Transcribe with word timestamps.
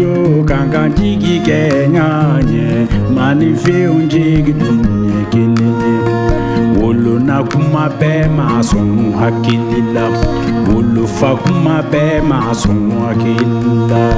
yo 0.00 0.44
kanga 0.44 0.88
ndiki 0.88 1.40
kenyanye 1.40 2.86
manife 3.14 3.88
unjiki 3.88 4.52
nyekelele 4.52 5.94
wolo 6.82 7.18
na 7.18 7.42
kuma 7.42 7.88
be 8.00 8.26
masonu 8.36 9.12
hakilila. 9.18 10.08
Wolo 10.74 11.06
fa 11.06 11.34
kuma 11.36 11.82
be 11.82 12.20
masonu 12.20 13.00
hakilila. 13.06 14.12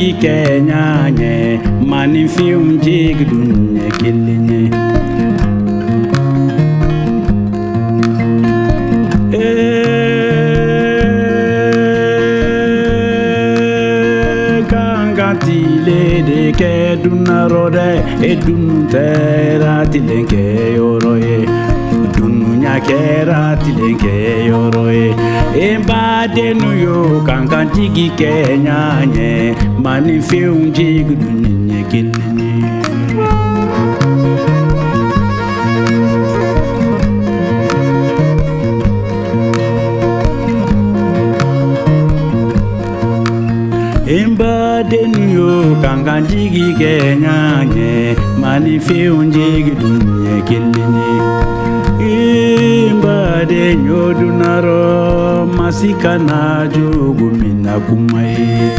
jike 0.00 0.60
nyanye 0.68 1.60
manin 1.90 2.28
fium 2.34 2.68
jig 2.84 3.18
dunye 3.30 3.86
kilinye. 3.98 4.60
Eh, 13.32 14.64
Tile 15.44 16.22
de 16.28 16.40
ke 16.58 16.72
dunarode 17.02 17.88
e 18.28 18.34
dunun 18.44 18.88
tera 18.92 19.74
tilenke 19.92 20.42
yoroye. 20.76 21.38
nyakera 22.70 23.40
tilenge 23.62 24.16
yoroe 24.48 25.04
embadenuyo 25.68 26.98
kankantigi 27.26 28.06
kenyanye 28.18 29.30
manifeunjigudunyenyekinini 29.84 32.50
embadenuyo 44.40 45.76
kankantigi 45.82 46.66
kenyanye 46.78 48.16
manifeunjigudunyekinini 48.42 51.08
de 53.50 53.74
nyodunaro 53.74 55.46
masikana 55.46 56.68
jogumina 56.74 57.80
kumaye 57.80 58.70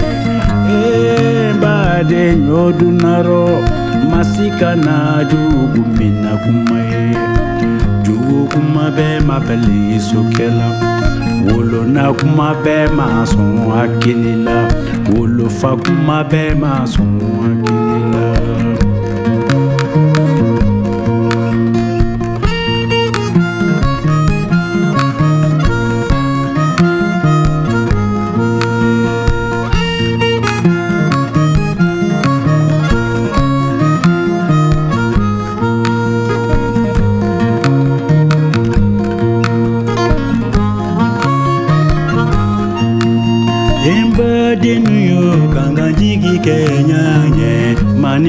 bade 1.61 2.35
nyodunaro 2.35 3.63
masikana 4.11 5.25
jogumina 5.31 6.31
kumaye 6.43 7.15
jogo 8.03 8.47
kuma 8.51 8.85
bɛ 8.95 9.07
ma 9.27 9.37
bɛli 9.47 9.99
sokɛla 10.07 10.67
wolona 11.47 12.03
kuma 12.19 12.47
bɛ 12.63 12.75
ma 12.97 13.07
sɔn 13.31 13.51
hakili 13.71 14.33
la 14.45 14.57
wolofa 15.13 15.71
kuma 15.83 16.17
bɛ 16.31 16.43
ma 16.61 16.71
sɔn 16.93 17.11
hakili 17.41 17.99
la 18.13 18.90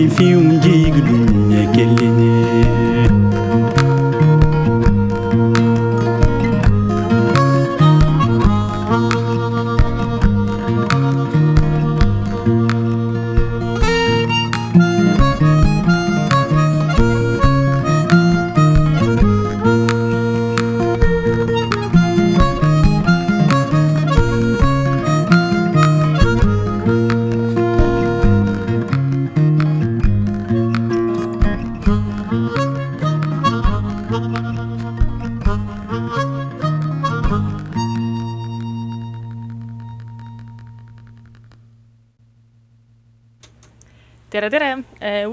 vive 0.09 0.37
um 0.37 0.62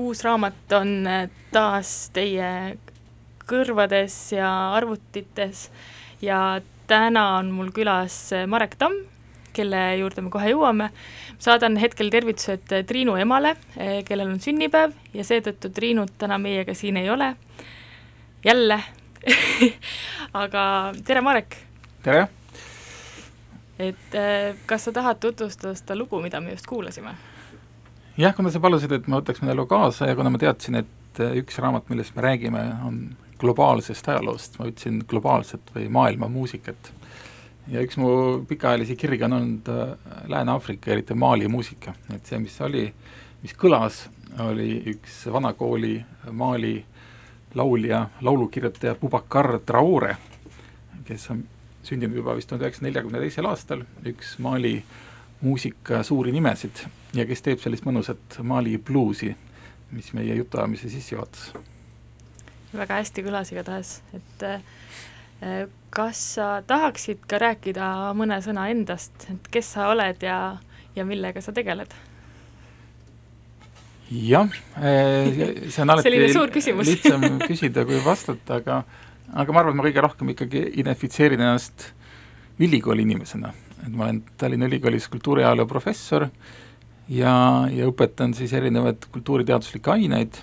uus 0.10 0.24
raamat 0.26 0.74
on 0.74 1.06
taas 1.54 1.90
teie 2.16 2.78
kõrvades 3.50 4.16
ja 4.34 4.48
arvutites 4.74 5.68
ja 6.26 6.40
täna 6.90 7.26
on 7.38 7.52
mul 7.54 7.70
külas 7.76 8.16
Marek 8.50 8.74
Tamm, 8.82 9.04
kelle 9.54 9.84
juurde 10.00 10.24
me 10.26 10.34
kohe 10.34 10.50
jõuame. 10.50 10.90
saadan 11.38 11.78
hetkel 11.78 12.10
tervitused 12.10 12.74
Triinu 12.90 13.20
emale, 13.22 13.54
kellel 14.10 14.34
on 14.34 14.42
sünnipäev 14.42 14.98
ja 15.14 15.28
seetõttu 15.30 15.70
Triinut 15.70 16.18
täna 16.18 16.42
meiega 16.42 16.74
siin 16.74 16.98
ei 16.98 17.10
ole. 17.10 17.36
jälle 18.46 18.84
aga 20.44 20.94
tere, 21.06 21.22
Marek! 21.22 21.58
tere! 22.02 22.28
et 23.80 24.22
kas 24.66 24.90
sa 24.90 24.92
tahad 24.92 25.22
tutvustada 25.22 25.76
seda 25.76 25.96
lugu, 25.96 26.22
mida 26.22 26.42
me 26.42 26.58
just 26.58 26.66
kuulasime? 26.66 27.14
Jah, 28.20 28.36
kuna 28.36 28.52
sa 28.52 28.60
palusid, 28.60 28.92
et 28.92 29.08
ma 29.08 29.22
võtaks 29.22 29.40
mõne 29.44 29.56
loo 29.56 29.68
kaasa 29.70 30.10
ja 30.10 30.16
kuna 30.18 30.32
ma 30.34 30.40
teadsin, 30.42 30.82
et 30.82 31.22
üks 31.40 31.60
raamat, 31.64 31.88
millest 31.92 32.16
me 32.18 32.26
räägime, 32.26 32.64
on 32.88 33.02
globaalsest 33.40 34.10
ajaloost, 34.12 34.58
ma 34.60 34.68
ütlesin 34.68 35.00
globaalset 35.08 35.72
või 35.76 35.88
maailma 35.96 36.28
muusikat. 36.32 36.92
ja 37.70 37.84
üks 37.86 37.98
mu 38.02 38.10
pikaajalisi 38.50 38.96
kirgi 38.96 39.24
on 39.24 39.34
olnud 39.38 39.72
äh, 39.72 39.94
Lääne-Aafrika, 40.28 40.92
eriti 40.92 41.14
Mali 41.14 41.48
muusika, 41.48 41.94
et 42.14 42.26
see, 42.26 42.40
mis 42.40 42.60
oli, 42.66 42.88
mis 43.44 43.54
kõlas, 43.56 44.08
oli 44.44 44.82
üks 44.94 45.22
vanakooli 45.32 45.96
Mali 46.32 46.76
laulja, 47.56 48.08
laulukirjutaja 48.22 48.96
Boubacar 49.00 49.60
Traore, 49.66 50.18
kes 51.06 51.30
on 51.32 51.44
sündinud 51.84 52.20
juba 52.20 52.36
vist 52.36 52.50
tuhande 52.50 52.68
üheksasaja 52.68 52.90
neljakümne 52.90 53.22
teisel 53.24 53.48
aastal, 53.48 53.86
üks 54.06 54.36
Mali 54.44 54.82
muusika 55.42 56.04
suuri 56.04 56.34
nimesid 56.36 56.84
ja 57.18 57.26
kes 57.30 57.42
teeb 57.46 57.62
sellist 57.62 57.86
mõnusat 57.88 58.40
Mali 58.46 58.78
bluusi, 58.78 59.32
mis 59.96 60.12
meie 60.14 60.36
jutuajamise 60.38 60.92
sisse 60.92 61.16
juhatas. 61.16 61.50
Väga 62.70 63.00
hästi 63.00 63.24
kõlas 63.26 63.50
igatahes, 63.54 63.96
et 64.14 64.46
äh, 64.46 65.66
kas 65.90 66.22
sa 66.36 66.50
tahaksid 66.68 67.24
ka 67.30 67.40
rääkida 67.42 67.88
mõne 68.18 68.38
sõna 68.46 68.68
endast, 68.70 69.26
et 69.32 69.50
kes 69.54 69.74
sa 69.76 69.90
oled 69.94 70.22
ja, 70.26 70.60
ja 70.96 71.08
millega 71.08 71.42
sa 71.42 71.56
tegeled? 71.56 71.94
jah, 74.10 74.50
äh, 74.82 75.70
see 75.70 75.84
on 75.84 75.90
alati 75.94 76.14
lihtsam 76.18 77.26
küsida 77.46 77.86
kui 77.86 78.00
vastata, 78.06 78.58
aga 78.58 78.84
aga 79.34 79.54
ma 79.54 79.62
arvan, 79.62 79.76
et 79.76 79.78
ma 79.78 79.86
kõige 79.86 80.04
rohkem 80.06 80.32
ikkagi 80.34 80.64
identifitseerin 80.82 81.42
ennast 81.42 81.92
ülikooli 82.60 83.06
inimesena, 83.06 83.52
et 83.86 83.92
ma 83.94 84.08
olen 84.08 84.24
Tallinna 84.38 84.70
Ülikoolis 84.70 85.08
kultuuriajaloo 85.14 85.68
professor 85.70 86.26
ja, 87.10 87.34
ja 87.74 87.90
õpetan 87.90 88.34
siis 88.38 88.54
erinevaid 88.54 89.10
kultuuriteaduslikke 89.12 89.92
aineid. 89.92 90.42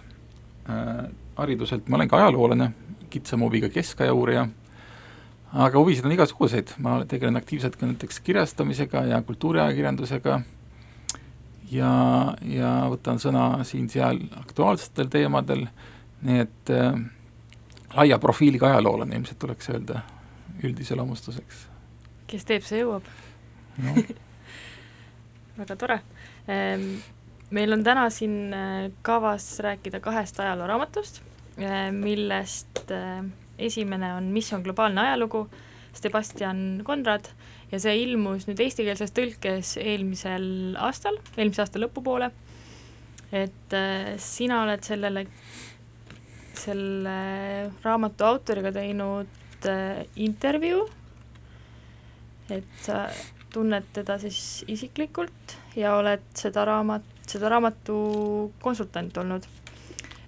Äh,, 0.71 1.07
hariduselt 1.37 1.89
ma 1.89 1.99
olen 1.99 2.09
ka 2.09 2.17
ajaloolane, 2.17 2.71
kitsama 3.13 3.45
huviga 3.45 3.69
keskaja 3.69 4.15
uurija, 4.17 4.47
aga 5.53 5.79
huvisid 5.79 6.07
on 6.09 6.15
igasuguseid, 6.15 6.73
ma 6.83 7.03
tegelen 7.09 7.37
aktiivselt 7.37 7.77
ka 7.77 7.87
näiteks 7.87 8.21
kirjastamisega 8.25 9.05
ja 9.13 9.21
kultuuriajakirjandusega. 9.23 10.41
Ja, 11.71 11.91
ja 12.47 12.73
võtan 12.89 13.19
sõna 13.19 13.65
siin-seal 13.67 14.21
aktuaalsetel 14.39 15.11
teemadel, 15.11 15.65
nii 16.23 16.43
et 16.45 16.73
äh, 16.73 17.01
laia 17.97 18.21
profiiliga 18.23 18.71
ajaloolane 18.71 19.19
ilmselt 19.19 19.41
tuleks 19.43 19.73
öelda 19.75 20.05
üldiseloomustuseks. 20.63 21.67
kes 22.31 22.47
teeb, 22.47 22.63
see 22.65 22.81
jõuab. 22.81 23.11
No. 23.83 23.99
väga 25.59 25.77
tore 25.77 26.01
meil 27.51 27.73
on 27.73 27.85
täna 27.85 28.09
siin 28.11 28.55
äh, 28.55 28.91
kavas 29.03 29.59
rääkida 29.65 30.01
kahest 30.01 30.41
ajalooraamatust, 30.41 31.21
äh, 31.63 31.91
millest 31.93 32.91
äh, 32.91 33.25
esimene 33.59 34.15
on 34.15 34.31
Mis 34.35 34.53
on 34.53 34.63
globaalne 34.63 35.01
ajalugu, 35.01 35.47
Sebastian 35.97 36.83
Konrad, 36.85 37.31
ja 37.73 37.79
see 37.81 37.95
ilmus 38.03 38.45
nüüd 38.47 38.61
eestikeelses 38.61 39.15
tõlkes 39.17 39.77
eelmisel 39.81 40.77
aastal, 40.77 41.17
eelmise 41.39 41.63
aasta 41.65 41.81
lõpupoole, 41.81 42.29
et 43.33 43.77
sina 44.23 44.61
oled 44.67 44.85
sellele, 44.87 45.25
selle 46.61 47.17
raamatu 47.83 48.29
autoriga 48.29 48.75
teinud 48.77 49.67
intervjuu, 50.21 50.85
et 52.53 52.93
tunned 53.57 53.89
teda 53.97 54.19
siis 54.21 54.65
isiklikult 54.69 55.57
ja 55.77 55.97
oled 55.97 56.25
seda 56.37 56.65
raamat 56.69 57.17
seda 57.31 57.51
raamatu 57.51 57.97
konsultant 58.63 59.17
olnud. 59.23 59.47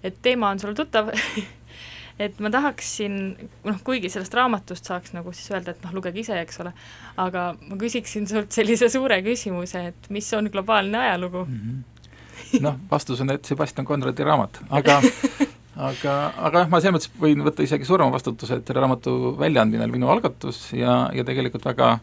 et 0.03 0.19
teema 0.23 0.51
on 0.51 0.59
sulle 0.59 0.75
tuttav 0.79 1.11
et 2.25 2.41
ma 2.43 2.51
tahaksin, 2.51 3.19
noh, 3.67 3.79
kuigi 3.87 4.11
sellest 4.11 4.35
raamatust 4.35 4.89
saaks 4.91 5.15
nagu 5.15 5.33
siis 5.35 5.53
öelda, 5.53 5.75
et 5.75 5.85
noh, 5.87 5.95
lugege 5.99 6.23
ise, 6.23 6.39
eks 6.43 6.61
ole, 6.65 6.73
aga 7.21 7.53
ma 7.61 7.79
küsiksin 7.81 8.27
sult 8.31 8.55
sellise 8.55 8.91
suure 8.93 9.21
küsimuse, 9.27 9.85
et 9.93 10.11
mis 10.15 10.33
on 10.39 10.51
globaalne 10.53 10.99
ajalugu 11.05 11.45
mm? 11.45 11.61
-hmm. 11.61 12.65
noh, 12.67 12.81
vastus 12.91 13.23
on, 13.23 13.31
et 13.35 13.45
Sebastian 13.45 13.87
Conradi 13.87 14.27
raamat, 14.27 14.63
aga 14.71 15.01
aga, 15.91 16.15
aga 16.37 16.65
jah, 16.65 16.71
ma 16.71 16.81
selles 16.83 16.97
mõttes 16.97 17.11
võin 17.23 17.43
võtta 17.47 17.67
isegi 17.67 17.87
suurema 17.87 18.15
vastutuse, 18.15 18.59
et 18.59 18.67
selle 18.67 18.83
raamatu 18.83 19.37
väljaandmine 19.39 19.87
oli 19.87 19.99
minu 19.99 20.11
algatus 20.11 20.73
ja, 20.75 21.05
ja 21.15 21.27
tegelikult 21.27 21.67
väga 21.71 21.99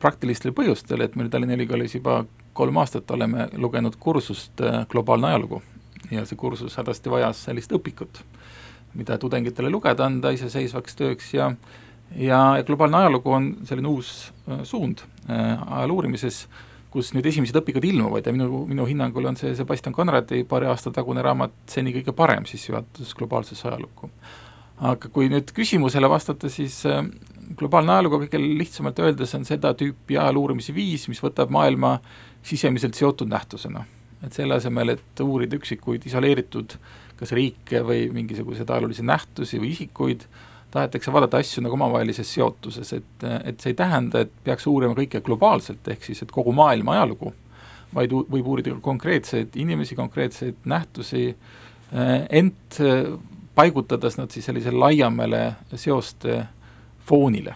praktilistel 0.00 0.54
põhjustel, 0.56 1.04
et 1.04 1.16
meil 1.16 1.30
Tallinna 1.30 1.56
Ülikoolis 1.56 1.94
juba 1.98 2.24
kolm 2.56 2.76
aastat 2.80 3.10
oleme 3.10 3.48
lugenud 3.56 3.96
kursust 4.00 4.60
äh, 4.64 4.84
Globaalne 4.88 5.32
ajalugu 5.32 5.62
ja 6.10 6.24
see 6.26 6.38
kursus 6.38 6.76
hädasti 6.78 7.10
vajas 7.10 7.42
sellist 7.48 7.72
õpikut, 7.74 8.22
mida 8.94 9.18
tudengitele 9.18 9.70
lugeda 9.70 10.06
anda 10.06 10.30
iseseisvaks 10.34 10.96
tööks 10.96 11.34
ja 11.34 11.50
ja, 12.14 12.38
ja 12.56 12.64
globaalne 12.64 12.96
ajalugu 13.02 13.32
on 13.32 13.50
selline 13.66 13.90
uus 13.90 14.32
äh, 14.48 14.62
suund 14.64 15.02
äh, 15.28 15.56
ajaloo 15.66 16.00
uurimises, 16.00 16.46
kus 16.90 17.12
nüüd 17.12 17.26
esimesed 17.28 17.58
õpikud 17.60 17.84
ilmuvad 17.84 18.26
ja 18.26 18.32
minu, 18.32 18.64
minu 18.70 18.86
hinnangul 18.88 19.26
on 19.28 19.36
see 19.36 19.54
Sebastian 19.58 19.94
Conradi 19.94 20.44
paari 20.48 20.70
aasta 20.70 20.94
tagune 20.94 21.24
raamat 21.24 21.56
seni 21.70 21.92
kõige 21.96 22.14
parem 22.16 22.46
sissejuhatus 22.48 23.14
globaalsesse 23.18 23.68
ajalukku. 23.68 24.10
aga 24.76 25.08
kui 25.08 25.28
nüüd 25.32 25.50
küsimusele 25.56 26.08
vastata, 26.08 26.48
siis 26.52 26.82
globaalne 27.58 27.92
ajalugu 27.92 28.22
kõige 28.24 28.40
lihtsamalt 28.42 28.98
öeldes 29.00 29.34
on 29.38 29.44
seda 29.48 29.72
tüüpi 29.78 30.18
ajaloo 30.18 30.46
uurimise 30.46 30.74
viis, 30.76 31.08
mis 31.08 31.22
võtab 31.22 31.52
maailma 31.54 31.98
sisemiselt 32.46 32.94
seotud 32.94 33.28
nähtusena. 33.32 33.84
et 34.24 34.32
selle 34.32 34.54
asemel, 34.56 34.88
et 34.88 35.20
uurida 35.20 35.56
üksikuid 35.56 36.06
isoleeritud 36.08 36.72
kas 37.16 37.32
riike 37.36 37.82
või 37.84 38.06
mingisuguseid 38.12 38.70
ajaloolisi 38.70 39.04
nähtusi 39.06 39.60
või 39.60 39.72
isikuid, 39.72 40.26
tahetakse 40.72 41.12
vaadata 41.12 41.40
asju 41.40 41.62
nagu 41.64 41.76
omavahelises 41.78 42.32
seotuses, 42.34 42.92
et, 42.92 43.26
et 43.44 43.60
see 43.60 43.72
ei 43.72 43.78
tähenda, 43.78 44.24
et 44.24 44.32
peaks 44.44 44.66
uurima 44.68 44.96
kõike 44.98 45.22
globaalselt, 45.24 45.86
ehk 45.88 46.04
siis 46.04 46.22
et 46.24 46.32
kogu 46.34 46.52
maailma 46.56 46.96
ajalugu, 46.96 47.32
vaid 47.94 48.12
võib 48.12 48.50
uurida 48.52 48.74
konkreetseid 48.84 49.56
inimesi, 49.56 49.96
konkreetseid 49.96 50.66
nähtusi, 50.68 51.30
ent 52.40 52.80
paigutades 53.56 54.18
nad 54.18 54.34
siis 54.34 54.44
sellisele 54.50 54.76
laiemale 54.76 55.42
seoste 55.74 56.42
foonile 57.06 57.54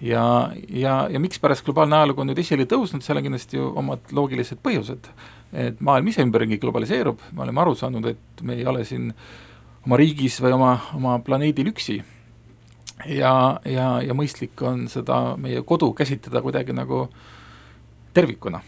ja, 0.00 0.50
ja, 0.68 1.08
ja 1.10 1.20
mikspärast 1.20 1.64
globaalne 1.64 1.96
ajalugu 1.96 2.22
on 2.22 2.30
nüüd 2.30 2.40
esile 2.42 2.66
tõusnud, 2.70 3.02
seal 3.04 3.18
on 3.18 3.26
kindlasti 3.26 3.58
ju 3.58 3.72
omad 3.76 4.12
loogilised 4.14 4.62
põhjused. 4.64 5.10
et 5.52 5.80
maailm 5.80 6.10
ise 6.10 6.22
ümberringi 6.22 6.58
globaliseerub, 6.60 7.22
me 7.32 7.42
oleme 7.42 7.60
aru 7.60 7.74
saanud, 7.74 8.06
et 8.06 8.42
me 8.42 8.54
ei 8.54 8.66
ole 8.66 8.84
siin 8.84 9.12
oma 9.86 9.96
riigis 9.96 10.40
või 10.44 10.52
oma, 10.52 10.72
oma 10.94 11.18
planeedil 11.24 11.72
üksi. 11.72 12.02
ja, 13.06 13.60
ja, 13.64 14.00
ja 14.02 14.14
mõistlik 14.14 14.62
on 14.62 14.88
seda 14.88 15.36
meie 15.36 15.62
kodu 15.62 15.92
käsitleda 15.92 16.42
kuidagi 16.42 16.72
nagu 16.72 17.08
tervikuna. 18.14 18.60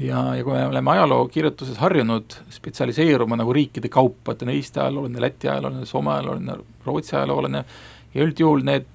ja, 0.00 0.34
ja 0.34 0.44
kui 0.44 0.52
me 0.52 0.66
oleme 0.66 0.90
ajalookirjutuses 0.90 1.78
harjunud 1.78 2.40
spetsialiseeruma 2.50 3.36
nagu 3.36 3.52
riikide 3.52 3.88
kaupa, 3.88 4.32
et 4.32 4.42
on 4.42 4.54
Eesti 4.54 4.80
ajaloolane, 4.80 5.20
Läti 5.20 5.48
ajaloolane, 5.48 5.86
Soome 5.86 6.12
ajaloolane, 6.12 6.56
Rootsi 6.86 7.16
ajaloolane, 7.16 7.64
ja 8.14 8.24
üldjuhul 8.24 8.62
need 8.64 8.93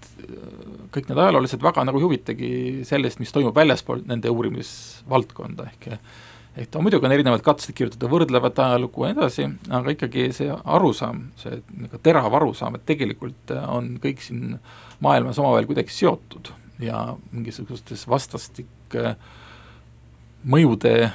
kõik 0.94 1.10
need 1.10 1.22
ajaloolased 1.22 1.64
väga 1.64 1.86
nagu 1.88 2.00
ei 2.00 2.08
huvitagi 2.08 2.50
sellest, 2.88 3.22
mis 3.22 3.34
toimub 3.36 3.56
väljaspool 3.56 4.04
nende 4.10 4.32
uurimisvaldkonda, 4.34 5.70
ehk 5.74 5.90
et 6.60 6.76
on 6.76 6.84
muidugi 6.84 7.08
on 7.08 7.14
erinevad 7.14 7.44
katsed 7.46 7.76
kirjutada 7.78 8.10
võrdlevat 8.12 8.58
ajalugu 8.60 9.06
ja 9.06 9.12
nii 9.12 9.20
edasi, 9.20 9.46
aga 9.80 9.94
ikkagi 9.96 10.30
see 10.36 10.50
arusaam, 10.76 11.28
see 11.40 11.62
nagu 11.86 12.00
terav 12.04 12.34
arusaam, 12.40 12.76
et 12.76 12.88
tegelikult 12.90 13.54
on 13.62 13.94
kõik 14.04 14.24
siin 14.26 14.58
maailmas 15.06 15.40
omavahel 15.40 15.70
kuidagi 15.70 15.94
seotud 15.94 16.52
ja 16.84 17.04
mingisugustes 17.32 18.06
vastastik 18.10 18.98
äh, 18.98 19.16
mõjude 20.44 20.94
äh, 21.04 21.14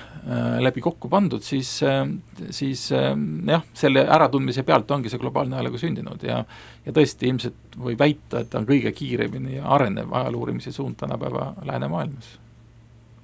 läbi 0.60 0.82
kokku 0.84 1.08
pandud, 1.08 1.42
siis, 1.44 1.82
äh, 1.82 2.04
siis 2.50 2.86
äh, 2.92 3.12
jah, 3.48 3.64
selle 3.74 4.04
äratundmise 4.04 4.64
pealt 4.66 4.90
ongi 4.90 5.12
see 5.12 5.20
globaalne 5.22 5.56
ajalugu 5.56 5.80
sündinud 5.80 6.24
ja 6.26 6.42
ja 6.84 6.92
tõesti, 6.92 7.30
ilmselt 7.30 7.78
võib 7.80 8.00
väita, 8.00 8.42
et 8.42 8.50
ta 8.52 8.60
on 8.60 8.68
kõige 8.68 8.92
kiiremini 8.92 9.60
arenev 9.60 10.12
ajaloo 10.12 10.44
uurimise 10.44 10.72
suund 10.72 10.98
tänapäeva 11.00 11.54
läänemaailmas 11.64 12.38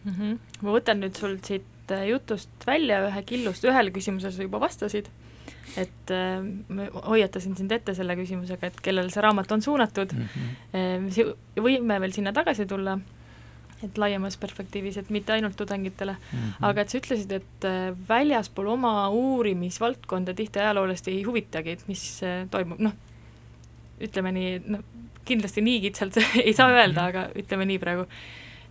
mm. 0.05 0.13
-hmm. 0.13 0.39
ma 0.63 0.79
võtan 0.79 1.05
nüüd 1.05 1.21
sul 1.21 1.37
siit 1.45 1.67
jutust 2.09 2.67
välja 2.67 3.01
ühe 3.09 3.23
killust, 3.27 3.65
ühele 3.67 3.91
küsimusele 3.91 4.33
sa 4.33 4.45
juba 4.47 4.61
vastasid, 4.63 5.09
et 5.79 6.13
äh, 6.15 6.43
ma 6.69 6.89
hoiatasin 7.07 7.57
sind 7.59 7.73
ette 7.73 7.95
selle 7.95 8.17
küsimusega, 8.19 8.71
et 8.71 8.81
kellele 8.85 9.11
see 9.13 9.23
raamat 9.25 9.53
on 9.53 9.63
suunatud 9.63 10.13
mm, 10.17 10.29
-hmm. 10.35 11.11
äh, 11.11 11.35
võime 11.57 12.01
veel 12.01 12.13
sinna 12.13 12.33
tagasi 12.33 12.67
tulla, 12.67 12.99
et 13.85 13.99
laiemas 13.99 14.37
perspektiivis, 14.41 14.99
et 15.01 15.11
mitte 15.11 15.33
ainult 15.33 15.57
tudengitele. 15.57 16.13
Mm, 16.13 16.39
-hmm. 16.39 16.67
aga 16.69 16.81
et 16.81 16.89
sa 16.89 16.99
ütlesid, 16.99 17.33
et 17.33 17.65
äh, 17.65 17.95
väljaspool 18.09 18.67
oma 18.67 19.09
uurimisvaldkonda 19.09 20.35
tihti 20.35 20.59
ajaloolast 20.59 21.09
ei 21.09 21.23
huvitagi, 21.23 21.71
et 21.71 21.89
mis 21.89 22.23
äh, 22.23 22.47
toimub, 22.51 22.79
noh, 22.79 22.93
ütleme 24.01 24.33
nii, 24.33 24.63
noh, 24.67 24.85
kindlasti 25.25 25.65
nii 25.65 25.81
kitsalt 25.81 26.21
ei 26.47 26.53
saa 26.53 26.71
öelda, 26.71 27.07
aga 27.07 27.29
ütleme 27.37 27.65
nii 27.65 27.79
praegu, 27.79 28.07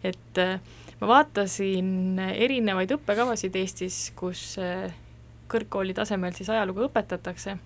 et 0.04 0.38
äh, 0.38 0.60
ma 1.02 1.08
vaatasin 1.16 2.20
erinevaid 2.20 2.92
õppekavasid 2.92 3.56
Eestis, 3.56 4.12
kus 4.16 4.58
kõrgkooli 5.50 5.94
tasemel 5.98 6.34
siis 6.38 6.50
ajalugu 6.50 6.86
õpetatakse. 6.86 7.58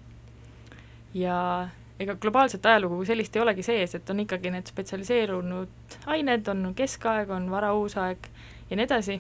Ja 1.14 1.68
ega 2.00 2.16
globaalset 2.16 2.66
ajalugu 2.66 2.98
kui 3.00 3.08
sellist 3.08 3.36
ei 3.36 3.42
olegi 3.44 3.64
sees, 3.66 3.96
et 3.96 4.10
on 4.10 4.24
ikkagi 4.24 4.52
need 4.54 4.70
spetsialiseerunud 4.70 5.98
ained, 6.14 6.48
on 6.50 6.72
keskaeg, 6.78 7.30
on 7.30 7.50
varauusaeg 7.52 8.30
ja 8.70 8.78
nii 8.78 8.88
edasi, 8.88 9.20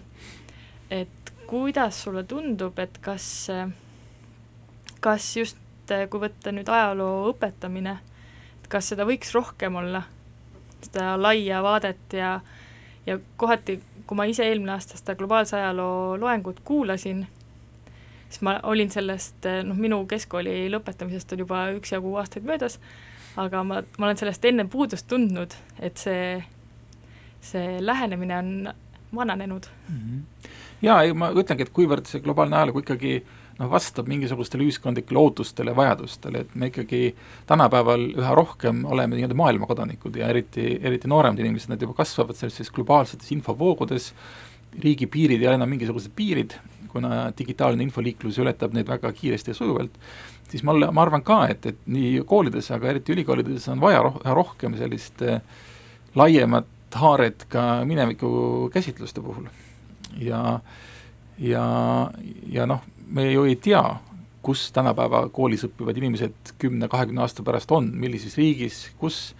et 0.91 1.33
kuidas 1.47 2.03
sulle 2.03 2.23
tundub, 2.23 2.79
et 2.79 2.97
kas, 3.03 3.27
kas 5.03 5.29
just, 5.37 5.61
kui 6.09 6.23
võtta 6.23 6.53
nüüd 6.55 6.69
ajaloo 6.71 7.29
õpetamine, 7.33 7.97
et 8.61 8.67
kas 8.71 8.93
seda 8.93 9.05
võiks 9.07 9.33
rohkem 9.35 9.77
olla, 9.83 10.03
seda 10.81 11.13
laia 11.19 11.61
vaadet 11.63 12.17
ja, 12.17 12.37
ja 13.05 13.19
kohati, 13.37 13.77
kui 14.07 14.17
ma 14.17 14.25
ise 14.29 14.47
eelmine 14.47 14.73
aasta 14.75 14.97
seda 14.99 15.15
globaalse 15.19 15.59
ajaloo 15.59 16.17
loengut 16.19 16.63
kuulasin, 16.65 17.25
siis 18.33 18.41
ma 18.45 18.57
olin 18.65 18.89
sellest, 18.89 19.45
noh, 19.67 19.77
minu 19.77 20.01
keskkooli 20.09 20.65
lõpetamisest 20.73 21.35
on 21.35 21.43
juba 21.45 21.67
üksjagu 21.77 22.15
aastaid 22.17 22.47
möödas, 22.47 22.79
aga 23.37 23.61
ma, 23.67 23.83
ma 23.97 24.09
olen 24.09 24.19
sellest 24.19 24.45
enne 24.49 24.65
puudust 24.69 25.07
tundnud, 25.11 25.53
et 25.79 26.01
see, 26.01 26.39
see 27.45 27.77
lähenemine 27.81 28.39
on 28.39 28.73
vananenud 29.13 29.69
mm. 29.89 29.99
-hmm. 29.99 30.49
jaa, 30.81 31.01
ei 31.03 31.13
ma 31.13 31.29
ütlengi, 31.29 31.67
et 31.67 31.73
kuivõrd 31.73 32.09
see 32.09 32.23
globaalne 32.25 32.57
ajalugu 32.57 32.81
ikkagi 32.81 33.13
noh, 33.59 33.69
vastab 33.69 34.09
mingisugustele 34.09 34.65
ühiskondlikele 34.65 35.19
ootustele 35.19 35.71
ja 35.71 35.77
vajadustele, 35.77 36.41
et 36.41 36.55
me 36.55 36.71
ikkagi 36.71 37.15
tänapäeval 37.49 38.07
üha 38.17 38.35
rohkem 38.35 38.85
oleme 38.85 39.15
nii-öelda 39.15 39.37
maailmakodanikud 39.37 40.17
ja 40.17 40.33
eriti, 40.33 40.79
eriti 40.81 41.07
nooremad 41.07 41.39
inimesed, 41.39 41.69
nad 41.69 41.81
juba 41.81 41.93
kasvavad 42.01 42.35
sellistes 42.39 42.73
globaalsetes 42.73 43.31
infovoogudes, 43.31 44.13
riigipiirid 44.83 45.41
ei 45.41 45.47
ole 45.47 45.61
enam 45.61 45.69
mingisugused 45.69 46.15
piirid 46.15 46.57
kuna 46.93 47.31
digitaalne 47.37 47.83
infoliiklus 47.83 48.39
ületab 48.43 48.75
neid 48.77 48.87
väga 48.89 49.11
kiiresti 49.17 49.51
ja 49.51 49.57
sujuvalt, 49.57 49.97
siis 50.51 50.63
ma, 50.63 50.75
ma 50.91 51.03
arvan 51.03 51.25
ka, 51.25 51.43
et, 51.51 51.65
et 51.73 51.81
nii 51.89 52.21
koolides, 52.29 52.69
aga 52.75 52.91
eriti 52.93 53.15
ülikoolides 53.15 53.67
on 53.73 53.81
vaja 53.81 54.03
roh-, 54.05 54.21
rohkem 54.37 54.77
sellist 54.79 55.21
äh, 55.25 55.41
laiemat 56.15 56.69
haaret 56.93 57.47
ka 57.49 57.83
mineviku 57.89 58.69
käsitluste 58.73 59.21
puhul. 59.21 59.49
ja, 60.21 60.59
ja, 61.39 61.65
ja 62.51 62.65
noh, 62.69 62.83
me 63.07 63.31
ju 63.31 63.47
ei 63.49 63.55
tea, 63.55 63.83
kus 64.43 64.67
tänapäeva 64.75 65.27
koolis 65.33 65.63
õppivad 65.65 65.97
inimesed 65.97 66.53
kümne-kahekümne 66.61 67.23
aasta 67.23 67.43
pärast 67.43 67.71
on, 67.71 67.89
millises 67.97 68.35
riigis, 68.37 68.85
kus, 68.99 69.31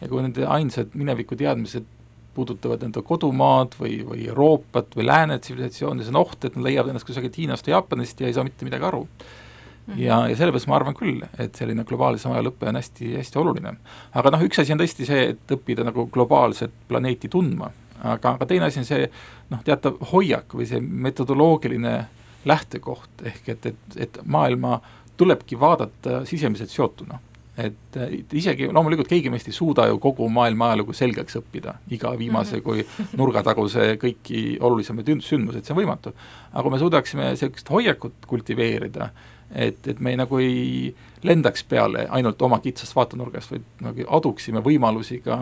ja 0.00 0.08
kui 0.08 0.22
nende 0.22 0.46
ainsad 0.46 0.94
mineviku 0.94 1.36
teadmised 1.36 1.88
puudutavad 2.34 2.82
enda 2.86 3.02
kodumaad 3.02 3.76
või, 3.80 4.00
või 4.06 4.26
Euroopat 4.28 4.96
või 4.96 5.06
lääne 5.06 5.38
tsivilisatsiooni, 5.38 6.04
see 6.04 6.14
on 6.14 6.22
oht, 6.22 6.44
et 6.44 6.56
nad 6.56 6.66
leiavad 6.66 6.92
ennast 6.92 7.08
kusagilt 7.08 7.38
Hiinast 7.38 7.68
või 7.68 7.76
Jaapanist 7.76 8.20
ja 8.20 8.28
ei 8.30 8.36
saa 8.36 8.46
mitte 8.48 8.68
midagi 8.68 8.88
aru 8.88 9.06
Mm 9.86 9.94
-hmm. 9.94 10.00
ja, 10.00 10.28
ja 10.28 10.36
sellepärast 10.36 10.66
ma 10.66 10.76
arvan 10.76 10.94
küll, 10.94 11.22
et 11.38 11.54
selline 11.54 11.84
globaalse 11.84 12.28
ajalõpe 12.28 12.68
on 12.68 12.76
hästi, 12.78 13.16
hästi 13.16 13.38
oluline. 13.38 13.72
aga 14.14 14.30
noh, 14.30 14.42
üks 14.46 14.60
asi 14.60 14.72
on 14.72 14.78
tõesti 14.78 15.06
see, 15.06 15.24
et 15.30 15.54
õppida 15.56 15.84
nagu 15.84 16.06
globaalset 16.06 16.70
planeeti 16.88 17.28
tundma, 17.28 17.70
aga, 18.02 18.30
aga 18.30 18.46
teine 18.46 18.64
asi 18.64 18.78
on 18.78 18.84
see 18.84 19.10
noh, 19.50 19.62
teatav 19.64 19.98
hoiak 20.12 20.54
või 20.54 20.66
see 20.66 20.80
metodoloogiline 20.80 22.06
lähtekoht, 22.44 23.10
ehk 23.24 23.48
et, 23.48 23.66
et, 23.66 23.76
et 23.96 24.18
maailma 24.24 24.80
tulebki 25.16 25.60
vaadata 25.60 26.24
sisemiselt 26.24 26.70
seotuna 26.70 27.18
et 27.60 27.96
isegi 28.32 28.70
loomulikult 28.72 29.10
keegi 29.10 29.30
meist 29.32 29.50
ei 29.50 29.56
suuda 29.56 29.84
ju 29.90 29.98
kogu 30.00 30.28
maailma 30.32 30.70
ajalugu 30.70 30.94
selgeks 30.96 31.36
õppida, 31.42 31.74
iga 31.92 32.14
viimase 32.16 32.58
mhm. 32.58 32.64
kui 32.64 33.18
nurgataguse 33.20 33.92
kõiki 34.00 34.56
olulisemaid 34.60 35.10
sündmuseid, 35.20 35.66
see 35.66 35.74
on 35.74 35.82
võimatu. 35.82 36.14
aga 36.52 36.62
kui 36.64 36.72
me 36.72 36.80
suudaksime 36.80 37.30
sellist 37.36 37.68
hoiakut 37.68 38.26
kultiveerida, 38.26 39.10
et, 39.52 39.86
et 39.86 40.00
me 40.00 40.14
ei, 40.14 40.20
nagu 40.20 40.38
ei 40.40 40.94
lendaks 41.28 41.64
peale 41.68 42.06
ainult 42.10 42.40
oma 42.42 42.58
kitsast 42.64 42.96
vaatenurgast, 42.96 43.52
vaid 43.52 43.66
nagu 43.84 44.06
aduksime 44.18 44.62
võimalusi 44.64 45.20
ka 45.24 45.38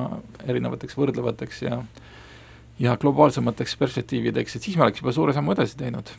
erinevateks 0.46 0.98
võrdlevateks 0.98 1.62
ja 1.68 1.82
ja 2.80 2.96
globaalsemateks 2.96 3.76
perspektiivideks, 3.76 4.56
et 4.56 4.64
siis 4.64 4.76
me 4.76 4.86
oleks 4.86 5.02
juba 5.02 5.12
suure 5.12 5.34
sammu 5.36 5.52
edasi 5.52 5.76
teinud. 5.76 6.10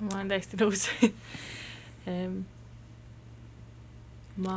ma 0.00 0.16
olen 0.16 0.30
täiesti 0.32 0.58
nõus 0.58 0.86
ehm, 2.10 2.38
ma 4.42 4.56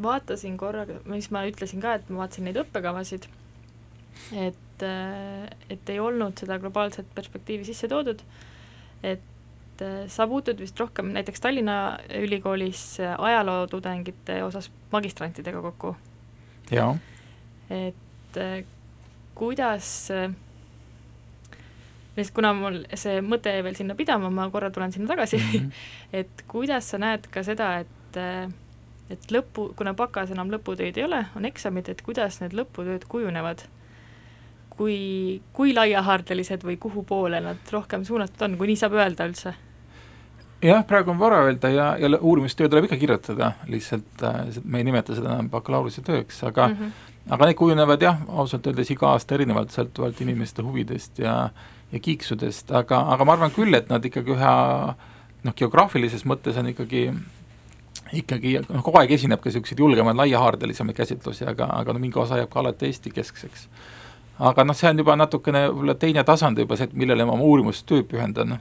vaatasin 0.00 0.56
korraga, 0.56 1.00
mis 1.08 1.28
ma 1.34 1.44
ütlesin 1.48 1.82
ka, 1.82 1.96
et 1.98 2.08
ma 2.10 2.22
vaatasin 2.22 2.46
neid 2.48 2.58
õppekavasid, 2.62 3.26
et, 4.44 4.84
äh, 4.86 5.50
et 5.72 5.92
ei 5.92 6.00
olnud 6.00 6.38
seda 6.40 6.58
globaalset 6.62 7.08
perspektiivi 7.14 7.66
sisse 7.68 7.90
toodud, 7.92 8.22
et 9.02 9.84
äh, 9.84 10.04
sa 10.12 10.26
puutud 10.30 10.60
vist 10.62 10.80
rohkem 10.80 11.12
näiteks 11.16 11.44
Tallinna 11.44 11.76
Ülikoolis 12.22 12.84
äh, 13.02 13.16
ajalootudengite 13.18 14.40
osas 14.46 14.70
magistrantidega 14.92 15.62
kokku. 15.62 15.96
jaa. 16.70 16.96
et 17.70 18.38
kuidas 19.34 20.10
lihtsalt 22.16 22.34
kuna 22.36 22.52
mul 22.56 22.78
see 22.96 23.20
mõte 23.24 23.52
jäi 23.52 23.64
veel 23.64 23.76
sinna 23.76 23.96
pidama, 23.96 24.30
ma 24.32 24.48
korra 24.52 24.70
tulen 24.70 24.92
sinna 24.92 25.08
tagasi 25.08 25.36
mm, 25.36 25.52
-hmm. 25.52 25.70
et 26.20 26.44
kuidas 26.48 26.90
sa 26.90 26.98
näed 26.98 27.28
ka 27.32 27.42
seda, 27.42 27.78
et 27.78 28.18
et 29.10 29.32
lõpu, 29.34 29.72
kuna 29.76 29.94
bakas 29.94 30.30
enam 30.30 30.50
lõputöid 30.52 30.98
ei 30.98 31.04
ole, 31.04 31.24
on 31.36 31.44
eksamid, 31.44 31.88
et 31.88 32.02
kuidas 32.02 32.40
need 32.40 32.56
lõputööd 32.56 33.08
kujunevad? 33.08 33.66
kui, 34.72 35.42
kui 35.52 35.74
laiahaardelised 35.76 36.62
või 36.64 36.78
kuhu 36.80 37.02
poole 37.04 37.42
nad 37.44 37.72
rohkem 37.72 38.06
suunatud 38.08 38.40
on, 38.46 38.56
kui 38.56 38.70
nii 38.70 38.80
saab 38.80 38.96
öelda 38.96 39.26
üldse? 39.28 39.52
jah, 40.62 40.84
praegu 40.88 41.12
on 41.12 41.18
vara 41.20 41.42
öelda 41.46 41.68
ja, 41.68 41.90
ja 42.00 42.08
uurimistöö 42.20 42.70
tuleb 42.70 42.86
ikka 42.88 42.96
kirjutada, 42.96 43.52
lihtsalt 43.68 44.24
äh, 44.24 44.40
me 44.64 44.80
ei 44.80 44.86
nimeta 44.88 45.16
seda 45.18 45.34
enam 45.34 45.50
bakalaureusetööks, 45.50 46.42
aga 46.48 46.68
mm 46.68 46.76
-hmm. 46.78 47.12
aga 47.36 47.50
need 47.50 47.58
kujunevad 47.58 48.02
jah, 48.02 48.22
ausalt 48.28 48.66
öeldes 48.66 48.90
iga 48.90 49.10
aasta 49.10 49.34
erinevalt, 49.34 49.74
sõltuvalt 49.74 50.20
inimeste 50.24 50.62
huvidest 50.62 51.18
ja 51.18 51.50
ja 51.92 52.00
kiiksudest, 52.00 52.70
aga, 52.72 53.02
aga 53.12 53.24
ma 53.24 53.32
arvan 53.32 53.50
küll, 53.50 53.74
et 53.74 53.90
nad 53.90 54.04
ikkagi 54.04 54.32
ühe 54.32 54.52
noh, 55.44 55.54
geograafilises 55.54 56.24
mõttes 56.24 56.56
on 56.56 56.70
ikkagi 56.70 57.10
ikkagi 58.12 58.58
noh, 58.68 58.82
kogu 58.84 59.00
aeg 59.00 59.14
esineb 59.16 59.40
ka 59.40 59.48
niisuguseid 59.48 59.80
julgemaid, 59.80 60.18
laiahaardelisemaid 60.20 60.96
käsitlusi, 60.96 61.46
aga, 61.48 61.68
aga 61.78 61.94
no 61.94 62.02
mingi 62.02 62.18
osa 62.20 62.40
jääb 62.40 62.50
ka 62.52 62.60
alati 62.60 62.88
Eesti-keskseks. 62.90 63.68
aga 64.38 64.64
noh, 64.64 64.76
see 64.76 64.90
on 64.90 65.02
juba 65.02 65.16
natukene 65.16 65.66
võib-olla 65.68 65.94
teine 65.98 66.24
tasand 66.24 66.58
juba 66.58 66.76
see, 66.76 66.90
et 66.90 66.98
millele 66.98 67.24
ma 67.28 67.36
oma 67.36 67.48
uurimustöö 67.48 68.02
pühendan. 68.08 68.58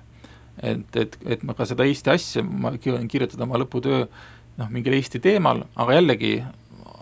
et, 0.61 0.95
et, 0.95 1.17
et 1.25 1.43
ma 1.43 1.53
ka 1.57 1.65
seda 1.65 1.87
Eesti 1.87 2.13
asja, 2.13 2.43
ma 2.43 2.73
kirjutada 2.77 3.43
oma 3.43 3.59
lõputöö 3.61 4.05
noh, 4.57 4.69
mingil 4.69 4.95
Eesti 4.99 5.19
teemal, 5.19 5.65
aga 5.75 5.99
jällegi 5.99 6.37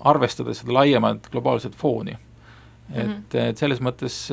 arvestades 0.08 0.64
seda 0.64 0.74
laiemat 0.74 1.30
globaalset 1.32 1.76
fooni. 1.76 2.18
et 2.94 3.08
mm, 3.08 3.14
-hmm. 3.14 3.50
et 3.50 3.58
selles 3.58 3.82
mõttes 3.82 4.32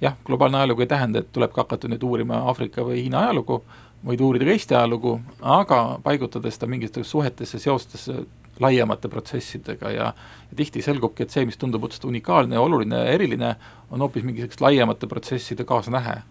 jah, 0.00 0.16
globaalne 0.24 0.58
ajalugu 0.58 0.80
ei 0.80 0.86
tähenda, 0.86 1.18
et 1.18 1.32
tulebki 1.32 1.60
hakata 1.60 1.88
nüüd 1.88 2.02
uurima 2.04 2.42
Aafrika 2.50 2.82
või 2.84 3.02
Hiina 3.02 3.22
ajalugu, 3.24 3.62
võid 4.06 4.22
uurida 4.22 4.46
ka 4.46 4.54
Eesti 4.54 4.76
ajalugu, 4.78 5.16
aga 5.42 5.98
paigutades 6.04 6.58
ta 6.58 6.68
mingitesse 6.70 7.08
suhetesse, 7.10 7.58
seostesse 7.58 8.20
laiemate 8.62 9.08
protsessidega 9.12 9.90
ja, 9.92 10.12
ja 10.50 10.56
tihti 10.56 10.82
selgubki, 10.84 11.26
et 11.26 11.34
see, 11.34 11.44
mis 11.48 11.58
tundub 11.60 11.84
otseselt 11.84 12.08
unikaalne 12.08 12.56
ja 12.56 12.62
oluline 12.64 13.02
ja 13.02 13.12
eriline, 13.16 13.54
on 13.90 14.04
hoopis 14.04 14.24
mingisugust 14.24 14.62
laiemate 14.64 15.08
protsesside 15.10 15.64
kaasnähe. 15.64 16.22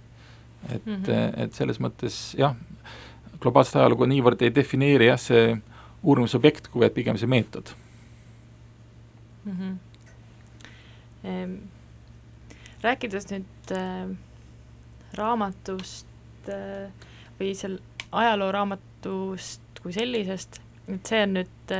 et 0.70 0.86
mm, 0.86 1.04
-hmm. 1.04 1.44
et 1.44 1.54
selles 1.54 1.80
mõttes 1.80 2.36
jah, 2.38 2.56
globaalset 3.40 3.76
ajalugu 3.76 4.06
niivõrd 4.06 4.42
ei 4.42 4.56
defineeri 4.56 5.06
jah, 5.06 5.20
see 5.20 5.58
uurimisobjekt, 6.04 6.68
kuivõrd 6.68 6.94
pigem 6.94 7.18
see 7.18 7.28
meetod 7.28 7.70
mm. 9.46 9.52
-hmm. 9.52 9.76
Ehm, 11.26 11.54
rääkides 12.82 13.26
nüüd 13.32 13.72
äh, 13.74 14.10
raamatust 15.18 16.50
äh, 16.50 16.92
või 17.40 17.56
seal 17.58 17.80
ajalooraamatust 18.16 19.62
kui 19.84 19.94
sellisest, 19.94 20.62
et 20.90 21.06
see 21.06 21.24
on 21.26 21.34
nüüd 21.38 21.74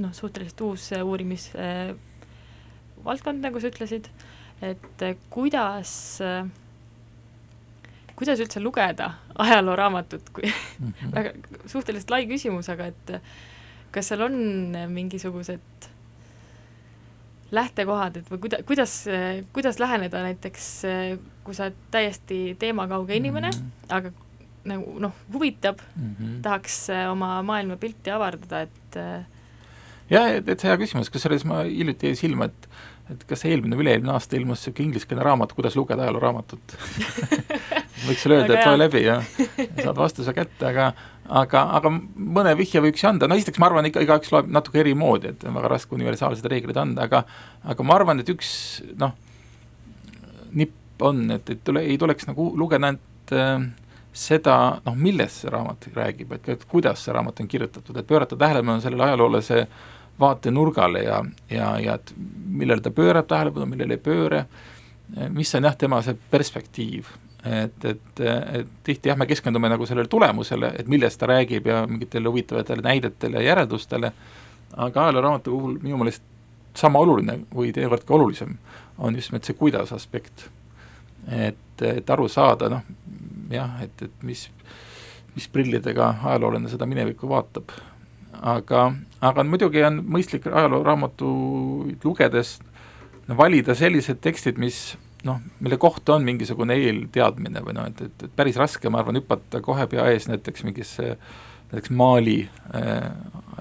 noh, 0.00 0.12
suhteliselt 0.16 0.60
uus 0.64 0.90
uurimisvaldkond, 0.96 3.40
nagu 3.44 3.60
sa 3.60 3.68
ütlesid, 3.68 4.04
et 4.64 5.00
kuidas, 5.32 5.90
kuidas 8.16 8.40
üldse 8.40 8.60
lugeda 8.64 9.06
ajalooraamatut, 9.40 10.24
kui 10.32 10.44
mm 10.48 10.70
Mhm. 10.80 11.12
väga 11.16 11.30
suhteliselt 11.66 12.10
lai 12.10 12.26
küsimus, 12.26 12.68
aga 12.72 12.86
et 12.86 13.20
kas 13.92 14.08
seal 14.08 14.20
on 14.24 14.34
mingisugused 14.88 15.60
lähtekohad, 17.50 18.16
et 18.16 18.30
või 18.30 18.38
kuida-, 18.44 18.62
kuidas, 18.66 19.04
kuidas 19.52 19.78
läheneda 19.82 20.22
näiteks, 20.22 20.66
kui 21.44 21.54
sa 21.54 21.64
oled 21.66 21.76
täiesti 21.90 22.56
teemakauge 22.58 23.16
inimene 23.16 23.50
mm. 23.50 23.58
-hmm. 23.58 23.96
aga 23.96 24.12
nagu 24.68 24.98
noh, 25.00 25.14
huvitab 25.32 25.80
mm. 25.96 26.14
-hmm. 26.14 26.38
tahaks 26.44 26.82
oma 27.10 27.38
maailmapilti 27.46 28.12
avardada, 28.12 28.62
et 28.66 29.00
jah, 30.10 30.30
et, 30.36 30.48
et 30.48 30.64
hea 30.64 30.76
küsimus, 30.76 31.10
kusjuures 31.12 31.46
ma 31.48 31.62
hiljuti 31.64 32.12
jäi 32.12 32.24
silma, 32.26 32.50
et 32.50 32.70
et 33.10 33.24
kas 33.26 33.42
eelmine 33.48 33.74
või 33.74 33.82
üle-eelmine 33.86 34.12
aasta 34.14 34.36
ilmus 34.38 34.60
niisugune 34.60 34.86
ingliskeelne 34.86 35.24
raamat, 35.26 35.52
kuidas 35.56 35.74
lugeda 35.74 36.04
ajalooraamatut 36.04 36.74
võiks 38.06 38.22
sulle 38.22 38.36
öelda, 38.38 38.54
et 38.54 38.68
loe 38.68 38.78
läbi 38.78 39.02
ja 39.02 39.16
saad 39.26 39.98
vastuse 39.98 40.34
kätte, 40.36 40.68
aga 40.68 40.92
aga, 41.40 41.64
aga 41.78 41.90
mõne 41.90 42.54
vihje 42.58 42.82
võiks 42.84 43.02
ju 43.02 43.10
anda, 43.10 43.28
no 43.28 43.38
esiteks 43.38 43.60
ma 43.62 43.68
arvan, 43.70 43.88
ikka 43.90 44.04
igaüks 44.04 44.32
loeb 44.34 44.50
natuke 44.50 44.82
eri 44.82 44.94
moodi, 44.98 45.34
et 45.34 45.44
on 45.46 45.58
väga 45.58 45.72
raske 45.74 45.94
universaalseid 45.96 46.48
reegleid 46.52 46.78
anda, 46.80 47.06
aga 47.06 47.24
aga 47.74 47.86
ma 47.86 47.98
arvan, 47.98 48.22
et 48.22 48.30
üks 48.32 48.52
noh, 49.00 49.14
nipp 50.54 51.04
on, 51.06 51.24
et, 51.34 51.50
et 51.50 51.62
tule, 51.64 51.82
ei 51.86 51.98
tuleks 52.00 52.28
nagu 52.30 52.50
lugeda 52.58 52.90
ainult 52.90 53.34
äh, 53.34 53.66
seda, 54.12 54.80
noh, 54.84 54.96
millest 54.96 55.44
see 55.44 55.52
raamat 55.52 55.86
räägib, 55.94 56.32
et, 56.34 56.48
et 56.48 56.64
kuidas 56.68 57.04
see 57.04 57.14
raamat 57.14 57.40
on 57.40 57.48
kirjutatud, 57.48 57.96
et 57.96 58.06
pöörata 58.06 58.36
tähelepanu 58.36 58.82
sellele 58.82 59.04
ajaloolase 59.04 59.66
vaatenurgale 60.20 61.02
ja, 61.02 61.24
ja, 61.50 61.70
ja 61.80 61.94
et 61.94 62.12
millele 62.46 62.82
ta 62.82 62.90
pöörab 62.90 63.28
tähelepanu, 63.30 63.66
millele 63.70 63.96
ei 63.96 64.02
pööra, 64.02 64.44
mis 65.30 65.54
on 65.54 65.68
jah, 65.68 65.76
tema 65.78 66.02
see 66.02 66.18
perspektiiv. 66.30 67.16
et, 67.40 67.84
et, 67.84 68.20
et 68.20 68.72
tihti 68.84 69.08
jah, 69.08 69.16
me 69.16 69.26
keskendume 69.26 69.68
nagu 69.72 69.86
sellele 69.88 70.10
tulemusele, 70.12 70.74
et 70.78 70.88
millest 70.92 71.20
ta 71.20 71.26
räägib 71.30 71.66
ja 71.66 71.86
mingitele 71.88 72.28
huvitavatele 72.28 72.82
näidetele 72.84 73.40
ja 73.40 73.54
järeldustele, 73.54 74.12
aga 74.76 75.06
ajalooraamatu 75.06 75.50
puhul 75.50 75.78
minu 75.82 75.96
meelest 75.96 76.22
sama 76.76 77.00
oluline 77.00 77.38
või 77.54 77.72
teinekord 77.72 78.04
ka 78.04 78.14
olulisem 78.14 78.58
on 78.98 79.16
just 79.16 79.32
nimelt 79.32 79.48
see 79.48 79.56
kuidas 79.56 79.92
aspekt. 79.92 80.50
et, 81.28 81.82
et 81.82 82.10
aru 82.10 82.28
saada, 82.28 82.68
noh 82.68 82.82
jah, 83.50 83.76
et, 83.84 84.02
et 84.06 84.26
mis, 84.26 84.46
mis 85.34 85.48
prillidega 85.52 86.14
ajaloolane 86.22 86.70
seda 86.72 86.88
minevikku 86.90 87.28
vaatab. 87.30 87.72
aga, 88.40 88.92
aga 89.20 89.44
muidugi 89.44 89.82
on 89.84 90.00
mõistlik 90.16 90.46
ajalooraamatuid 90.46 92.04
lugedes 92.04 92.58
no, 93.28 93.36
valida 93.36 93.74
sellised 93.76 94.20
tekstid, 94.22 94.58
mis 94.58 94.96
noh, 95.26 95.40
mille 95.60 95.76
kohta 95.80 96.14
on 96.16 96.24
mingisugune 96.24 96.76
eelteadmine 96.80 97.62
või 97.64 97.76
noh, 97.76 97.88
et, 97.90 98.00
et, 98.06 98.26
et 98.26 98.36
päris 98.36 98.56
raske, 98.60 98.88
ma 98.88 99.02
arvan, 99.02 99.20
hüpata 99.20 99.60
kohe 99.64 99.86
pea 99.90 100.06
ees 100.12 100.28
näiteks 100.30 100.64
mingisse 100.68 101.16
näiteks 101.70 101.90
Mali 101.94 102.48
äh, 102.74 103.10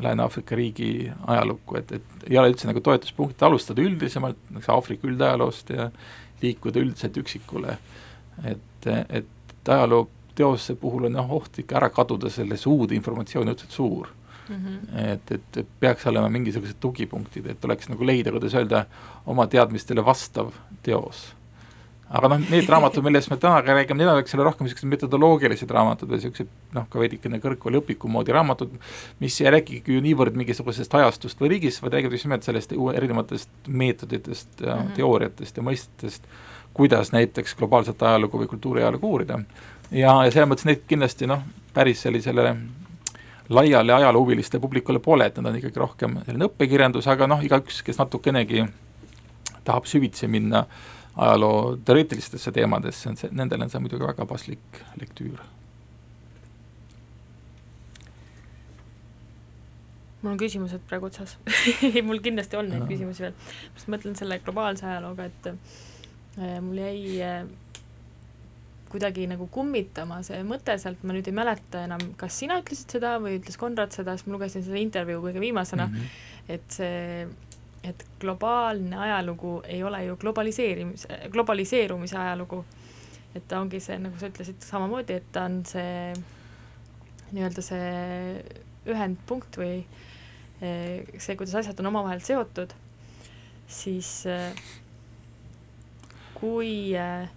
Lääne-Aafrika 0.01 0.55
riigi 0.57 1.11
ajalukku, 1.27 1.77
et, 1.77 1.91
et 1.99 2.29
ei 2.29 2.37
ole 2.41 2.53
üldse 2.53 2.69
nagu 2.69 2.81
toetuspunkti 2.81 3.45
alustada 3.45 3.83
üldisemalt, 3.85 4.39
näiteks 4.49 4.71
Aafrika 4.73 5.07
üldajaloost 5.07 5.69
ja 5.75 5.89
liikuda 6.41 6.81
üldiselt 6.81 7.17
üksikule. 7.21 7.77
et, 8.47 8.87
et 9.09 9.27
ajalooteose 9.67 10.75
puhul 10.75 11.09
on 11.09 11.19
jah, 11.19 11.31
oht 11.31 11.59
ikka 11.59 11.75
ära 11.75 11.89
kaduda 11.89 12.29
selles 12.29 12.65
uude 12.67 12.95
informatsiooni 12.95 13.51
õudselt 13.51 13.75
suur 13.75 14.07
mm 14.49 14.55
-hmm. 14.65 14.99
et, 15.13 15.31
et, 15.31 15.57
et 15.57 15.67
peaks 15.79 16.07
olema 16.07 16.29
mingisugused 16.29 16.75
tugipunktid, 16.79 17.45
et 17.45 17.65
oleks 17.65 17.89
nagu 17.89 18.05
leida, 18.05 18.31
kuidas 18.31 18.55
öelda, 18.55 18.85
oma 19.25 19.47
teadmistele 19.47 20.05
vastav 20.05 20.51
teos. 20.83 21.35
aga 22.09 22.27
noh, 22.27 22.39
need 22.49 22.65
raamatud, 22.69 23.03
millest 23.05 23.29
me 23.29 23.37
täna 23.37 23.61
ka 23.61 23.73
räägime, 23.73 23.97
need 23.97 24.09
on, 24.09 24.19
eks 24.19 24.33
ole, 24.33 24.43
rohkem 24.43 24.65
niisugused 24.65 24.89
metodoloogilised 24.89 25.69
raamatud 25.69 26.09
või 26.09 26.17
niisugused 26.17 26.47
noh, 26.73 26.87
ka 26.89 26.99
veidikene 26.99 27.37
kõrgkooli 27.43 27.77
õpiku 27.83 28.09
moodi 28.09 28.33
raamatud, 28.33 28.71
mis 29.19 29.37
ei 29.41 29.51
räägigi 29.53 29.93
ju 29.93 30.01
niivõrd 30.01 30.39
mingisugusest 30.41 30.95
ajastust 30.95 31.41
või 31.41 31.51
riigist, 31.53 31.83
vaid 31.83 31.93
räägib 31.93 32.15
just 32.17 32.25
nimelt 32.25 32.43
sellest 32.43 32.73
erinevatest 32.93 33.49
meetoditest 33.67 34.61
ja 34.61 34.75
mm. 34.75 34.81
-hmm. 34.81 34.95
teooriatest 34.95 35.57
ja 35.57 35.63
mõistetest, 35.63 36.25
kuidas 36.79 37.11
näiteks 37.11 37.57
globaalset 37.59 38.03
ajalugu 38.07 38.39
või 38.39 38.47
kultuuriajalugu 38.47 39.09
uurida. 39.11 39.39
ja, 39.91 40.13
ja 40.23 40.31
selles 40.31 40.47
mõttes 40.47 40.67
need 40.69 40.85
kindlasti 40.87 41.27
noh, 41.27 41.41
päris 41.75 42.05
sellisele 42.05 42.53
laiale 43.49 43.93
ajaloohuviliste 43.93 44.61
publikule 44.63 45.01
pole, 45.03 45.27
et 45.27 45.41
nad 45.41 45.51
on 45.51 45.57
ikkagi 45.59 45.81
rohkem 45.81 46.15
selline 46.23 46.47
õppekirjandus, 46.47 47.09
aga 47.11 47.27
noh, 47.27 47.43
igaüks, 47.43 47.81
kes 47.83 47.99
natukenegi 47.99 48.63
tahab 49.67 49.91
süvitsi 49.91 50.31
minna 50.31 50.63
ajaloo 51.19 51.75
teoreetilistesse 51.85 52.55
teemadesse, 52.55 53.11
on 53.11 53.19
see, 53.19 53.33
nendel 53.35 53.67
on 53.67 53.75
see 53.75 53.83
muidugi 53.83 54.07
väga 54.07 54.29
paslik 54.29 54.83
lektüür. 55.01 55.43
mul 60.21 60.33
on 60.33 60.39
küsimused 60.39 60.81
praegu 60.87 61.07
otsas 61.07 61.37
mul 62.07 62.23
kindlasti 62.23 62.57
on 62.59 62.71
neid 62.71 62.87
küsimusi 62.87 63.23
veel. 63.23 63.35
ma 63.35 63.75
just 63.75 63.91
mõtlen 63.91 64.15
selle 64.19 64.39
globaalse 64.43 64.87
ajalooga, 64.87 65.27
et 65.27 65.53
mul 66.37 66.77
jäi 66.77 67.21
äh, 67.25 67.47
kuidagi 68.89 69.27
nagu 69.29 69.47
kummitama 69.53 70.19
see 70.25 70.41
mõte 70.47 70.75
sealt, 70.81 71.03
ma 71.05 71.13
nüüd 71.13 71.27
ei 71.29 71.35
mäleta 71.35 71.83
enam, 71.85 72.01
kas 72.19 72.39
sina 72.41 72.59
ütlesid 72.61 72.97
seda 72.97 73.15
või 73.21 73.37
ütles 73.37 73.59
Konrad 73.61 73.93
seda, 73.95 74.15
sest 74.17 74.27
ma 74.27 74.35
lugesin 74.35 74.65
seda 74.65 74.79
intervjuu 74.81 75.21
kõige 75.27 75.43
viimasena 75.43 75.85
mm. 75.87 75.95
-hmm. 75.95 76.55
et 76.55 76.79
see, 76.79 77.27
et 77.89 78.05
globaalne 78.21 78.97
ajalugu 78.97 79.59
ei 79.67 79.83
ole 79.83 80.03
ju 80.07 80.17
globaliseerimise, 80.21 81.21
globaliseerumise 81.35 82.17
ajalugu. 82.17 82.65
et 83.35 83.47
ta 83.47 83.59
ongi 83.61 83.79
see, 83.79 83.97
nagu 84.01 84.17
sa 84.17 84.27
ütlesid 84.27 84.63
samamoodi, 84.65 85.13
et 85.13 85.31
ta 85.31 85.43
on 85.45 85.61
see 85.65 86.13
nii-öelda 87.31 87.61
see 87.61 88.43
ühendpunkt 88.89 89.59
või 89.61 89.83
eh, 90.61 91.05
see, 91.17 91.35
kuidas 91.35 91.55
asjad 91.61 91.79
on 91.79 91.91
omavahel 91.91 92.23
seotud, 92.25 92.73
siis 93.67 94.25
kui 96.39 96.95
eh, 96.95 97.27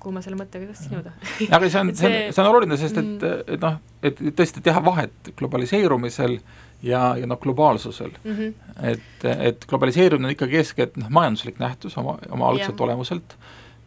kuhu 0.00 0.14
ma 0.16 0.22
selle 0.24 0.38
mõttega 0.40 0.70
tahtsin 0.70 0.94
jõuda 0.96 1.12
aga 1.52 1.68
see 1.68 1.80
on, 1.82 1.90
Et 1.92 2.00
see 2.00 2.08
on, 2.08 2.32
see- 2.32 2.42
on 2.44 2.48
oluline, 2.50 2.76
sest 2.80 2.96
et, 3.00 3.10
Mm. 3.10 3.54
et 3.54 3.60
noh, 3.66 3.78
et 4.02 4.20
tõesti 4.38 4.62
teha 4.64 4.80
vahet 4.84 5.32
globaliseerumisel 5.36 6.38
ja, 6.82 7.02
ja 7.20 7.26
noh, 7.28 7.36
globaalsusel. 7.42 8.14
mm? 8.24 8.36
-hmm. 8.36 8.54
et, 8.92 9.24
et 9.50 9.66
globaliseerumine 9.68 10.30
on 10.30 10.36
ikkagi 10.36 10.56
eeskätt 10.62 10.96
noh, 10.96 11.10
majanduslik 11.12 11.58
nähtus 11.60 11.98
oma, 12.00 12.16
oma 12.30 12.48
algselt 12.48 12.78
Jah. 12.78 12.86
olemuselt 12.88 13.36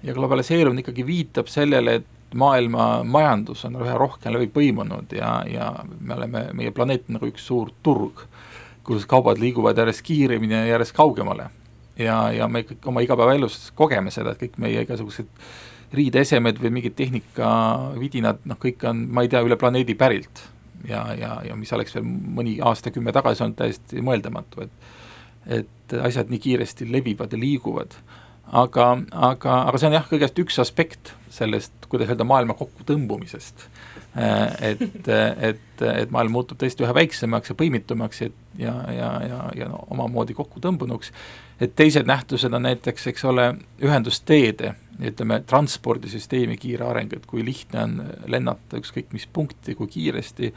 ja 0.04 0.14
globaliseerumine 0.14 0.84
ikkagi 0.86 1.06
viitab 1.08 1.48
sellele, 1.48 1.96
et 1.96 2.06
maailma 2.36 3.04
majandus 3.04 3.66
on 3.66 3.76
üha 3.82 3.98
rohkem 3.98 4.34
läbi 4.34 4.48
põimunud 4.54 5.12
ja, 5.18 5.44
ja 5.48 5.72
me 6.00 6.14
oleme, 6.14 6.48
meie 6.54 6.72
planeet 6.72 7.04
on 7.10 7.14
nagu 7.18 7.28
üks 7.30 7.46
suur 7.50 7.70
turg, 7.84 8.24
kus 8.84 9.06
kaubad 9.10 9.40
liiguvad 9.40 9.78
järjest 9.78 10.04
kiiremini 10.06 10.54
ja 10.54 10.66
järjest 10.74 10.96
kaugemale. 10.96 11.50
ja, 12.00 12.32
ja 12.32 12.48
me 12.48 12.64
kõik 12.68 12.88
oma 12.90 13.04
igapäevaelus 13.06 13.72
kogeme 13.76 14.12
seda, 14.12 14.34
et 14.34 14.42
kõik 14.42 14.58
meie 14.58 14.82
igasugused 14.82 15.30
riideesemed 15.94 16.58
või 16.62 16.72
mingid 16.80 16.96
tehnikavidinad, 16.98 18.42
noh 18.50 18.58
kõik 18.60 18.82
on, 18.90 19.06
ma 19.14 19.22
ei 19.22 19.30
tea, 19.30 19.44
üle 19.46 19.58
planeedi 19.62 19.96
pärilt. 19.96 20.48
ja, 20.88 21.06
ja, 21.20 21.38
ja 21.48 21.56
mis 21.56 21.74
oleks 21.74 21.96
veel 21.96 22.06
mõni 22.06 22.58
aastakümme 22.62 23.14
tagasi 23.14 23.44
olnud 23.44 23.58
täiesti 23.62 24.02
mõeldamatu, 24.02 24.66
et 24.68 24.92
et 25.44 25.96
asjad 26.00 26.30
nii 26.32 26.40
kiiresti 26.40 26.88
levivad 26.92 27.34
ja 27.34 27.40
liiguvad. 27.40 27.96
aga, 28.54 28.86
aga, 29.12 29.54
aga 29.68 29.80
see 29.80 29.88
on 29.90 29.96
jah, 29.98 30.06
kõigest 30.08 30.40
üks 30.40 30.60
aspekt 30.62 31.14
sellest, 31.34 31.74
kuidas 31.90 32.12
öelda, 32.12 32.26
maailma 32.28 32.54
kokkutõmbumisest. 32.60 33.68
Et, 34.14 35.08
et, 35.10 35.82
et 35.82 36.12
maailm 36.14 36.36
muutub 36.36 36.60
tõesti 36.62 36.86
üha 36.86 36.94
väiksemaks 36.94 37.50
ja 37.50 37.56
põimitumaks 37.58 38.20
ja, 38.22 38.28
ja, 38.62 38.74
ja, 38.94 39.08
ja, 39.26 39.40
ja 39.58 39.70
no, 39.72 39.80
omamoodi 39.96 40.36
kokku 40.38 40.62
tõmbunuks. 40.62 41.10
et 41.58 41.74
teised 41.76 42.06
nähtused 42.06 42.54
on 42.54 42.62
näiteks, 42.68 43.08
eks 43.10 43.26
ole, 43.26 43.48
ühendusteede, 43.82 44.76
ütleme, 45.02 45.40
transpordisüsteemi 45.50 46.60
kiire 46.62 46.86
areng, 46.86 47.14
et 47.18 47.26
kui 47.26 47.46
lihtne 47.46 47.84
on 47.88 47.96
lennata 48.30 48.78
ükskõik 48.78 49.16
mis 49.18 49.26
punkti, 49.26 49.74
kui 49.74 49.90
kiiresti, 49.90 50.54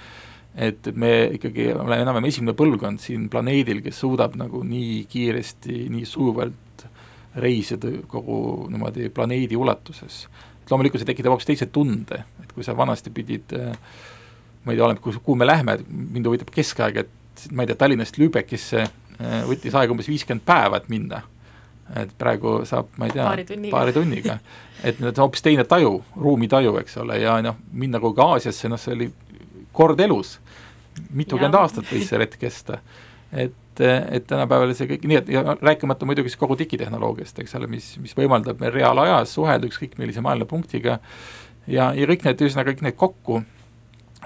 et 0.57 0.92
me 0.92 1.12
ikkagi 1.37 1.71
oleme 1.73 2.03
enam-vähem 2.03 2.29
esimene 2.29 2.57
põlvkond 2.57 3.01
siin 3.01 3.31
planeedil, 3.33 3.81
kes 3.85 4.05
suudab 4.05 4.37
nagu 4.37 4.61
nii 4.69 5.05
kiiresti, 5.09 5.87
nii 5.92 6.05
sujuvalt 6.09 6.87
reisida 7.37 7.90
kogu 8.09 8.66
niimoodi 8.73 9.11
planeedi 9.12 9.57
ulatuses. 9.57 10.27
Loomulikult 10.70 11.02
see 11.02 11.09
tekitab 11.09 11.35
hoopis 11.35 11.48
teise 11.48 11.70
tunde, 11.72 12.22
et 12.42 12.52
kui 12.52 12.64
sa 12.66 12.74
vanasti 12.76 13.12
pidid 13.14 13.55
äh, 13.57 13.72
ma 14.66 14.74
ei 14.74 14.79
tea, 14.79 14.85
oleneb, 14.85 15.02
kuhu, 15.02 15.37
me 15.38 15.46
lähme, 15.46 15.79
mind 15.88 16.26
huvitab 16.26 16.50
keskaeg, 16.55 17.05
et 17.05 17.46
ma 17.55 17.62
ei 17.62 17.70
tea, 17.70 17.79
Tallinnast 17.79 18.18
Lübeckisse 18.18 18.83
äh, 18.83 19.40
võttis 19.46 19.74
aega 19.79 19.94
umbes 19.94 20.11
viiskümmend 20.11 20.44
päeva, 20.46 20.83
et 20.83 20.88
minna. 20.92 21.22
et 21.94 22.11
praegu 22.18 22.64
saab, 22.66 22.88
ma 22.98 23.07
ei 23.07 23.12
tea, 23.14 23.22
Paari 23.22 23.44
tunniga. 23.46 23.70
paari 23.70 23.92
tunniga. 23.94 24.38
et 24.83 24.98
need 24.98 25.12
on 25.12 25.22
hoopis 25.22 25.44
teine 25.46 25.64
taju, 25.64 26.00
ruumitaju, 26.18 26.72
eks 26.81 26.96
ole, 26.98 27.20
ja 27.22 27.37
noh, 27.46 27.61
minna 27.70 28.00
kuhugi 28.02 28.24
Aasiasse, 28.24 28.68
noh 28.68 28.81
see 28.81 28.96
oli 28.96 29.07
kord 29.72 30.00
elus. 30.00 30.40
mitukümmend 31.12 31.55
aastat 31.55 31.87
võis 31.92 32.09
see 32.11 32.18
retk 32.18 32.40
kesta. 32.40 32.81
et, 33.33 33.55
et 33.85 34.27
tänapäeval 34.29 34.73
see 34.77 34.89
kõik, 34.91 35.05
nii 35.09 35.19
et 35.21 35.29
ja 35.33 35.57
rääkimata 35.61 36.07
muidugi 36.09 36.33
siis 36.33 36.41
kogu 36.41 36.57
digitehnoloogiast, 36.59 37.39
eks 37.43 37.57
ole, 37.59 37.69
mis, 37.71 37.91
mis 38.03 38.17
võimaldab 38.17 38.61
meil 38.62 38.73
reaalajas 38.75 39.35
suhelda 39.37 39.69
ükskõik 39.69 39.99
millise 40.01 40.25
maailmapunktiga. 40.25 40.99
Ja, 41.67 41.91
ja 41.93 42.09
kõik 42.09 42.25
need, 42.27 42.43
ühesõnaga 42.47 42.73
kõik 42.73 42.85
need 42.87 42.99
kokku 42.99 43.43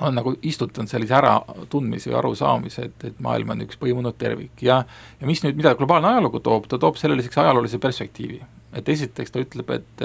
on 0.01 0.15
nagu 0.17 0.35
istutanud 0.47 0.89
sellise 0.89 1.15
äratundmise 1.17 2.11
ja 2.11 2.19
arusaamise, 2.21 2.87
et, 2.89 3.05
et 3.11 3.19
maailm 3.21 3.55
on 3.55 3.65
üks 3.67 3.79
põimunud 3.81 4.17
tervik. 4.19 4.55
Ja 4.65 4.83
ja 5.21 5.29
mis 5.29 5.43
nüüd, 5.45 5.59
mida 5.59 5.75
globaalne 5.79 6.15
ajalugu 6.15 6.41
toob, 6.45 6.69
ta 6.71 6.79
toob 6.79 6.97
sellele 6.97 7.21
selliseks 7.21 7.43
ajaloolise 7.43 7.79
perspektiivi. 7.79 8.41
et 8.73 8.89
esiteks 8.89 9.31
ta 9.31 9.43
ütleb, 9.43 9.71
et 9.71 10.05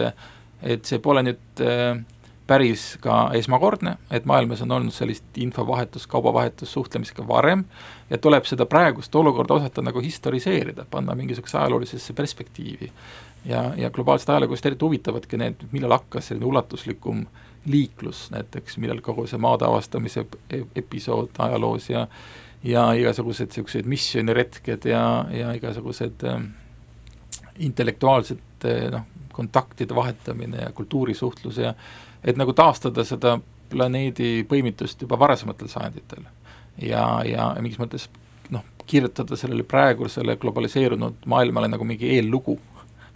et 0.63 0.85
see 0.85 0.99
pole 0.99 1.21
nüüd 1.21 1.61
äh, 1.61 1.99
päris 2.47 2.97
ka 3.01 3.31
esmakordne, 3.33 3.95
et 4.11 4.25
maailmas 4.25 4.61
on 4.61 4.71
olnud 4.71 4.93
sellist 4.93 5.37
infovahetust, 5.41 6.07
kaubavahetust, 6.09 6.71
suhtlemist 6.71 7.15
ka 7.17 7.25
varem 7.27 7.63
ja 8.09 8.17
tuleb 8.21 8.45
seda 8.45 8.67
praegust 8.69 9.15
olukorda 9.15 9.57
osata 9.57 9.81
nagu 9.81 10.01
historiseerida, 10.01 10.85
panna 10.91 11.15
mingisugusesse 11.15 11.57
ajaloolisesse 11.57 12.13
perspektiivi. 12.13 12.91
ja, 13.45 13.71
ja 13.77 13.89
globaalsed 13.89 14.29
ajaloost 14.29 14.65
eriti 14.65 14.85
huvitavadki 14.85 15.37
need, 15.37 15.67
millal 15.71 15.97
hakkas 15.97 16.27
selline 16.27 16.45
ulatuslikum 16.45 17.25
liiklus 17.65 18.29
näiteks, 18.31 18.77
millal 18.77 19.01
kogu 19.01 19.27
see 19.27 19.41
maade 19.41 19.65
avastamise 19.65 20.25
episood 20.75 21.29
ajaloos 21.37 21.89
ja 21.89 22.07
ja 22.65 22.93
igasugused 22.97 23.51
niisugused 23.51 23.85
missiooniretked 23.85 24.85
ja, 24.89 25.25
ja 25.31 25.51
igasugused 25.53 26.23
äh, 26.25 26.41
intellektuaalsed 27.59 28.65
noh, 28.91 29.05
kontaktide 29.33 29.95
vahetamine 29.95 30.57
ja 30.57 30.71
kultuurisuhtlus 30.73 31.57
ja 31.57 31.73
et 32.25 32.37
nagu 32.37 32.53
taastada 32.53 33.05
seda 33.05 33.37
planeedi 33.69 34.45
põimitust 34.49 35.01
juba 35.01 35.19
varasematel 35.19 35.69
sajanditel. 35.69 36.25
ja, 36.81 37.05
ja 37.25 37.49
mingis 37.61 37.79
mõttes 37.79 38.09
noh, 38.53 38.63
kirjutada 38.85 39.37
sellele 39.39 39.63
praegusele 39.63 40.35
globaliseerunud 40.41 41.25
maailmale 41.25 41.69
nagu 41.71 41.87
mingi 41.87 42.11
eellugu, 42.17 42.57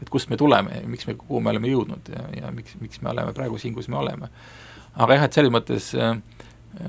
et 0.02 0.10
kust 0.10 0.30
me 0.30 0.38
tuleme 0.38 0.82
ja 0.82 0.88
miks 0.88 1.08
me, 1.08 1.15
kuhu 1.19 1.41
me 1.41 1.54
oleme 1.54 1.72
jõudnud 1.72 2.12
ja, 2.15 2.26
ja 2.41 2.52
miks, 2.56 2.78
miks 2.82 3.02
me 3.02 3.12
oleme 3.12 3.34
praegu 3.36 3.58
siin, 3.58 3.76
kus 3.76 3.89
me 3.91 3.98
oleme. 4.00 4.30
aga 4.95 5.17
jah, 5.17 5.26
et 5.28 5.39
selles 5.39 5.54
mõttes 5.54 5.91
äh, 5.98 6.17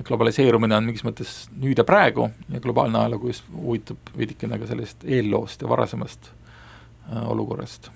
globaliseerumine 0.07 0.77
on 0.77 0.91
mingis 0.91 1.05
mõttes 1.05 1.39
nüüd 1.57 1.79
ja 1.79 1.85
praegu 1.85 2.31
ja 2.53 2.61
globaalne 2.61 3.01
ajalugu 3.01 3.33
just 3.33 3.49
huvitab 3.55 4.13
veidikene 4.17 4.61
ka 4.61 4.69
sellest 4.71 5.09
eelloost 5.09 5.65
ja 5.65 5.73
varasemast 5.73 6.31
äh, 6.31 7.25
olukorrast 7.29 7.91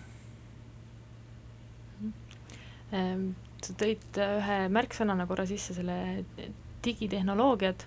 Ehm, 2.94 3.30
sa 3.64 3.76
tõid 3.80 4.20
äh, 4.20 4.36
ühe 4.40 4.58
märksõnana 4.72 5.26
korra 5.30 5.46
sisse 5.48 5.76
selle 5.76 5.96
digitehnoloogiad, 6.84 7.86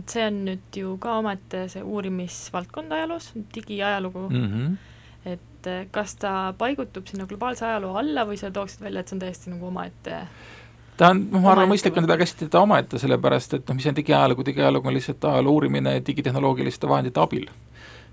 et 0.00 0.14
see 0.14 0.24
on 0.26 0.40
nüüd 0.48 0.78
ju 0.78 0.96
ka 1.02 1.18
omaette 1.20 1.66
see 1.72 1.82
uurimisvaldkond 1.84 2.94
ajaloos, 2.96 3.32
digiajalugu. 3.54 4.28
Mm, 4.30 4.48
-hmm. 4.48 4.76
et 5.34 5.68
äh, 5.70 5.86
kas 5.90 6.16
ta 6.16 6.54
paigutub 6.58 7.06
sinna 7.06 7.26
globaalse 7.26 7.66
ajaloo 7.66 7.96
alla 7.96 8.26
või 8.26 8.40
sa 8.40 8.50
tooksid 8.50 8.82
välja, 8.82 9.00
et 9.00 9.08
see 9.08 9.16
on 9.16 9.24
täiesti 9.26 9.50
nagu 9.50 9.66
omaette 9.66 10.26
ta 10.96 11.08
on, 11.10 11.26
noh, 11.32 11.40
ma 11.40 11.52
arvan, 11.52 11.68
mõistlik 11.70 11.96
on 11.96 12.06
teda 12.06 12.18
käsitleda 12.20 12.60
omaette, 12.60 12.98
sellepärast 12.98 13.54
et 13.58 13.68
noh, 13.68 13.76
mis 13.76 13.86
on 13.86 13.96
digiajalugu, 13.96 14.44
digiajalugu 14.44 14.88
on 14.88 14.94
lihtsalt 14.94 15.24
ajaloo 15.24 15.52
uurimine 15.52 15.94
digitehnoloogiliste 16.06 16.88
vahendite 16.88 17.20
abil. 17.20 17.46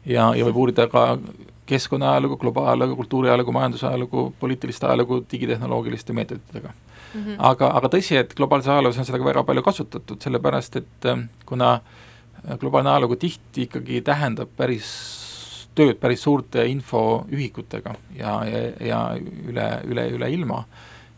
ja, 0.05 0.33
ja 0.35 0.45
võib 0.45 0.57
uurida 0.63 0.87
ka 0.87 1.17
keskkonnaajalugu, 1.65 2.37
globaajalugu, 2.37 2.95
kultuuriajalugu, 2.95 3.51
majandusajalugu, 3.51 4.33
poliitilist 4.39 4.83
ajalugu 4.83 5.25
digitehnoloogiliste 5.31 6.13
meetoditega 6.13 6.73
mm. 7.13 7.23
-hmm. 7.23 7.35
aga, 7.37 7.71
aga 7.77 7.93
tõsi, 7.95 8.17
et 8.19 8.35
globaalses 8.35 8.71
ajaloos 8.73 8.97
on 8.97 9.05
seda 9.05 9.17
ka 9.17 9.25
väga 9.25 9.43
palju 9.43 9.63
kasutatud, 9.63 10.21
sellepärast 10.21 10.75
et 10.75 11.05
äh, 11.05 11.25
kuna 11.45 11.73
äh, 11.79 12.57
globaalne 12.59 12.89
ajalugu 12.89 13.15
tihti 13.15 13.67
ikkagi 13.67 14.01
tähendab 14.01 14.49
päris 14.57 14.93
tööd 15.75 15.99
päris 16.01 16.23
suurte 16.25 16.65
infoühikutega 16.65 17.95
ja, 18.17 18.39
ja, 18.45 18.61
ja 18.83 19.01
üle, 19.47 19.67
üle, 19.87 20.05
üle 20.17 20.29
ilma, 20.33 20.63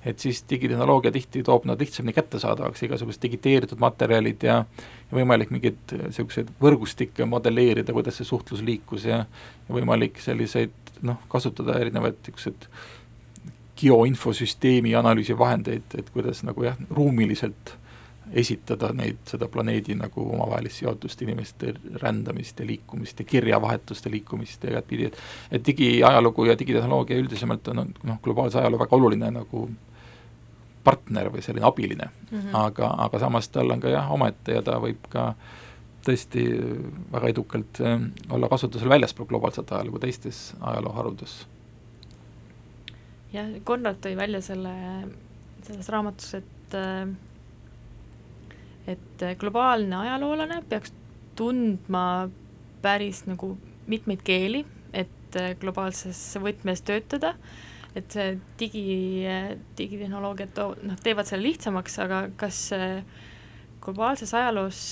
et 0.06 0.22
siis 0.22 0.44
digitehnoloogia 0.50 1.12
tihti 1.14 1.44
toob 1.46 1.66
nad 1.70 1.82
lihtsamini 1.82 2.14
kättesaadavaks, 2.14 2.84
igasugused 2.88 3.22
digiteeritud 3.22 3.82
materjalid 3.82 4.44
ja 4.46 4.64
ja 5.12 5.18
võimalik 5.18 5.52
mingeid 5.52 5.96
niisuguseid 5.98 6.52
võrgustikke 6.62 7.26
modelleerida, 7.28 7.94
kuidas 7.94 8.20
see 8.20 8.28
suhtlus 8.28 8.64
liikus 8.66 9.06
ja 9.10 9.26
ja 9.26 9.76
võimalik 9.76 10.22
selliseid 10.24 10.74
noh, 11.06 11.20
kasutada 11.32 11.80
erinevaid 11.82 12.20
niisuguseid 12.22 12.68
geoinfosüsteemi 13.82 14.96
analüüsivahendeid, 14.96 15.98
et 15.98 16.10
kuidas 16.14 16.44
nagu 16.48 16.64
jah, 16.64 16.78
ruumiliselt 16.90 17.76
esitada 18.32 18.92
neid, 18.96 19.20
seda 19.28 19.48
planeedi 19.52 19.96
nagu 20.00 20.24
omavahelist 20.36 20.82
seotust, 20.82 21.22
inimeste 21.22 21.74
rändamist 22.02 22.60
ja 22.60 22.68
liikumist 22.68 23.20
ja 23.20 23.26
kirjavahetust 23.28 24.06
ja 24.06 24.12
liikumist 24.12 24.64
ja 24.64 24.72
igatpidi, 24.76 25.10
et 25.10 25.18
et 25.52 25.66
digiajalugu 25.68 26.46
ja 26.46 26.60
digitehnoloogia 26.60 27.20
üldisemalt 27.20 27.68
on 27.68 27.82
noh, 28.04 28.20
globaalse 28.24 28.60
ajaloo 28.60 28.80
väga 28.80 28.96
oluline 28.96 29.32
nagu 29.36 29.66
partner 30.84 31.30
või 31.34 31.44
selline 31.46 31.68
abiline 31.68 32.08
mm, 32.10 32.38
-hmm. 32.38 32.54
aga, 32.54 32.94
aga 33.06 33.20
samas 33.20 33.50
tal 33.50 33.72
on 33.72 33.80
ka 33.80 33.90
jah, 33.90 34.12
omaette 34.12 34.58
ja 34.58 34.62
ta 34.62 34.80
võib 34.82 35.10
ka 35.10 35.34
tõesti 36.06 36.46
väga 37.12 37.30
edukalt 37.30 37.82
äh, 37.82 38.00
olla 38.30 38.50
kasutusel 38.50 38.90
väljaspool 38.90 39.28
globaalset 39.28 39.72
ajalugu 39.72 40.00
teistes 40.00 40.54
ajalooharudes. 40.60 41.48
Jah, 43.34 43.50
Konrad 43.68 44.02
tõi 44.04 44.16
välja 44.20 44.42
selle, 44.46 44.74
selles 45.66 45.90
raamatus, 45.94 46.34
et 46.42 46.78
äh, 46.78 47.12
et 48.92 49.26
globaalne 49.40 49.96
ajaloolane 49.96 50.62
peaks 50.70 50.94
tundma 51.38 52.30
päris 52.82 53.24
nagu 53.30 53.54
mitmeid 53.92 54.24
keeli, 54.26 54.66
et 54.94 55.38
äh, 55.40 55.54
globaalses 55.62 56.22
võtmes 56.42 56.84
töötada 56.88 57.36
et 57.96 58.14
see 58.16 58.38
digi, 58.60 58.84
digitehnoloogiad 59.76 60.54
too-, 60.56 60.78
noh, 60.88 61.00
teevad 61.04 61.28
selle 61.28 61.44
lihtsamaks, 61.50 61.98
aga 62.00 62.22
kas 62.40 62.70
globaalses 63.84 64.32
ajaloos, 64.38 64.84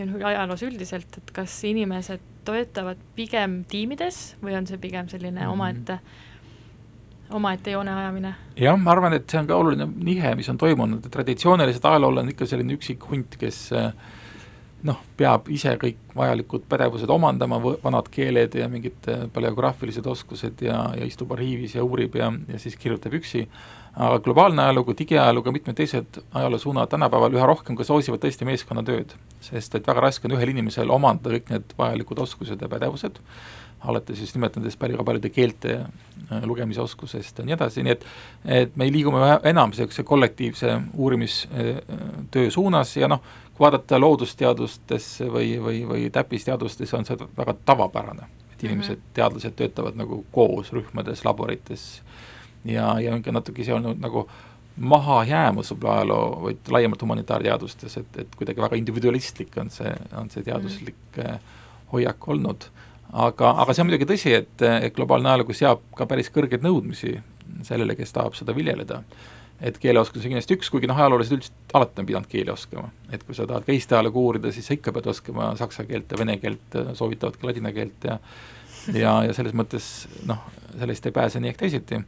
ajaloos 0.00 0.64
üldiselt, 0.64 1.18
et 1.20 1.32
kas 1.36 1.58
inimesed 1.68 2.24
töötavad 2.46 3.00
pigem 3.16 3.60
tiimides 3.68 4.36
või 4.42 4.56
on 4.58 4.68
see 4.68 4.80
pigem 4.80 5.10
selline 5.12 5.40
mm 5.40 5.44
-hmm. 5.44 5.52
omaette 5.52 5.98
omaette 7.30 7.70
joone 7.74 7.94
ajamine? 7.94 8.34
jah, 8.60 8.78
ma 8.78 8.92
arvan, 8.92 9.16
et 9.16 9.30
see 9.30 9.40
on 9.40 9.48
ka 9.48 9.56
oluline 9.56 9.88
nihe, 9.96 10.34
mis 10.38 10.48
on 10.52 10.58
toimunud, 10.60 11.08
traditsiooniliselt 11.12 11.84
ajalool 11.90 12.22
on 12.22 12.30
ikka 12.32 12.48
selline 12.48 12.76
üksik 12.76 13.08
hunt, 13.10 13.36
kes 13.40 13.60
äh, 13.76 13.90
noh, 14.86 15.00
peab 15.18 15.48
ise 15.52 15.74
kõik 15.80 16.14
vajalikud 16.16 16.66
pädevused 16.70 17.10
omandama, 17.12 17.58
vanad 17.82 18.10
keeled 18.12 18.54
ja 18.58 18.68
mingid 18.72 19.10
äh, 19.12 19.26
paleograafilised 19.32 20.06
oskused 20.06 20.62
ja, 20.66 20.82
ja 20.96 21.08
istub 21.08 21.32
arhiivis 21.36 21.76
ja 21.78 21.84
uurib 21.84 22.18
ja, 22.20 22.30
ja 22.48 22.62
siis 22.62 22.78
kirjutab 22.80 23.16
üksi, 23.18 23.46
aga 23.96 24.18
globaalne 24.20 24.62
ajalugu, 24.62 24.94
digiajalugu, 24.98 25.52
mitmed 25.56 25.76
teised 25.78 26.18
ajaloosuunad 26.36 26.90
tänapäeval 26.92 27.36
üha 27.36 27.46
rohkem 27.48 27.76
ka 27.78 27.84
soosivad 27.84 28.20
tõesti 28.20 28.48
meeskonnatööd, 28.48 29.14
sest 29.44 29.78
et 29.78 29.86
väga 29.88 30.04
raske 30.04 30.28
on 30.28 30.36
ühel 30.36 30.52
inimesel 30.52 30.92
omandada 30.92 31.38
kõik 31.38 31.52
need 31.54 31.72
vajalikud 31.78 32.20
oskused 32.26 32.60
ja 32.60 32.68
pädevused, 32.68 33.22
alates 33.88 34.20
just 34.20 34.36
nimelt 34.36 34.58
nendest 34.58 34.80
väga 34.80 35.04
paljude 35.04 35.30
keelte 35.32 35.78
äh, 35.78 36.44
lugemise 36.44 36.82
oskusest 36.84 37.40
ja 37.40 37.48
nii 37.48 37.56
edasi, 37.56 37.86
nii 37.86 37.96
et 37.96 38.06
et 38.60 38.76
me 38.76 38.90
liigume 38.92 39.22
enam 39.48 39.72
niisuguse 39.72 40.04
kollektiivse 40.04 40.76
uurimistöö 40.94 42.50
suunas 42.50 42.96
ja 42.96 43.08
noh, 43.08 43.24
kui 43.54 43.64
vaadata 43.64 44.00
loodusteadustesse 44.00 45.32
või, 45.32 45.54
või, 45.62 45.84
või 45.88 46.08
täppisteadustesse, 46.12 46.96
on 46.96 47.08
see 47.08 47.16
väga 47.36 47.56
tavapärane, 47.64 48.28
et 48.52 48.64
inimesed 48.64 48.98
mm, 48.98 49.02
-hmm. 49.02 49.14
teadlased 49.14 49.56
töötavad 49.56 49.96
nagu 49.96 50.24
koos 50.32 50.72
rühmades, 50.72 51.24
laborites 51.24 52.02
ja, 52.66 53.00
ja 53.00 53.14
on 53.14 53.22
ka 53.22 53.34
natuke 53.34 53.64
see 53.64 53.74
olnud 53.74 54.00
nagu 54.02 54.26
mahajäämus 54.76 55.72
võib-olla 55.72 56.00
ajaloo 56.00 56.24
või 56.46 56.56
laiemalt 56.76 57.02
humanitaarteadustes, 57.02 57.96
et, 58.02 58.18
et 58.24 58.34
kuidagi 58.36 58.60
väga 58.60 58.76
individualistlik 58.76 59.56
on 59.62 59.70
see, 59.72 59.92
on 60.20 60.28
see 60.30 60.44
teaduslik 60.44 60.98
mm 61.16 61.22
-hmm. 61.22 61.54
hoiak 61.92 62.28
olnud. 62.28 62.68
aga, 63.12 63.50
aga 63.50 63.72
see 63.72 63.82
on 63.82 63.88
muidugi 63.90 64.10
tõsi, 64.12 64.34
et, 64.34 64.62
et 64.82 64.94
globaalne 64.94 65.28
ajalugu 65.28 65.52
seab 65.52 65.80
ka 65.96 66.06
päris 66.06 66.30
kõrgeid 66.30 66.62
nõudmisi 66.62 67.16
sellele, 67.62 67.96
kes 67.96 68.12
tahab 68.12 68.34
seda 68.34 68.54
viljeleda 68.54 69.02
et 69.60 69.78
keeleoskus 69.78 70.24
on 70.24 70.28
kindlasti 70.28 70.56
üks, 70.58 70.70
kuigi 70.70 70.86
noh, 70.86 70.98
ajaloolased 70.98 71.32
üldiselt 71.32 71.76
alati 71.78 72.02
on 72.02 72.06
pidanud 72.06 72.28
keeli 72.28 72.50
oskama. 72.50 72.90
et 73.12 73.22
kui 73.22 73.34
sa 73.34 73.46
tahad 73.46 73.64
ka 73.64 73.72
Eesti 73.72 73.94
ajalugu 73.94 74.20
uurida, 74.20 74.52
siis 74.52 74.66
sa 74.66 74.74
ikka 74.74 74.92
pead 74.92 75.06
oskama 75.06 75.54
saksa 75.56 75.84
keelt 75.84 76.12
ja 76.12 76.18
vene 76.18 76.36
keelt, 76.36 76.76
soovitavalt 76.94 77.36
ka 77.36 77.46
ladina 77.46 77.72
keelt 77.72 78.04
ja 78.04 78.18
ja, 78.94 79.24
ja 79.24 79.32
selles 79.34 79.54
mõttes 79.56 80.06
noh, 80.26 80.42
sellest 80.78 81.06
ei 81.08 81.12
pääse 81.12 81.40
nii 81.40 81.52
ehk 81.52 81.62
teisiti. 81.62 82.00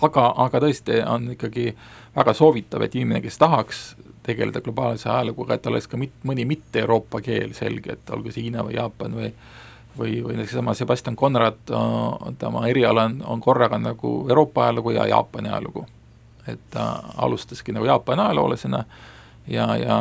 Aga, 0.00 0.32
aga 0.46 0.60
tõesti 0.60 1.00
on 1.06 1.30
ikkagi 1.34 1.74
väga 2.16 2.34
soovitav, 2.34 2.82
et 2.82 2.94
inimene, 2.94 3.20
kes 3.24 3.38
tahaks 3.38 3.82
tegeleda 4.24 4.62
globaalse 4.64 5.08
ajaluguga, 5.10 5.54
et 5.54 5.66
oleks 5.66 5.88
ka 5.90 6.00
mit-, 6.00 6.22
mõni 6.24 6.46
mitte 6.48 6.80
Euroopa 6.80 7.20
keel 7.20 7.52
selge, 7.54 7.98
et 7.98 8.10
olgu 8.10 8.32
see 8.32 8.46
Hiina 8.46 8.64
või 8.64 8.78
Jaapan 8.78 9.20
või 9.20 9.34
või, 9.94 10.16
või 10.24 10.34
näiteks 10.34 10.56
seesama 10.56 10.72
Sebastian 10.74 11.14
Conrad, 11.16 11.70
tema 12.38 12.64
eriala 12.66 13.04
on, 13.06 13.20
on 13.30 13.40
korraga 13.40 13.78
nagu 13.78 14.14
Euroopa 14.28 14.64
ajalugu 14.64 14.90
ja 14.96 15.06
Jaapani 15.06 15.52
ajalugu 15.52 15.84
et 16.48 16.60
ta 16.70 17.02
alustaski 17.16 17.72
nagu 17.72 17.86
Jaapani 17.86 18.22
ajaloolasena 18.22 18.84
ja, 19.48 19.66
ja 19.76 19.98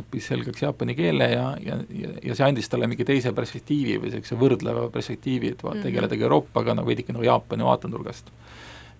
õppis 0.00 0.28
selgeks 0.32 0.62
jaapani 0.62 0.94
keele 0.96 1.28
ja, 1.32 1.46
ja, 1.60 1.76
ja, 2.24 2.34
see 2.34 2.46
andis 2.46 2.68
talle 2.72 2.88
mingi 2.88 3.04
teise 3.08 3.34
perspektiivi 3.36 3.98
või 4.00 4.08
niisuguse 4.08 4.38
võrdleva 4.40 4.86
perspektiivi, 4.92 5.52
et 5.52 5.62
mm 5.62 5.70
-hmm. 5.70 5.82
tegeledagi 5.86 6.24
Euroopaga 6.24 6.74
nagu 6.74 6.88
veidike 6.88 7.12
nagu 7.12 7.24
Jaapani 7.24 7.64
vaatenurgast. 7.64 8.32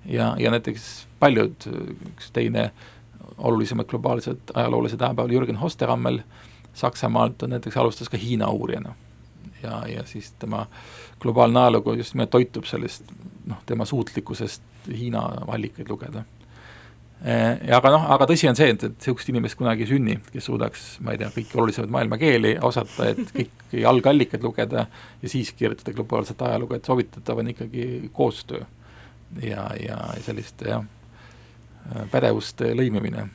Ja, 0.07 0.35
ja 0.38 0.51
näiteks 0.51 1.07
paljud, 1.21 1.69
üks 2.12 2.33
teine 2.33 2.71
olulisemad 3.38 3.87
globaalsed 3.87 4.55
ajaloolased 4.55 4.99
tänapäeval, 4.99 5.31
Jürgen 5.31 5.61
Hosterammel 5.61 6.21
Saksamaalt 6.75 7.43
on 7.43 7.51
näiteks 7.51 7.77
alustas 7.77 8.09
ka 8.09 8.17
Hiina 8.17 8.49
uurijana. 8.49 8.95
ja, 9.62 9.83
ja 9.88 10.03
siis 10.07 10.33
tema 10.38 10.67
globaalne 11.21 11.61
ajalugu 11.61 11.93
just 11.93 12.15
nimelt 12.15 12.31
toitub 12.31 12.65
sellest 12.65 13.05
noh, 13.47 13.59
tema 13.67 13.85
suutlikkusest 13.85 14.62
Hiina 14.99 15.23
allikaid 15.47 15.88
lugeda 15.88 16.25
Eh, 17.23 17.69
ja 17.69 17.77
aga 17.79 17.91
noh, 17.95 18.05
aga 18.11 18.27
tõsi 18.27 18.49
on 18.51 18.57
see, 18.59 18.73
et, 18.75 18.83
et 18.83 18.95
niisugust 18.97 19.29
inimest 19.31 19.55
kunagi 19.59 19.85
ei 19.85 19.91
sünni, 19.93 20.17
kes 20.33 20.49
suudaks, 20.49 20.87
ma 21.07 21.12
ei 21.15 21.21
tea, 21.21 21.29
kõiki 21.31 21.59
olulisemaid 21.61 21.93
maailma 21.95 22.19
keeli 22.19 22.57
osata, 22.67 23.12
et 23.12 23.29
kõiki 23.37 23.85
algallikaid 23.87 24.43
lugeda 24.43 24.88
ja 25.23 25.31
siis 25.31 25.53
kirjutada 25.55 25.95
globaalset 25.95 26.43
ajalugu, 26.43 26.75
et 26.75 26.91
soovitatav 26.91 27.38
on 27.38 27.53
ikkagi 27.53 28.11
koostöö 28.17 28.65
ja, 29.42 29.68
ja 29.81 29.99
selliste 30.25 30.68
jah, 30.68 30.85
pädevuste 32.12 32.73
lõimimine. 32.77 33.29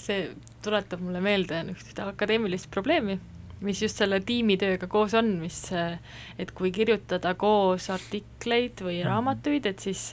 see 0.00 0.30
tuletab 0.64 1.00
mulle 1.04 1.20
meelde 1.24 1.62
ühte 1.72 2.04
akadeemilist 2.04 2.70
probleemi, 2.72 3.18
mis 3.64 3.82
just 3.82 4.00
selle 4.00 4.20
tiimitööga 4.24 4.88
koos 4.88 5.14
on, 5.16 5.34
mis, 5.40 5.62
et 6.38 6.52
kui 6.56 6.72
kirjutada 6.72 7.34
koos 7.34 7.90
artikleid 7.92 8.80
või 8.84 9.00
mhm. 9.00 9.08
raamatuid, 9.08 9.66
et 9.72 9.84
siis 9.88 10.10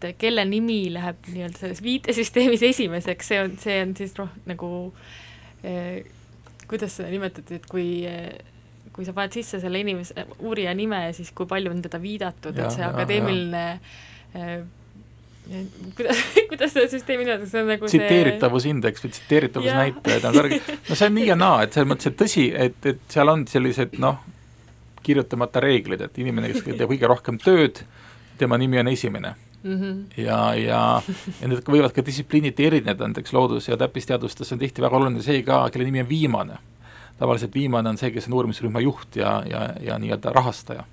et 0.00 0.16
kelle 0.18 0.44
nimi 0.48 0.86
läheb 0.92 1.28
nii-öelda 1.28 1.60
selles 1.60 1.82
viitesüsteemis 1.84 2.62
esimeseks, 2.70 3.32
see 3.32 3.42
on, 3.42 3.56
see 3.60 3.76
on 3.84 3.92
siis 3.98 4.14
noh, 4.16 4.30
nagu 4.48 4.70
eh, 5.66 6.06
kuidas 6.70 6.96
seda 6.96 7.10
nimetati, 7.12 7.60
et 7.60 7.68
kui 7.68 7.88
eh, 8.08 8.32
kui 8.92 9.06
sa 9.06 9.14
paned 9.16 9.34
sisse 9.36 9.60
selle 9.62 9.80
inimese, 9.80 10.26
uurija 10.42 10.74
nime, 10.74 11.04
siis 11.16 11.30
kui 11.36 11.48
palju 11.50 11.72
on 11.72 11.82
teda 11.84 12.00
viidatud, 12.02 12.58
et 12.58 12.74
see 12.74 12.84
akadeemiline 12.84 13.64
eh, 14.34 14.60
kuidas, 15.96 16.24
kuidas 16.50 16.74
seda 16.74 16.88
süsteemi 16.90 17.24
nimetatakse, 17.24 17.52
see 17.52 17.62
on 17.62 17.70
nagu 17.74 17.90
tsiteeritavusindeks 17.90 19.04
või 19.04 19.14
tsiteeritavusnäitajad 19.16 20.28
on 20.28 20.38
kõrge, 20.38 20.60
no 20.88 20.98
see 20.98 21.10
on 21.10 21.16
nii 21.18 21.28
ja 21.30 21.38
naa, 21.38 21.62
et 21.66 21.76
selles 21.76 21.90
mõttes, 21.90 22.10
et 22.10 22.18
tõsi, 22.20 22.46
et, 22.66 22.80
et 22.92 23.14
seal 23.14 23.32
on 23.32 23.46
sellised 23.50 23.96
noh, 24.02 24.20
kirjutamata 25.02 25.62
reeglid, 25.64 26.02
et 26.06 26.18
inimene, 26.22 26.50
kes 26.52 26.66
teeb 26.66 26.90
kõige 26.90 27.08
rohkem 27.10 27.38
tööd, 27.40 27.82
tema 28.40 28.58
nimi 28.60 28.80
on 28.80 28.88
esimene 28.92 29.34
mm. 29.62 29.80
-hmm. 29.80 30.22
ja, 30.22 30.54
ja, 30.54 31.02
ja 31.40 31.48
need 31.48 31.64
võivad 31.68 31.94
ka 31.96 32.04
distsipliiniti 32.06 32.66
erineda, 32.66 33.08
näiteks 33.08 33.32
loodus- 33.32 33.68
ja 33.68 33.76
täppisteadustes 33.76 34.52
on 34.52 34.58
tihti 34.58 34.82
väga 34.82 34.96
oluline 34.96 35.22
see 35.22 35.42
ka, 35.42 35.68
kelle 35.70 35.84
nimi 35.84 36.00
on 36.00 36.08
viimane. 36.08 36.58
Tavaliselt 37.20 37.54
viimane 37.54 37.92
on 37.92 37.98
see, 38.00 38.10
kes 38.14 38.28
on 38.30 38.38
uurimisrühma 38.38 38.80
juht 38.80 39.20
ja, 39.20 39.40
ja, 39.48 39.66
ja 39.84 39.98
nii-öelda 40.00 40.32
rahastaja 40.32 40.86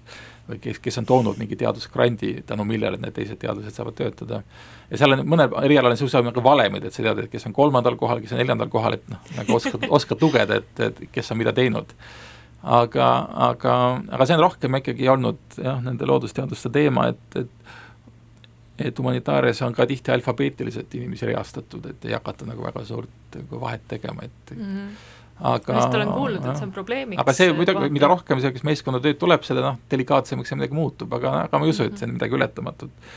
või 0.47 0.59
kes, 0.63 0.79
kes 0.79 0.97
on 1.01 1.07
toonud 1.07 1.39
mingi 1.39 1.57
teadusgrandi, 1.59 2.31
tänu 2.47 2.63
millele 2.67 2.99
need 3.01 3.15
teised 3.15 3.39
teadlased 3.41 3.75
saavad 3.75 3.97
töötada. 3.97 4.41
ja 4.89 4.99
seal 4.99 5.15
on 5.15 5.23
mõnel 5.27 5.51
erialal 5.63 5.91
on 5.91 5.97
niisugused 5.97 6.29
nagu 6.29 6.43
valemid, 6.43 6.87
et 6.87 6.95
sa 6.95 7.03
tead, 7.03 7.23
et 7.23 7.31
kes 7.31 7.47
on 7.49 7.55
kolmandal 7.55 7.97
kohal, 7.99 8.21
kes 8.23 8.35
on 8.35 8.41
neljandal 8.41 8.71
kohal, 8.71 8.95
et 8.95 9.09
noh, 9.11 9.19
nagu 9.35 9.57
oskad, 9.57 9.83
oskad 9.99 10.23
lugeda, 10.23 10.61
et, 10.61 10.83
et 10.87 11.03
kes 11.11 11.31
on 11.31 11.41
mida 11.41 11.53
teinud. 11.55 11.91
aga, 12.63 13.09
aga, 13.49 13.73
aga 14.11 14.25
see 14.25 14.37
on 14.37 14.43
rohkem 14.43 14.79
ikkagi 14.79 15.11
olnud 15.11 15.59
jah, 15.61 15.83
nende 15.83 16.07
loodusteaduste 16.09 16.71
teema, 16.73 17.11
et, 17.13 17.43
et 17.43 17.53
et 18.77 18.99
humanitaarias 18.99 19.61
on 19.65 19.73
ka 19.73 19.87
tihti 19.89 20.11
alfabeetiliselt 20.13 20.91
inimesi 20.95 21.25
reastatud, 21.25 21.85
et 21.89 22.03
ei 22.05 22.13
hakata 22.13 22.45
nagu 22.45 22.61
väga 22.61 22.83
suurt 22.85 23.37
nagu 23.39 23.61
vahet 23.61 23.87
tegema, 23.89 24.23
et 24.23 24.51
mm 24.53 24.65
-hmm. 24.65 24.89
Aga 25.39 25.73
ma 25.73 25.79
just 25.81 25.95
olen 25.99 26.11
kuulnud, 26.11 26.43
et 26.43 26.59
see 26.59 26.67
on 26.67 26.73
probleemiks. 26.75 27.21
aga 27.21 27.35
see 27.37 27.53
muidugi, 27.55 27.89
mida 27.93 28.09
rohkem 28.09 28.41
sellist 28.43 28.67
meeskonnatööd 28.67 29.19
tuleb, 29.21 29.45
seda 29.47 29.63
noh, 29.65 29.79
delikaatsemaks 29.91 30.53
ja 30.53 30.59
midagi 30.59 30.77
muutub, 30.77 31.13
aga, 31.17 31.33
aga 31.45 31.61
ma 31.61 31.67
ei 31.67 31.73
usu, 31.75 31.87
et 31.87 31.97
see 31.99 32.09
on 32.09 32.15
midagi 32.17 32.37
ületamatut. 32.39 33.11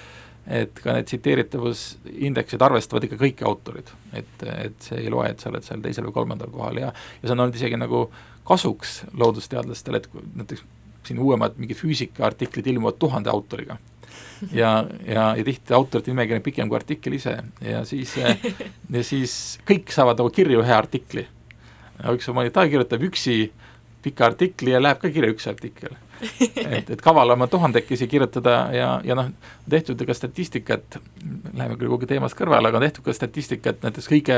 et 0.51 0.81
ka 0.83 0.97
need 0.97 1.07
tsiteeritavusindeksid 1.07 2.63
arvestavad 2.65 3.05
ikka 3.07 3.21
kõiki 3.21 3.47
autorid, 3.47 3.93
et, 4.17 4.45
et 4.51 4.89
see 4.89 5.03
ei 5.05 5.13
loe, 5.13 5.29
et 5.31 5.41
sa 5.41 5.51
oled 5.53 5.65
seal 5.65 5.83
teisel 5.85 6.09
või 6.09 6.17
kolmandal 6.17 6.51
kohal 6.51 6.81
ja 6.81 6.91
ja 6.91 7.23
see 7.23 7.35
on 7.37 7.45
olnud 7.45 7.59
isegi 7.61 7.79
nagu 7.79 8.07
kasuks 8.49 9.03
loodusteadlastele, 9.21 10.01
et 10.01 10.09
näiteks 10.41 10.65
siin 11.07 11.21
uuemad 11.23 11.57
mingid 11.61 11.79
füüsikaartiklid 11.79 12.67
ilmuvad 12.73 12.99
tuhande 13.01 13.31
autoriga 13.33 13.79
ja, 14.53 14.87
ja, 15.07 15.37
ja 15.37 15.45
tihti 15.45 15.75
autorite 15.75 16.11
nimekiri 16.11 16.41
on 16.41 16.45
pikem 16.45 16.71
kui 16.71 16.79
artikkel 16.79 17.17
ise 17.17 17.37
ja 17.65 17.85
siis, 17.89 18.15
ja 18.17 19.05
siis 19.07 19.35
kõik 19.69 19.93
saavad 19.95 20.21
nagu 20.21 20.33
kirja 20.35 20.61
ühe 20.61 20.75
artikli. 20.77 21.27
Üks 22.15 22.29
humanitaar 22.29 22.69
kirjutab 22.69 23.03
üksi 23.09 23.51
pika 24.03 24.31
artikli 24.31 24.73
ja 24.73 24.81
läheb 24.83 25.01
ka 25.01 25.11
kirja 25.13 25.33
üks 25.33 25.49
artikkel. 25.51 25.97
et, 26.21 26.91
et 26.91 27.01
kavalam 27.01 27.41
on 27.41 27.49
tuhandekesi 27.49 28.09
kirjutada 28.09 28.57
ja, 28.77 28.89
ja 29.05 29.17
noh, 29.17 29.31
tehtud 29.71 30.03
ka 30.07 30.15
statistikat, 30.15 30.99
läheme 31.57 31.79
küll 31.81 31.89
kuhugi 31.89 32.11
teemast 32.11 32.37
kõrvale, 32.37 32.69
aga 32.69 32.81
on 32.81 32.85
tehtud 32.85 33.07
ka 33.07 33.15
statistikat, 33.17 33.81
näiteks 33.85 34.09
kõige 34.11 34.37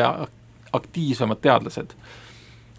aktiivsemad 0.72 1.42
teadlased 1.42 1.96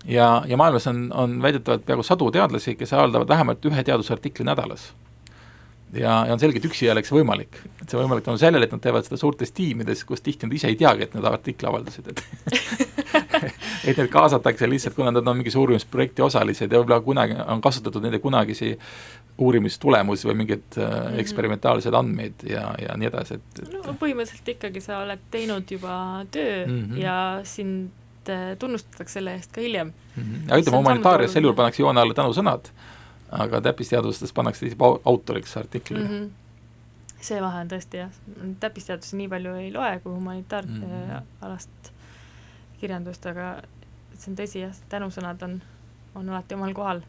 ja, 0.08 0.44
ja 0.48 0.58
maailmas 0.58 0.88
on, 0.88 1.06
on 1.16 1.42
väidetavalt 1.42 1.86
peaaegu 1.86 2.04
sadu 2.04 2.32
teadlasi, 2.32 2.78
kes 2.80 2.96
avaldavad 2.96 3.28
vähemalt 3.28 3.66
ühe 3.66 3.84
teadusartikli 3.84 4.48
nädalas 4.48 4.94
ja, 5.94 6.26
ja 6.28 6.34
on 6.34 6.42
selge, 6.42 6.60
et 6.62 6.66
üksi 6.70 6.88
ei 6.88 6.92
oleks 6.94 7.12
võimalik. 7.14 7.60
et 7.82 7.90
see 7.90 8.00
võimalik 8.00 8.26
tänu 8.26 8.40
sellele, 8.42 8.66
et 8.66 8.72
nad 8.76 8.82
teevad 8.84 9.06
seda 9.08 9.20
suurtes 9.20 9.52
tiimides, 9.52 10.04
kus 10.08 10.22
tihti 10.22 10.48
nad 10.48 10.56
ise 10.58 10.72
ei 10.72 10.78
teagi, 10.80 11.08
et 11.08 11.16
nad 11.18 11.28
artikli 11.30 11.70
avaldasid, 11.70 12.10
et 12.14 12.24
et 13.90 13.98
need 13.98 14.10
kaasatakse 14.12 14.70
lihtsalt, 14.70 14.96
kuna 14.96 15.12
nad 15.12 15.28
on 15.28 15.40
mingi 15.40 15.54
uurimisprojekti 15.58 16.24
osalised 16.26 16.72
ja 16.72 16.80
võib-olla 16.80 17.02
kunagi 17.06 17.38
on 17.48 17.62
kasutatud 17.62 18.06
nende 18.06 18.20
kunagisi 18.24 18.74
uurimistulemusi 19.44 20.28
või 20.30 20.38
mingeid 20.44 20.78
mm 20.78 20.84
-hmm. 20.84 21.20
eksperimentaalseid 21.24 21.98
andmeid 21.98 22.46
ja, 22.50 22.68
ja 22.82 22.98
nii 22.98 23.10
edasi, 23.10 23.40
et, 23.40 23.64
et 23.64 23.74
no 23.74 23.96
põhimõtteliselt 24.00 24.54
ikkagi 24.56 24.82
sa 24.82 25.02
oled 25.04 25.28
teinud 25.32 25.72
juba 25.72 26.26
töö 26.32 26.66
mm 26.66 26.82
-hmm. 26.82 27.02
ja 27.02 27.18
sind 27.44 28.30
äh, 28.30 28.58
tunnustatakse 28.60 29.20
selle 29.20 29.34
eest 29.34 29.52
ka 29.52 29.62
hiljem 29.62 29.94
mm. 30.16 30.24
-hmm. 30.24 30.50
ja 30.50 30.58
ütleme, 30.58 30.78
humanitaarias 30.78 31.34
sel 31.34 31.44
juhul 31.44 31.56
pannakse 31.56 31.82
joone 31.82 32.02
alla 32.02 32.14
tänusõnad 32.14 32.70
aga 33.34 33.62
täppisteadustes 33.62 34.34
pannakse 34.34 34.66
tihti 34.66 34.78
autoriks 35.06 35.58
artiklile 35.58 36.08
mm. 36.08 36.16
-hmm 36.16 36.32
see 37.24 37.42
vahe 37.42 37.62
on 37.64 37.70
tõesti 37.72 38.02
jah, 38.02 38.16
täppisteadusi 38.60 39.16
nii 39.16 39.30
palju 39.32 39.54
ei 39.62 39.70
loe 39.72 40.00
kui 40.04 40.12
humanitaaralast 40.12 41.70
mm 41.70 41.92
-hmm. 41.92 42.74
kirjandust, 42.82 43.26
aga 43.26 43.62
see 44.18 44.32
on 44.32 44.38
tõsi 44.38 44.60
jah, 44.66 44.76
tänusõnad 44.90 45.44
on, 45.48 45.62
on 46.16 46.30
alati 46.30 46.56
omal 46.56 46.74
kohal, 46.74 47.02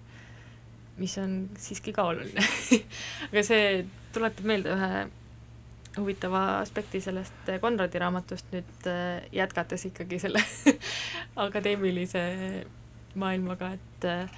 mis 0.97 1.19
on 1.19 1.49
siiski 1.59 1.93
ka 1.93 2.05
oluline 2.05 2.47
aga 3.33 3.43
see 3.43 3.87
tuletab 4.13 4.45
meelde 4.45 4.71
ühe 4.77 5.09
huvitava 5.99 6.59
aspekti 6.59 7.01
sellest 7.01 7.51
Konradi 7.61 7.99
raamatust 7.99 8.47
nüüd 8.53 8.87
äh, 8.91 9.27
jätkates 9.33 9.85
ikkagi 9.91 10.19
selle 10.19 10.43
akadeemilise 11.47 12.25
maailmaga, 13.15 13.73
et 13.73 14.05
äh, 14.05 14.31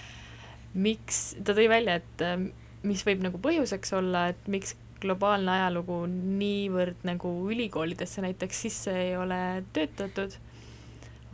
miks, 0.77 1.21
ta 1.45 1.55
tõi 1.57 1.69
välja, 1.73 1.99
et 2.01 2.25
ähm, 2.25 2.51
mis 2.87 3.03
võib 3.07 3.25
nagu 3.25 3.41
põhjuseks 3.43 3.95
olla, 3.97 4.29
et 4.33 4.51
miks 4.51 4.77
globaalne 5.03 5.53
ajalugu 5.53 6.05
niivõrd 6.09 7.05
nagu 7.07 7.33
ülikoolidesse 7.53 8.25
näiteks 8.25 8.63
sisse 8.67 8.95
ei 8.97 9.15
ole 9.19 9.41
töötatud, 9.77 10.37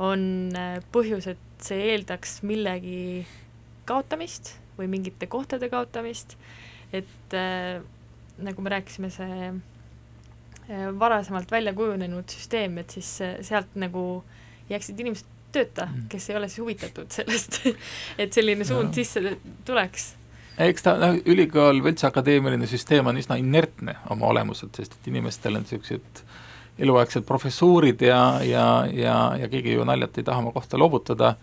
on 0.03 0.25
äh, 0.59 0.79
põhjus, 0.95 1.29
et 1.35 1.63
see 1.63 1.93
eeldaks 1.93 2.41
millegi 2.47 3.25
kaotamist 3.89 4.57
või 4.79 4.89
mingite 4.91 5.29
kohtade 5.31 5.69
kaotamist, 5.73 6.37
et 6.95 7.37
äh, 7.37 7.83
nagu 8.43 8.65
me 8.65 8.73
rääkisime, 8.73 9.11
see 9.13 9.51
äh, 9.51 10.89
varasemalt 10.99 11.51
välja 11.53 11.75
kujunenud 11.77 12.31
süsteem, 12.33 12.79
et 12.83 12.95
siis 12.97 13.15
äh, 13.25 13.37
sealt 13.47 13.77
nagu 13.79 14.23
jääksid 14.71 15.01
inimesed 15.03 15.29
tööta, 15.53 15.87
mm. 15.87 16.09
kes 16.12 16.31
ei 16.31 16.38
ole 16.38 16.49
siis 16.51 16.62
huvitatud 16.62 17.12
sellest 17.12 17.61
et 18.23 18.33
selline 18.33 18.67
suund 18.69 18.91
no. 18.91 18.97
sisse 18.97 19.37
tuleks. 19.69 20.12
eks 20.67 20.87
ta, 20.87 20.97
noh, 21.01 21.19
ülikool 21.33 21.83
üldse 21.83 22.09
akadeemiline 22.09 22.69
süsteem 22.71 23.09
on 23.11 23.21
üsna 23.21 23.38
inertne 23.41 23.99
oma 24.12 24.31
olemuselt, 24.33 24.75
sest 24.79 24.99
et 24.99 25.11
inimestel 25.12 25.59
on 25.59 25.67
niisugused 25.67 26.25
eluaegsed 26.83 27.27
professuurid 27.29 28.01
ja, 28.05 28.23
ja, 28.47 28.67
ja, 28.88 29.17
ja 29.38 29.49
keegi 29.53 29.77
ju 29.77 29.85
naljalt 29.88 30.17
ei 30.19 30.27
taha 30.27 30.41
oma 30.41 30.55
kohta 30.55 30.81
loovutada 30.81 31.35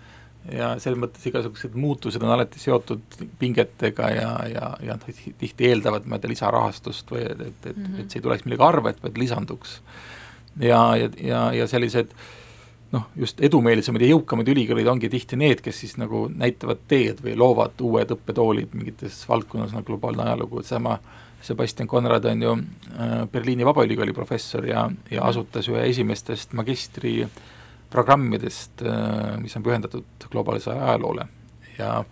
ja 0.49 0.71
selles 0.81 0.97
mõttes 0.97 1.25
igasugused 1.29 1.75
muutused 1.77 2.23
on 2.23 2.31
alati 2.33 2.61
seotud 2.61 3.19
pingetega 3.39 4.09
ja, 4.15 4.29
ja, 4.49 4.71
ja 4.87 4.95
tihti 5.03 5.67
eeldavad 5.67 6.07
nii-öelda 6.07 6.31
lisarahastust 6.31 7.11
või 7.13 7.25
et, 7.27 7.43
et, 7.45 7.69
et, 7.73 7.81
et 8.01 8.07
see 8.07 8.21
ei 8.21 8.25
tuleks 8.25 8.47
millegi 8.47 8.65
arvelt, 8.65 9.03
vaid 9.03 9.19
lisanduks. 9.21 9.79
ja, 10.63 10.81
ja, 10.97 11.09
ja, 11.21 11.41
ja 11.59 11.67
sellised 11.69 12.15
äh, 12.15 12.38
noh, 12.93 13.07
just 13.19 13.41
edumeelsemad 13.45 14.01
ja 14.01 14.11
jõukamad 14.13 14.49
ülikoolid 14.49 14.87
ongi 14.89 15.09
tihti 15.11 15.37
need, 15.39 15.63
kes 15.65 15.83
siis 15.83 15.95
nagu 16.01 16.25
näitavad 16.29 16.81
teed 16.89 17.23
või 17.25 17.35
loovad 17.37 17.81
uued 17.85 18.13
õppetoolid 18.15 18.75
mingites 18.77 19.21
valdkonnas, 19.29 19.73
nagu 19.75 19.87
globaalne 19.91 20.25
ajalugu, 20.25 20.61
et 20.61 20.69
sama 20.69 20.97
Sebastian 21.41 21.87
Konrad 21.87 22.25
on 22.27 22.41
ju 22.43 22.55
äh, 22.55 23.13
Berliini 23.31 23.65
Vabaülikooli 23.65 24.13
professor 24.13 24.65
ja, 24.67 24.89
ja 25.11 25.23
asutas 25.27 25.69
ühe 25.71 25.85
esimestest 25.87 26.53
magistri 26.57 27.21
programmidest, 27.89 28.83
mis 29.41 29.55
on 29.57 29.63
pühendatud 29.65 30.27
globaalsele 30.29 30.75
ajaloole. 30.77 31.23
Ja 31.79 32.03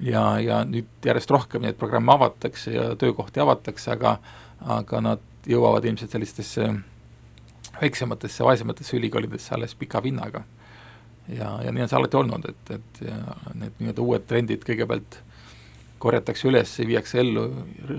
ja, 0.00 0.22
ja 0.40 0.60
nüüd 0.68 1.06
järjest 1.06 1.30
rohkem 1.30 1.64
neid 1.64 1.78
programme 1.78 2.12
avatakse 2.14 2.74
ja 2.74 2.90
töökohti 2.98 3.42
avatakse, 3.42 3.92
aga 3.94 4.18
aga 4.58 5.00
nad 5.00 5.24
jõuavad 5.46 5.84
ilmselt 5.86 6.10
sellistesse 6.10 6.66
väiksematesse, 7.80 8.44
vaesematesse 8.44 8.96
ülikoolidesse 8.96 9.54
alles 9.54 9.74
pika 9.74 10.02
vinnaga. 10.02 10.44
ja, 11.28 11.50
ja 11.64 11.72
nii 11.72 11.82
on 11.84 11.90
see 11.90 11.98
alati 11.98 12.16
olnud, 12.16 12.46
et, 12.48 12.70
et 12.78 13.00
need 13.54 13.80
nii-öelda 13.80 14.04
uued 14.04 14.24
trendid 14.28 14.62
kõigepealt 14.64 15.18
korjatakse 15.98 16.48
üles 16.48 16.72
ja 16.78 16.86
viiakse 16.86 17.20
ellu 17.20 17.44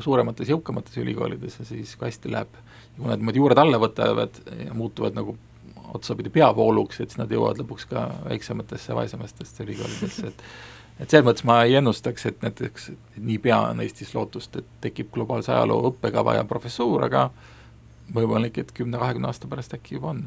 suuremates, 0.01 0.49
jõukamates 0.49 0.97
ülikoolides 0.97 1.59
ja 1.59 1.67
siis 1.67 1.93
kui 1.99 2.07
hästi 2.07 2.31
läheb, 2.31 2.57
kui 2.97 3.11
nad 3.11 3.19
niimoodi 3.19 3.41
juured 3.41 3.61
alla 3.61 3.79
võtavad 3.81 4.39
ja 4.65 4.73
muutuvad 4.73 5.17
nagu 5.19 5.35
otsapidi 5.93 6.31
peavooluks, 6.33 6.99
et 6.99 7.11
siis 7.11 7.19
nad 7.21 7.31
jõuavad 7.33 7.61
lõpuks 7.61 7.87
ka 7.89 8.05
väiksematesse, 8.29 8.95
vaesematesse 8.97 9.65
ülikoolidesse, 9.65 10.33
et 10.33 10.43
et 10.99 11.07
selles 11.07 11.23
mõttes 11.23 11.45
ma 11.47 11.61
ei 11.63 11.77
ennustaks, 11.79 12.25
et 12.27 12.41
näiteks 12.43 12.89
niipea 13.23 13.59
on 13.69 13.79
Eestis 13.83 14.11
lootust, 14.15 14.57
et 14.59 14.67
tekib 14.83 15.13
globaalse 15.15 15.53
ajaloo 15.53 15.93
õppekava 15.93 16.35
ja 16.35 16.43
professuur, 16.47 17.05
aga 17.07 17.29
võimalik, 18.13 18.59
et 18.61 18.73
kümne-kahekümne 18.75 19.29
aasta 19.29 19.49
pärast 19.51 19.73
äkki 19.77 19.97
juba 19.97 20.13
on. 20.13 20.25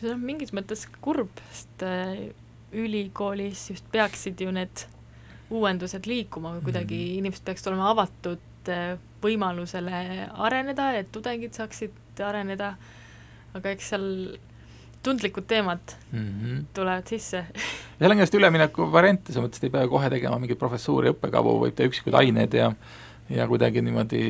see 0.00 0.12
on 0.12 0.20
mingis 0.22 0.52
mõttes 0.54 0.86
kurb, 1.00 1.42
sest 1.52 1.82
äh, 1.86 2.28
ülikoolis 2.72 3.70
just 3.70 3.86
peaksid 3.92 4.40
ju 4.40 4.52
need 4.54 4.86
uuendused 5.50 6.06
liikuma 6.06 6.56
või 6.56 6.68
kuidagi 6.68 6.98
mm 6.98 7.18
inimesed 7.18 7.44
peaksid 7.44 7.70
olema 7.72 7.90
avatud 7.94 8.70
äh, 8.72 8.98
võimalusele 9.22 10.28
areneda, 10.46 10.92
et 10.98 11.10
tudengid 11.12 11.56
saaksid 11.56 12.20
areneda, 12.22 12.74
aga 13.56 13.72
eks 13.74 13.90
seal 13.94 14.06
tundlikud 15.02 15.46
teemad 15.46 15.94
mm 16.12 16.28
-hmm. 16.28 16.64
tulevad 16.74 17.06
sisse 17.08 17.44
seal 17.98 18.10
on 18.10 18.16
kindlasti 18.16 18.38
ülemineku 18.38 18.86
variante, 18.92 19.32
selles 19.32 19.46
mõttes, 19.46 19.58
et 19.58 19.68
ei 19.68 19.74
pea 19.74 19.88
kohe 19.90 20.10
tegema 20.12 20.38
mingeid 20.38 20.58
professuuri 20.58 21.12
õppekavu, 21.12 21.54
võib 21.64 21.74
teha 21.74 21.90
üksikuid 21.90 22.14
aineid 22.14 22.54
ja 22.54 22.70
ja 23.30 23.46
kuidagi 23.48 23.82
niimoodi 23.84 24.22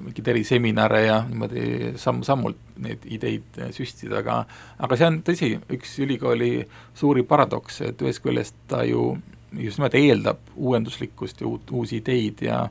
mingeid 0.00 0.28
eriseminare 0.28 1.02
ja 1.06 1.18
niimoodi 1.28 1.92
samm-sammult 2.00 2.58
neid 2.84 3.06
ideid 3.08 3.60
süstida, 3.72 4.20
aga 4.20 4.42
aga 4.82 4.98
see 4.98 5.08
on 5.08 5.20
tõsi, 5.26 5.52
üks 5.76 5.94
ülikooli 6.04 6.52
suuri 6.98 7.24
paradoks, 7.28 7.80
et 7.88 8.02
ühest 8.04 8.22
küljest 8.24 8.58
ta 8.68 8.82
ju 8.84 9.14
just 9.58 9.80
nimelt 9.80 9.96
eeldab 9.96 10.52
uuenduslikkust 10.56 11.40
ja 11.40 11.48
uut, 11.48 11.70
uusi 11.70 12.00
ideid 12.02 12.44
ja 12.44 12.66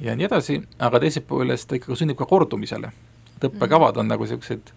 ja 0.00 0.16
nii 0.16 0.26
edasi, 0.26 0.58
aga 0.82 1.00
teisest 1.00 1.28
küljest 1.30 1.68
ta 1.70 1.78
ikkagi 1.78 1.96
sunnib 2.00 2.18
ka 2.18 2.28
kordumisele. 2.28 2.92
et 3.36 3.48
õppekavad 3.48 3.96
on 3.98 4.08
nagu 4.08 4.24
niisugused 4.24 4.70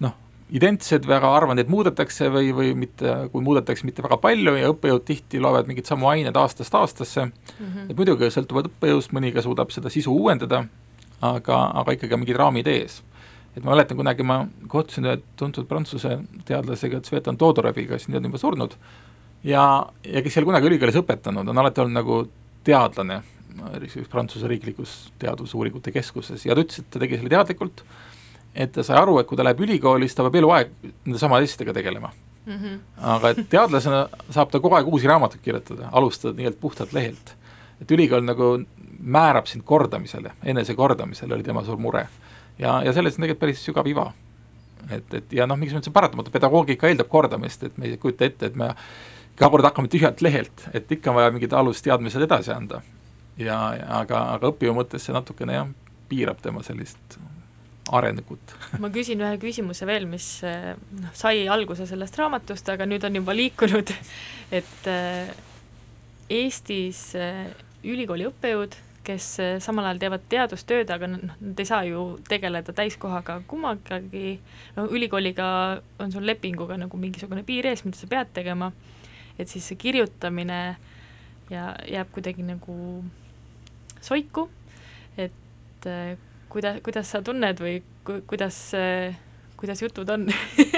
noh, 0.00 0.14
identsed, 0.52 1.06
väga 1.08 1.30
harva 1.32 1.54
neid 1.56 1.70
muudetakse 1.72 2.28
või, 2.32 2.50
või 2.56 2.72
mitte, 2.76 3.12
kui 3.32 3.44
muudetakse, 3.44 3.86
mitte 3.88 4.04
väga 4.04 4.18
palju 4.20 4.54
ja 4.58 4.72
õppejõud 4.72 5.06
tihti 5.08 5.40
loevad 5.40 5.68
mingeid 5.68 5.88
samu 5.88 6.10
aineid 6.10 6.36
aastast 6.36 6.74
aastasse 6.76 7.24
mm, 7.24 7.32
-hmm. 7.60 7.86
et 7.90 7.96
muidugi 7.96 8.28
sõltuvad 8.34 8.68
õppejõust, 8.68 9.14
mõni 9.16 9.32
ka 9.32 9.44
suudab 9.44 9.72
seda 9.72 9.90
sisu 9.92 10.12
uuendada, 10.12 10.66
aga, 11.24 11.62
aga 11.82 11.96
ikkagi 11.96 12.14
on 12.14 12.24
mingid 12.24 12.36
raamid 12.36 12.68
ees. 12.68 13.02
et 13.56 13.64
ma 13.64 13.72
mäletan, 13.72 13.96
kunagi 13.96 14.24
ma 14.24 14.46
kohtusin 14.68 15.08
ühe 15.08 15.18
tuntud 15.36 15.66
prantsuse 15.68 16.18
teadlasega, 16.48 17.00
Tsvetan 17.00 17.36
Todoroviga, 17.36 17.96
kes 17.96 18.08
nüüd 18.08 18.20
on 18.20 18.30
juba 18.30 18.38
surnud, 18.38 18.76
ja, 19.44 19.86
ja 20.04 20.22
kes 20.22 20.36
ei 20.36 20.40
ole 20.40 20.52
kunagi 20.52 20.70
ülikoolis 20.70 20.96
õpetanud, 21.00 21.48
on 21.48 21.58
alati 21.58 21.80
olnud 21.80 22.00
nagu 22.00 22.24
teadlane 22.64 23.22
Prantsuse 24.10 24.48
riiklikus 24.48 25.12
teadusuuringute 25.20 25.92
keskuses 25.92 26.46
ja 26.46 26.54
ta 26.54 26.62
ütles, 26.64 26.80
et 26.80 26.88
ta 26.88 27.00
tegi 27.02 27.18
selle 27.18 27.28
teadlikult 27.28 27.82
et 28.54 28.72
ta 28.72 28.84
sai 28.84 28.98
aru, 29.00 29.18
et 29.20 29.26
kui 29.26 29.36
ta 29.36 29.46
läheb 29.46 29.60
ülikooli, 29.64 30.08
siis 30.08 30.18
ta 30.18 30.26
peab 30.26 30.42
eluaeg 30.42 30.72
nende 30.82 31.18
samade 31.20 31.48
asjadega 31.48 31.72
tegelema 31.78 32.12
mm. 32.46 32.52
-hmm. 32.52 32.78
aga 33.14 33.28
et 33.28 33.48
teadlasena 33.48 34.08
saab 34.30 34.50
ta 34.50 34.60
kogu 34.60 34.74
aeg 34.74 34.86
uusi 34.86 35.06
raamatuid 35.06 35.42
kirjutada, 35.42 35.88
alustada 35.92 36.34
nii-öelda 36.36 36.58
puhtalt 36.60 36.92
lehelt. 36.92 37.36
et 37.82 37.90
ülikool 37.90 38.20
nagu 38.20 38.64
määrab 39.02 39.46
sind 39.46 39.62
kordamisele, 39.64 40.32
enesekordamisele 40.44 41.34
oli 41.34 41.42
tema 41.42 41.64
suur 41.64 41.76
mure. 41.76 42.08
ja, 42.58 42.82
ja 42.82 42.92
selles 42.92 43.14
on 43.14 43.22
tegelikult 43.22 43.40
päris 43.40 43.64
sügav 43.64 43.86
iva. 43.86 44.12
et, 44.90 45.14
et 45.14 45.32
ja 45.32 45.46
noh, 45.46 45.56
mingis 45.56 45.74
mõttes 45.74 45.88
on 45.88 45.92
paratamatu, 45.92 46.30
pedagoogika 46.30 46.88
eeldab 46.88 47.08
kordamist, 47.08 47.62
et 47.62 47.78
me 47.78 47.86
ei 47.86 47.96
kujuta 47.96 48.24
ette, 48.24 48.46
et 48.46 48.56
me 48.56 48.74
iga 49.36 49.50
kord 49.50 49.64
hakkame 49.64 49.88
tühjalt 49.88 50.20
lehelt, 50.20 50.68
et 50.72 50.92
ikka 50.92 51.10
on 51.10 51.16
vaja 51.16 51.30
mingid 51.30 51.52
alusteadmised 51.52 52.22
edasi 52.22 52.52
anda. 52.52 52.82
ja, 53.38 53.74
ja 53.74 53.86
aga, 53.98 54.24
aga 54.34 54.52
õppija 54.52 54.74
mõttes 54.76 55.06
see 55.06 55.14
natukene 55.14 55.54
jah, 55.54 55.68
piirab 56.08 56.42
tema 56.42 56.62
sellist 56.62 57.18
arengut. 57.90 58.54
Ma 58.82 58.90
küsin 58.92 59.22
ühe 59.22 59.38
küsimuse 59.42 59.86
veel, 59.88 60.06
mis 60.10 60.26
eh, 60.46 60.72
noh, 61.00 61.10
sai 61.16 61.46
alguse 61.50 61.86
sellest 61.88 62.16
raamatust, 62.20 62.68
aga 62.70 62.86
nüüd 62.88 63.04
on 63.08 63.18
juba 63.18 63.34
liikunud, 63.36 63.90
et 64.58 64.88
eh, 64.90 65.34
Eestis 66.32 67.10
eh, 67.18 67.50
ülikooli 67.84 68.28
õppejõud, 68.30 68.78
kes 69.02 69.24
samal 69.58 69.88
ajal 69.88 69.98
teevad 69.98 70.26
teadustööd, 70.30 70.90
aga 70.94 71.08
noh, 71.10 71.32
nad 71.34 71.58
ei 71.58 71.66
saa 71.66 71.82
ju 71.88 72.04
tegeleda 72.28 72.70
täiskohaga 72.76 73.40
kummagagi, 73.50 74.36
no 74.76 74.86
ülikooliga 74.94 75.46
on 75.98 76.14
sul 76.14 76.22
lepinguga 76.28 76.78
nagu 76.78 77.00
mingisugune 77.02 77.42
piir 77.42 77.66
ees, 77.66 77.82
mida 77.82 77.98
sa 77.98 78.06
pead 78.06 78.30
tegema, 78.36 78.70
et 79.34 79.50
siis 79.50 79.66
see 79.66 79.80
kirjutamine 79.80 80.60
ja 81.50 81.72
jääb 81.90 82.14
kuidagi 82.14 82.46
nagu 82.46 82.76
soiku, 83.98 84.46
et 85.18 85.90
kuida-, 86.52 86.78
kuidas 86.84 87.12
sa 87.14 87.22
tunned 87.24 87.60
või 87.62 87.78
ku-, 88.06 88.22
kuidas 88.28 88.58
kuidas 89.62 89.82
jutud 89.82 90.08
on? 90.10 90.26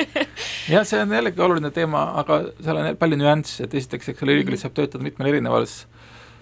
Jah, 0.72 0.84
see 0.84 1.00
on 1.00 1.12
jällegi 1.16 1.40
oluline 1.40 1.70
teema, 1.72 2.04
aga 2.20 2.42
seal 2.60 2.80
on 2.80 2.98
palju 3.00 3.16
nüansse, 3.16 3.64
et 3.64 3.76
esiteks, 3.80 4.10
eks 4.12 4.24
ole, 4.26 4.36
ülikoolis 4.36 4.64
saab 4.64 4.74
töötada 4.76 5.04
mitmel 5.06 5.30
erinevas 5.32 5.84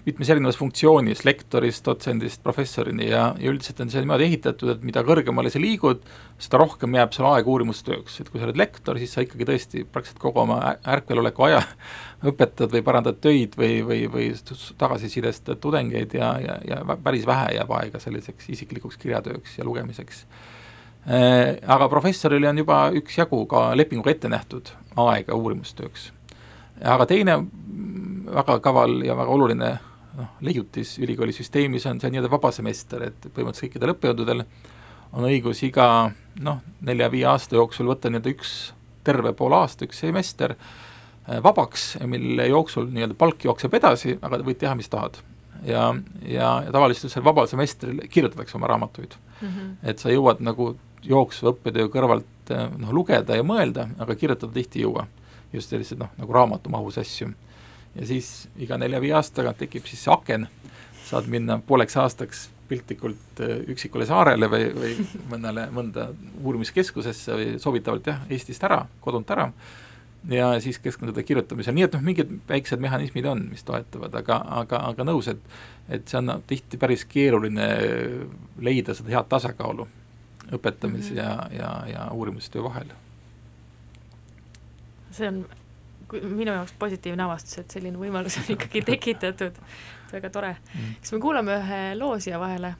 mitmes 0.03 0.29
erinevas 0.29 0.57
funktsioonis, 0.59 1.23
lektorist, 1.23 1.85
dotsendist, 1.85 2.41
professorini 2.43 3.07
ja, 3.07 3.29
ja 3.39 3.51
üldiselt 3.51 3.79
on 3.79 3.91
see 3.91 4.01
niimoodi 4.03 4.25
ehitatud, 4.27 4.73
et 4.73 4.81
mida 4.83 5.03
kõrgemale 5.07 5.51
sa 5.51 5.61
liigud, 5.63 6.01
seda 6.43 6.59
rohkem 6.59 6.97
jääb 6.97 7.13
sul 7.15 7.27
aega 7.29 7.51
uurimustööks, 7.53 8.17
et 8.19 8.31
kui 8.31 8.41
sa 8.41 8.49
oled 8.49 8.59
lektor, 8.59 8.99
siis 8.99 9.13
sa 9.15 9.23
ikkagi 9.23 9.47
tõesti 9.47 9.83
praktiliselt 9.87 10.19
kogu 10.23 10.43
oma 10.43 10.59
ärkveloleku 10.95 11.47
aja 11.47 11.61
õpetad 12.29 12.73
või 12.75 12.83
parandad 12.83 13.21
töid 13.23 13.55
või, 13.59 13.77
või, 13.87 14.01
või 14.11 14.27
tagasisidestad 14.81 15.61
tudengeid 15.63 16.17
ja, 16.19 16.33
ja, 16.43 16.57
ja 16.67 16.81
päris 17.03 17.23
vähe 17.29 17.55
jääb 17.59 17.71
aega 17.79 18.03
selliseks 18.03 18.51
isiklikuks 18.57 18.99
kirjatööks 18.99 19.55
ja 19.59 19.67
lugemiseks. 19.67 20.25
Äh, 21.03 21.63
aga 21.63 21.87
professorile 21.91 22.51
on 22.51 22.59
juba 22.59 22.83
üksjagu 22.95 23.45
ka 23.51 23.69
lepinguga 23.75 24.11
ette 24.11 24.31
nähtud 24.31 24.75
aega 24.99 25.35
uurimustööks. 25.35 26.11
aga 26.83 27.05
teine 27.07 27.39
väga 28.33 28.59
kaval 28.59 29.01
ja 29.05 29.15
väga 29.17 29.31
oluline 29.31 29.71
noh, 30.17 30.29
leiutis 30.41 30.97
ülikooli 30.99 31.33
süsteemis 31.35 31.85
on 31.89 31.99
see 32.01 32.13
nii-öelda 32.13 32.31
vaba 32.31 32.51
semester, 32.51 33.09
et 33.09 33.27
põhimõtteliselt 33.29 33.71
kõikidel 33.71 33.95
õppejõududel 33.95 34.45
on 35.13 35.27
õigus 35.29 35.63
iga 35.65 35.87
noh, 36.41 36.63
nelja-viie 36.81 37.27
aasta 37.29 37.55
jooksul 37.59 37.91
võtta 37.91 38.09
nii-öelda 38.09 38.33
üks 38.33 38.73
terve 39.03 39.33
pool 39.37 39.53
aasta, 39.57 39.85
üks 39.85 39.99
semester 40.05 40.55
Äh, 41.29 41.43
vabaks, 41.43 41.97
mille 42.05 42.47
jooksul 42.47 42.89
nii-öelda 42.91 43.15
palk 43.15 43.45
jookseb 43.47 43.77
edasi, 43.79 44.17
aga 44.21 44.41
võid 44.43 44.57
teha, 44.59 44.73
mis 44.75 44.91
tahad. 44.91 45.21
ja, 45.63 45.85
ja, 46.27 46.47
ja 46.65 46.71
tavaliselt 46.75 47.13
sel 47.13 47.23
vabal 47.23 47.47
semestril 47.47 48.01
kirjutatakse 48.11 48.57
oma 48.57 48.67
raamatuid 48.67 49.13
mm. 49.15 49.47
-hmm. 49.47 49.69
et 49.87 49.99
sa 49.99 50.11
jõuad 50.11 50.41
nagu 50.43 50.73
jooksva 51.03 51.53
õppetöö 51.53 51.87
kõrvalt 51.93 52.51
äh, 52.51 52.67
noh, 52.77 52.91
lugeda 52.91 53.37
ja 53.39 53.43
mõelda, 53.43 53.87
aga 53.99 54.15
kirjutada 54.15 54.51
tihti 54.53 54.79
ei 54.79 54.83
jõua. 54.83 55.07
just 55.53 55.69
selliseid 55.69 55.99
noh, 55.99 56.09
nagu 56.17 56.33
raamatumahus 56.33 56.97
asju. 56.97 57.29
Ja 57.95 58.07
siis 58.09 58.49
iga 58.57 58.77
nelja-viie 58.81 59.13
aasta 59.17 59.41
tagant 59.41 59.61
tekib 59.61 59.85
siis 59.89 60.03
see 60.05 60.13
aken, 60.13 60.47
saad 61.05 61.29
minna 61.31 61.59
pooleks 61.67 61.97
aastaks 61.97 62.49
piltlikult 62.67 63.41
äh, 63.43 63.55
üksikule 63.73 64.07
saarele 64.09 64.49
või, 64.49 64.67
või 64.73 64.93
mõnele, 65.31 65.67
mõnda 65.73 66.09
uurimiskeskusesse 66.41 67.37
või 67.37 67.55
soovitavalt 67.61 68.07
jah, 68.07 68.21
Eestist 68.29 68.63
ära, 68.63 68.83
kodunt 69.03 69.31
ära 69.35 69.51
ja 70.29 70.59
siis 70.63 70.79
keskenduda 70.79 71.23
kirjutamisele, 71.23 71.75
nii 71.75 71.85
et 71.87 71.95
noh, 71.97 72.03
mingid 72.03 72.31
väiksed 72.47 72.79
mehhanismid 72.79 73.25
on, 73.27 73.47
mis 73.51 73.65
toetavad, 73.67 74.13
aga, 74.21 74.39
aga, 74.63 74.79
aga 74.93 75.07
nõus, 75.07 75.27
et 75.31 75.41
et 75.91 76.07
see 76.07 76.15
on 76.15 76.31
tihti 76.47 76.77
päris 76.79 77.03
keeruline 77.05 77.65
leida 78.63 78.93
seda 78.95 79.11
head 79.11 79.27
tasakaalu 79.29 79.87
õpetamise 80.55 81.11
mm 81.11 81.17
-hmm. 81.17 81.23
ja, 81.23 81.49
ja, 81.59 81.87
ja 81.87 82.11
uurimustöö 82.11 82.63
vahel. 82.63 82.87
see 85.11 85.27
on 85.27 85.45
minu 86.21 86.51
jaoks 86.51 86.73
positiivne 86.79 87.25
avastus, 87.25 87.59
et 87.63 87.75
selline 87.77 87.99
võimalus 87.99 88.39
on 88.41 88.49
ikkagi 88.55 88.83
tekitatud, 88.91 89.59
väga 90.13 90.33
tore. 90.33 90.55
Mm.. 90.73 90.97
kas 91.01 91.15
me 91.15 91.21
kuulame 91.23 91.59
ühe 91.59 91.83
loo 91.99 92.17
siia 92.23 92.41
vahele? 92.41 92.75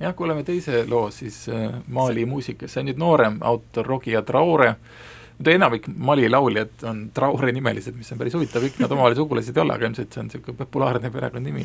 jah, 0.00 0.14
kuulame 0.16 0.44
teise 0.44 0.84
loo 0.88 1.10
siis 1.14 1.44
äh, 1.52 1.70
Mali 1.88 2.26
muusikast, 2.26 2.74
see 2.74 2.84
on 2.84 2.90
nüüd 2.90 3.00
noorem 3.00 3.40
autor 3.44 3.86
Rogia 3.86 4.22
Traore. 4.26 4.74
Muidu 5.40 5.54
enamik 5.54 5.86
Mali 5.96 6.26
lauljad 6.28 6.82
on 6.88 6.98
Traore 7.16 7.52
nimelised, 7.56 7.96
mis 7.96 8.12
on 8.12 8.18
päris 8.20 8.34
huvitav, 8.36 8.64
kõik 8.64 8.80
nad 8.82 8.92
omavahel 8.92 9.16
sugulased 9.16 9.56
ei 9.56 9.62
ole, 9.62 9.72
aga 9.72 9.88
ilmselt 9.88 10.12
see 10.12 10.20
on 10.20 10.28
niisugune 10.28 10.58
populaarne 10.58 11.10
perekonnanimi. 11.14 11.64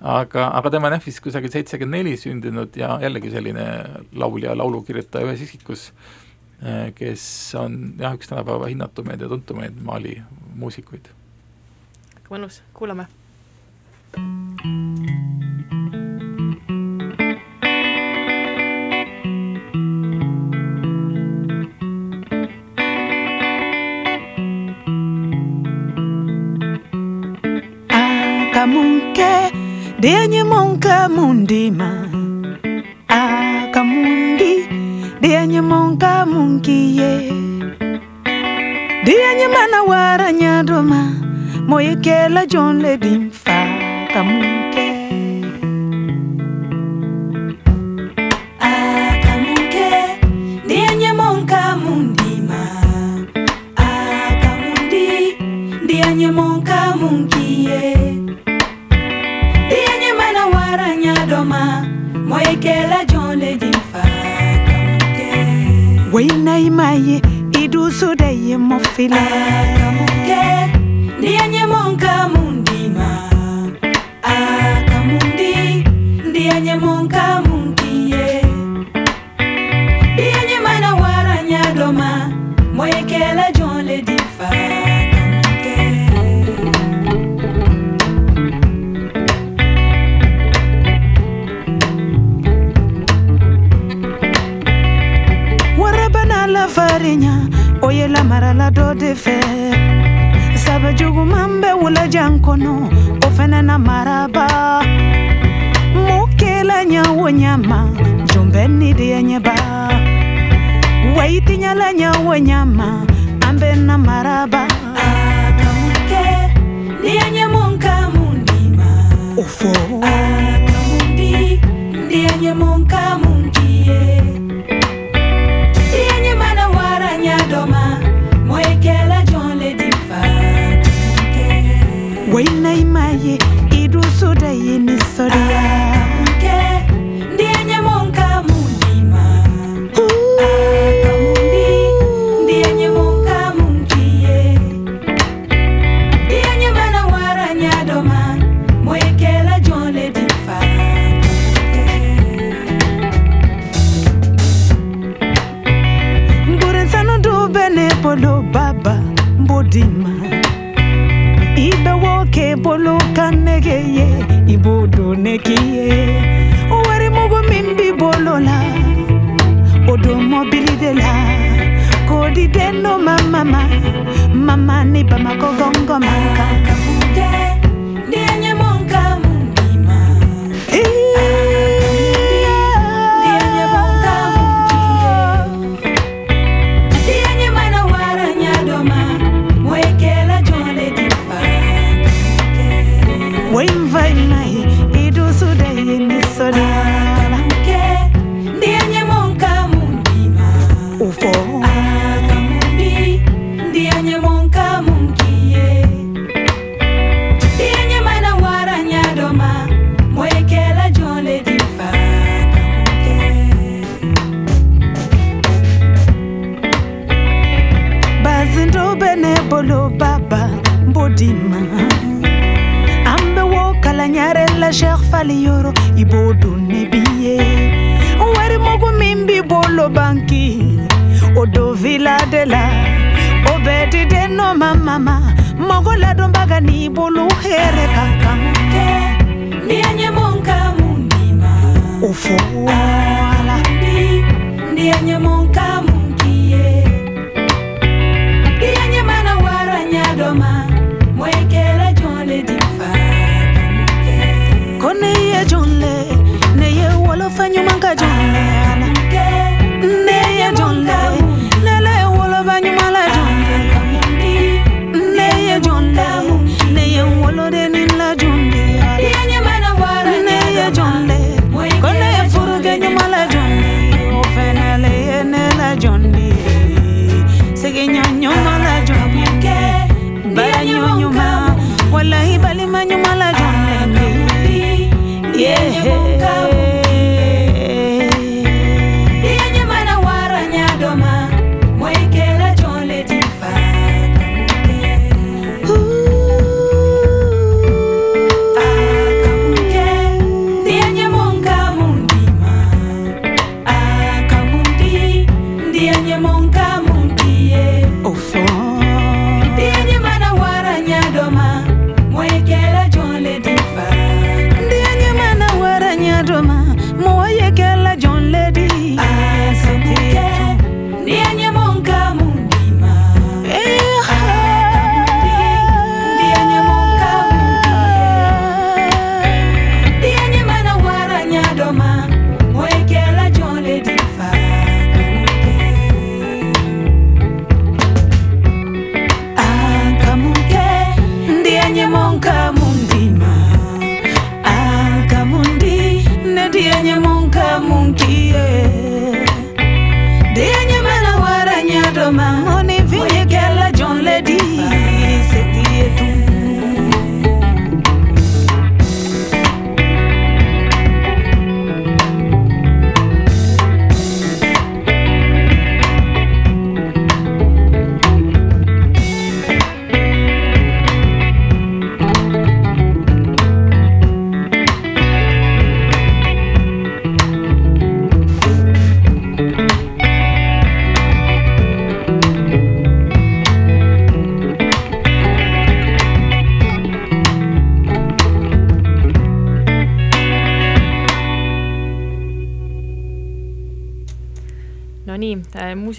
aga, 0.00 0.50
aga 0.58 0.72
tema 0.74 0.90
on 0.90 0.96
jah 0.98 1.06
vist 1.06 1.22
kusagil 1.24 1.52
seitsekümmend 1.52 2.02
neli 2.02 2.16
sündinud 2.20 2.76
ja 2.76 2.98
jällegi 3.00 3.32
selline 3.32 3.66
laulja, 4.20 4.52
laulukirjutaja 4.60 5.30
ühes 5.30 5.46
isikus, 5.48 5.88
Äh, 6.64 6.94
kes 6.96 7.54
on 7.58 7.94
jah, 8.00 8.14
üks 8.16 8.30
tänapäeva 8.30 8.70
hinnatumaid 8.72 9.20
ja 9.20 9.28
tuntumaid 9.28 9.76
Mali 9.84 10.22
muusikuid. 10.56 11.12
mõnus, 12.30 12.62
kuulame 12.74 13.06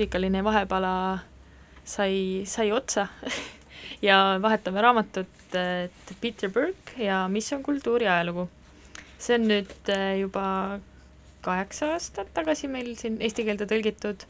muusikaline 0.07 0.43
vahepala 0.43 1.19
sai, 1.83 2.43
sai 2.45 2.71
otsa 2.71 3.07
ja 4.07 4.39
vahetame 4.41 4.81
raamatut, 4.81 5.27
et 5.53 6.15
Peter 6.21 6.49
Burke 6.49 7.03
ja 7.03 7.27
Mis 7.27 7.51
on 7.53 7.63
kultuuri 7.63 8.07
ajalugu. 8.07 8.49
see 9.19 9.35
on 9.35 9.47
nüüd 9.49 9.89
äh, 9.89 10.19
juba 10.21 10.79
kaheksa 11.41 11.93
aastat 11.95 12.29
tagasi 12.33 12.67
meil 12.67 12.95
siin 12.95 13.17
eesti 13.19 13.43
keelde 13.43 13.65
tõlgitud 13.65 14.23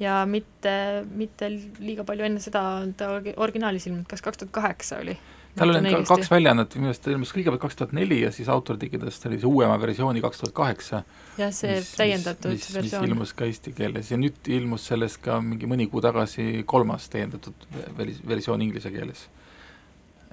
ja 0.00 0.24
mitte, 0.26 1.04
mitte 1.14 1.48
liiga 1.78 2.04
palju 2.04 2.26
enne 2.26 2.40
seda 2.40 2.60
on 2.82 2.92
ta 2.92 3.20
originaalis 3.36 3.86
ilmunud, 3.86 4.08
kas 4.10 4.20
kaks 4.20 4.38
tuhat 4.42 4.52
kaheksa 4.52 4.98
oli? 5.00 5.16
Tal 5.58 5.74
on 5.74 5.86
ka 5.86 6.00
kaks 6.08 6.30
väljaannet, 6.30 6.76
minu 6.78 6.92
ta 6.94 7.12
ilmus 7.12 7.32
kõigepealt 7.34 7.62
kaks 7.64 7.78
tuhat 7.78 7.94
neli 7.96 8.20
ja 8.22 8.30
siis 8.34 8.48
autor 8.52 8.78
tegi 8.80 9.00
tast 9.02 9.24
sellise 9.24 9.48
uuema 9.48 9.76
versiooni 9.82 10.22
kaks 10.22 10.42
tuhat 10.42 10.54
kaheksa. 10.56 11.02
jah, 11.40 11.52
see 11.54 11.80
täiendatud 11.96 12.52
mis, 12.52 12.60
mis, 12.60 12.68
mis 12.68 12.78
versioon. 12.78 13.08
ilmus 13.08 13.34
ka 13.36 13.48
eesti 13.48 13.74
keeles 13.76 14.12
ja 14.12 14.18
nüüd 14.20 14.50
ilmus 14.52 14.86
sellest 14.92 15.20
ka 15.24 15.40
mingi 15.44 15.68
mõni 15.70 15.88
kuu 15.90 16.02
tagasi 16.04 16.64
kolmas 16.70 17.08
täiendatud 17.12 17.66
veris-, 17.98 18.22
versioon 18.26 18.62
inglise 18.62 18.92
keeles. 18.94 19.26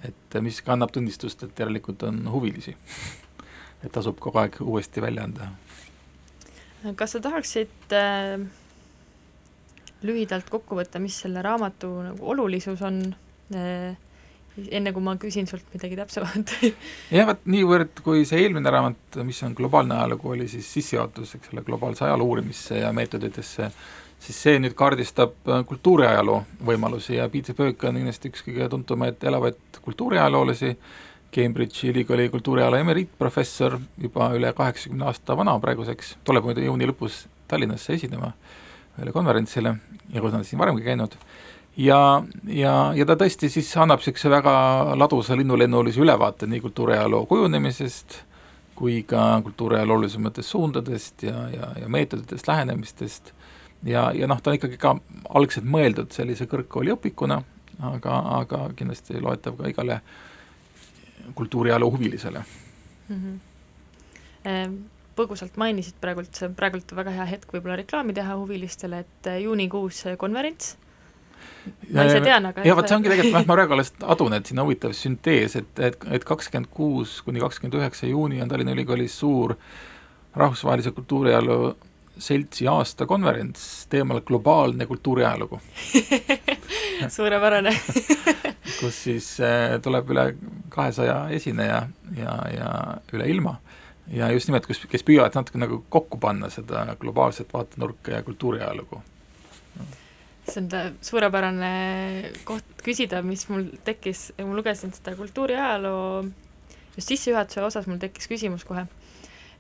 et 0.05 0.39
mis 0.41 0.61
ka 0.61 0.75
annab 0.77 0.93
tunnistust, 0.93 1.43
et 1.43 1.65
järelikult 1.65 2.03
on 2.07 2.21
huvilisi. 2.31 2.75
et 3.83 3.91
tasub 3.91 4.19
kogu 4.21 4.43
aeg 4.43 4.61
uuesti 4.61 5.01
välja 5.01 5.25
anda. 5.25 5.51
kas 6.95 7.17
sa 7.17 7.23
tahaksid 7.25 7.93
äh, 7.97 8.41
lühidalt 10.05 10.49
kokku 10.49 10.77
võtta, 10.77 11.01
mis 11.01 11.23
selle 11.25 11.41
raamatu 11.41 11.89
nagu 12.11 12.35
olulisus 12.35 12.83
on 12.85 13.01
äh,, 13.55 13.97
enne 14.71 14.93
kui 14.93 15.03
ma 15.03 15.15
küsin 15.19 15.47
sult 15.49 15.65
midagi 15.73 15.97
täpsemat. 15.99 16.53
Jah, 17.15 17.27
vot 17.29 17.45
niivõrd, 17.49 18.01
kui 18.05 18.25
see 18.27 18.43
eelmine 18.45 18.71
raamat, 18.73 19.19
mis 19.27 19.39
on 19.45 19.55
globaalne 19.57 19.95
ajalugu, 19.97 20.33
oli 20.35 20.47
siis 20.51 20.69
sissejuhatus, 20.77 21.35
eks 21.37 21.53
ole, 21.53 21.63
globaalse 21.67 22.05
ajaloo 22.07 22.27
uurimisse 22.33 22.81
ja 22.81 22.91
meetoditesse, 22.95 23.69
siis 24.23 24.43
see 24.45 24.61
nüüd 24.61 24.75
kaardistab 24.77 25.35
äh, 25.49 25.63
kultuuriajaloo 25.69 26.39
võimalusi 26.67 27.17
ja 27.19 27.27
Peter 27.33 27.55
Burke 27.57 27.89
on 27.89 27.99
kindlasti 27.99 28.31
üks 28.33 28.45
kõige 28.45 28.69
tuntumaid 28.73 29.23
elavaid 29.29 29.81
kultuuriajaloolasi, 29.85 30.73
Cambridge'i 31.33 31.91
ülikooli 31.91 32.29
kultuuriajaloo 32.33 32.79
emeriitprofessor, 32.79 33.75
juba 34.01 34.31
üle 34.37 34.53
kaheksakümne 34.55 35.05
aasta 35.09 35.35
vana 35.37 35.57
praeguseks, 35.61 36.15
tuleb 36.25 36.47
muidu 36.47 36.63
juuni 36.63 36.87
lõpus 36.89 37.25
Tallinnasse 37.47 37.93
esinema 37.95 38.31
ühele 38.97 39.13
konverentsile 39.13 39.75
ja 40.13 40.23
kus 40.23 40.33
nad 40.33 40.47
siin 40.47 40.59
varemgi 40.59 40.83
käinud 40.83 41.13
ja, 41.77 42.23
ja, 42.47 42.73
ja 42.95 43.05
ta 43.05 43.15
tõesti 43.19 43.49
siis 43.53 43.69
annab 43.77 44.01
niisuguse 44.01 44.29
väga 44.33 44.53
ladusa 44.97 45.37
linnulennulise 45.37 46.01
ülevaate 46.01 46.47
nii 46.49 46.61
kultuuriajaloo 46.63 47.25
kujunemisest 47.25 48.23
kui 48.77 49.03
ka 49.03 49.41
kultuuriajaloo 49.43 49.97
olulisematest 49.97 50.49
suundadest 50.49 51.23
ja, 51.23 51.49
ja, 51.49 51.71
ja 51.81 51.89
meetoditest, 51.89 52.47
lähenemistest 52.47 53.33
ja, 53.85 54.11
ja 54.13 54.27
noh, 54.27 54.41
ta 54.41 54.51
on 54.51 54.57
ikkagi 54.57 54.77
ka 54.81 54.95
algselt 55.37 55.67
mõeldud 55.69 56.13
sellise 56.15 56.47
kõrgkooli 56.49 56.93
õpikuna, 56.95 57.39
aga, 57.91 58.19
aga 58.41 58.61
kindlasti 58.77 59.21
loetav 59.21 59.57
ka 59.59 59.69
igale 59.69 59.99
kultuuriajaloo 61.35 61.91
huvilisele. 61.91 62.43
mm. 63.09 63.39
-hmm. 64.45 64.77
põgusalt 65.17 65.57
mainisid 65.57 65.95
praegult, 66.01 66.35
see 66.35 66.47
on 66.47 66.55
praegult 66.55 66.95
väga 66.95 67.11
hea 67.11 67.25
hetk 67.25 67.53
võib-olla 67.53 67.75
reklaami 67.75 68.13
teha 68.13 68.35
huvilistele, 68.37 68.99
et 68.99 69.27
äh, 69.27 69.41
juunikuus 69.41 70.03
konverents, 70.17 70.77
ma 71.93 72.05
ise 72.07 72.21
tean, 72.23 72.49
aga 72.51 72.63
ja 72.67 72.75
vot 72.77 72.87
see 72.87 72.97
ongi 72.97 73.11
tegelikult, 73.11 73.35
noh, 73.39 73.49
ma 73.49 73.57
praegu 73.59 73.77
alles 73.77 73.93
adun, 74.15 74.37
et 74.37 74.49
siin 74.49 74.61
on 74.61 74.67
huvitav 74.67 74.95
süntees, 74.97 75.57
et, 75.59 75.83
et, 75.89 76.07
et 76.17 76.27
kakskümmend 76.27 76.71
kuus 76.73 77.19
kuni 77.25 77.43
kakskümmend 77.43 77.79
üheksa 77.81 78.09
juuni 78.09 78.41
on 78.43 78.51
Tallinna 78.51 78.75
Ülikoolis 78.75 79.17
suur 79.19 79.55
rahvusvahelise 80.37 80.93
kultuuriajaloo 80.95 81.75
seltsi 82.19 82.67
aastakonverents 82.67 83.87
teemal 83.89 84.21
globaalne 84.25 84.85
kultuuriajalugu, 84.85 85.59
suurepärane. 87.17 87.73
Kus 88.79 89.03
siis 89.03 89.27
äh, 89.41 89.77
tuleb 89.81 90.09
üle 90.13 90.25
kahesaja 90.73 91.27
esineja 91.33 91.83
ja, 92.17 92.33
ja 92.53 92.71
üle 93.13 93.29
ilma. 93.29 93.57
Ja 94.11 94.29
just 94.31 94.47
nimelt, 94.47 94.67
kus, 94.69 94.79
kes 94.87 95.03
püüavad 95.03 95.35
natuke 95.35 95.59
nagu 95.59 95.81
kokku 95.91 96.19
panna 96.21 96.47
seda 96.51 96.85
globaalset 96.99 97.51
vaatenurka 97.53 98.13
ja 98.13 98.21
kultuuriajalugu 98.23 99.01
see 100.47 100.63
on 100.63 100.97
suurepärane 101.03 101.71
koht 102.47 102.83
küsida, 102.85 103.21
mis 103.25 103.47
mul 103.51 103.67
tekkis, 103.85 104.31
ma 104.39 104.55
lugesin 104.55 104.93
seda 104.95 105.15
kultuuriajaloo 105.19 106.25
just 106.97 107.13
sissejuhatuse 107.13 107.61
osas 107.63 107.87
mul 107.87 107.99
tekkis 108.01 108.27
küsimus 108.29 108.65
kohe, 108.67 108.85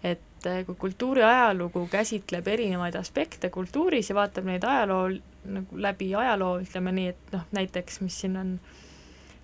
et 0.05 0.49
eh, 0.49 0.63
kui 0.65 0.75
kultuuriajalugu 0.87 1.85
käsitleb 1.91 2.47
erinevaid 2.49 2.97
aspekte 2.99 3.51
kultuuris 3.53 4.09
ja 4.11 4.17
vaatab 4.17 4.49
neid 4.49 4.65
ajaloo 4.65 5.11
nagu 5.47 5.79
läbi 5.79 6.09
ajaloo, 6.17 6.57
ütleme 6.65 6.91
nii, 6.97 7.13
et 7.13 7.33
noh, 7.35 7.45
näiteks 7.55 8.01
mis 8.03 8.19
siin 8.23 8.35
on, 8.41 8.53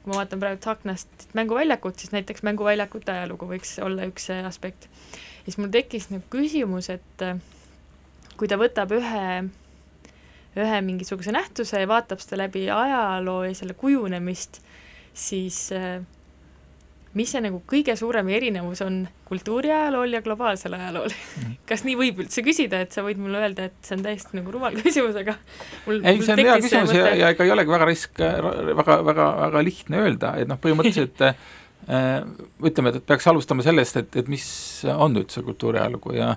kui 0.02 0.12
ma 0.12 0.20
vaatan 0.20 0.42
praegu 0.42 0.70
aknast 0.74 1.30
mänguväljakut, 1.38 2.02
siis 2.02 2.12
näiteks 2.16 2.44
mänguväljakute 2.44 3.14
ajalugu 3.14 3.48
võiks 3.54 3.78
olla 3.84 4.10
üks 4.10 4.30
aspekt. 4.42 4.90
siis 5.46 5.60
mul 5.62 5.72
tekkis 5.72 6.10
nagu 6.12 6.26
küsimus, 6.34 6.90
et 6.90 7.28
eh, 7.28 7.38
kui 8.38 8.50
ta 8.50 8.58
võtab 8.60 8.92
ühe 8.98 9.28
ühe 10.58 10.82
mingisuguse 10.86 11.32
nähtuse 11.34 11.80
ja 11.82 11.88
vaatab 11.90 12.20
seda 12.22 12.44
läbi 12.46 12.68
ajaloo 12.70 13.44
ja 13.48 13.54
selle 13.58 13.74
kujunemist, 13.74 14.60
siis 15.14 15.68
äh, 15.74 16.02
mis 17.14 17.30
see 17.30 17.42
nagu 17.46 17.60
kõige 17.70 17.94
suurem 17.98 18.30
erinevus 18.34 18.82
on 18.82 19.04
kultuuriajalool 19.30 20.16
ja 20.18 20.22
globaalsel 20.26 20.74
ajalool 20.78 21.12
Mhm. 21.14 21.52
kas 21.70 21.84
nii 21.86 21.96
võib 22.00 22.22
üldse 22.26 22.42
küsida, 22.46 22.80
et 22.86 22.94
sa 22.94 23.04
võid 23.06 23.18
mulle 23.22 23.42
öelda, 23.42 23.68
et 23.70 23.76
see 23.86 23.98
on 23.98 24.06
täiesti 24.06 24.38
nagu 24.40 24.54
rumal 24.54 24.78
küsimus, 24.84 25.18
aga 25.22 25.36
mul, 25.88 26.00
ei, 26.06 26.22
see 26.22 26.34
on 26.38 26.42
hea 26.46 26.56
küsimus 26.62 26.94
ja, 26.94 27.04
mõte- 27.04 27.20
ja 27.22 27.30
ega 27.36 27.46
ei 27.46 27.54
olegi 27.54 27.74
väga 27.76 27.90
risk, 27.90 28.24
väga, 28.82 28.98
väga, 29.10 29.28
väga 29.48 29.64
lihtne 29.70 30.02
öelda, 30.06 30.34
et 30.42 30.50
noh, 30.50 30.58
põhimõtteliselt 30.64 31.22
äh, 31.30 31.38
ütleme, 32.64 32.94
et 32.96 33.06
peaks 33.10 33.28
alustama 33.30 33.66
sellest, 33.66 33.98
et, 34.02 34.16
et 34.24 34.30
mis 34.32 34.46
on 34.94 35.18
üldse 35.22 35.42
kultuuriajalugu 35.46 36.14
ja 36.18 36.34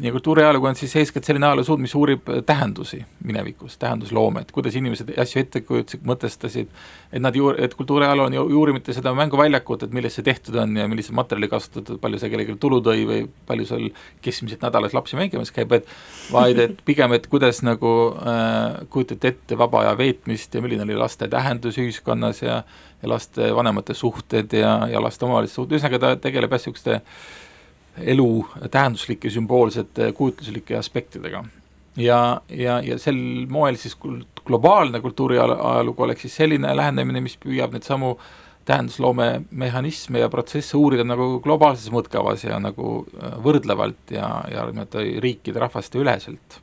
ja 0.00 0.12
kultuuriajalugu 0.12 0.66
on 0.66 0.76
siis 0.76 0.96
eeskätt 0.96 1.24
selline 1.24 1.46
ajaloosuund, 1.46 1.80
mis 1.80 1.94
uurib 1.94 2.28
tähendusi 2.46 3.04
minevikus, 3.24 3.78
tähendusloomet, 3.78 4.52
kuidas 4.52 4.76
inimesed 4.76 5.12
asju 5.20 5.40
ette 5.40 5.60
kujutasid, 5.64 6.02
mõtestasid, 6.06 6.72
et 7.12 7.22
nad 7.22 7.36
juur-, 7.36 7.56
et 7.62 7.74
kultuuriajaloo 7.74 8.26
on 8.26 8.36
ju, 8.36 8.44
ei 8.50 8.58
uuri 8.60 8.74
mitte 8.76 8.92
seda 8.96 9.14
mänguväljakut, 9.16 9.86
et 9.86 9.94
millest 9.96 10.20
see 10.20 10.26
tehtud 10.26 10.58
on 10.60 10.76
ja 10.76 10.88
millist 10.90 11.14
materjali 11.16 11.48
kasutatud, 11.52 12.00
palju 12.02 12.20
see 12.20 12.32
kellelegi 12.32 12.58
tulu 12.60 12.82
tõi 12.84 13.06
või 13.08 13.22
palju 13.48 13.68
seal 13.70 13.86
keskmiselt 14.24 14.66
nädalas 14.66 14.96
lapsi 14.96 15.16
mängimas 15.16 15.54
käib, 15.54 15.72
et 15.78 15.88
vaid 16.32 16.60
et 16.60 16.82
pigem, 16.84 17.16
et 17.16 17.30
kuidas 17.32 17.62
nagu 17.64 17.94
äh, 18.20 18.82
kujutati 18.92 19.32
ette 19.32 19.58
vaba 19.58 19.84
aja 19.84 19.96
veetmist 19.98 20.54
ja 20.54 20.64
milline 20.64 20.84
oli 20.84 20.98
laste 20.98 21.28
tähendus 21.32 21.80
ühiskonnas 21.80 22.44
ja 22.44 22.62
ja 23.02 23.08
laste 23.08 23.50
vanemate 23.54 23.94
suhted 23.94 24.52
ja, 24.56 24.88
ja 24.88 25.02
laste 25.02 25.26
omavahelised 25.26 25.54
suhted, 25.54 25.76
ühesõnaga 25.76 25.98
ta 26.00 26.12
tegeleb 26.16 26.52
jah, 26.52 26.62
niisuguste 26.62 27.00
elu 28.00 28.46
tähenduslike, 28.70 29.30
sümboolsete, 29.30 30.12
kujutluslike 30.12 30.76
aspektidega. 30.76 31.44
ja, 31.96 32.40
ja, 32.48 32.80
ja 32.84 32.98
sel 32.98 33.46
moel 33.48 33.76
siis 33.80 33.96
globaalne 34.46 35.00
kultuuriajalugu 35.00 36.02
oleks 36.02 36.26
siis 36.26 36.36
selline 36.42 36.76
lähenemine, 36.76 37.20
mis 37.24 37.38
püüab 37.40 37.72
neid 37.72 37.86
samu 37.88 38.16
tähendusloome 38.66 39.42
mehhanisme 39.50 40.18
ja 40.18 40.28
protsesse 40.28 40.76
uurida 40.76 41.04
nagu 41.06 41.40
globaalses 41.40 41.90
mõõtkavas 41.94 42.44
ja 42.44 42.58
nagu 42.62 43.04
äh, 43.06 43.36
võrdlevalt 43.42 44.14
ja, 44.14 44.28
ja 44.50 44.66
nii-öelda 44.70 45.04
riikide, 45.22 45.62
rahvaste 45.62 46.02
üleselt. 46.02 46.60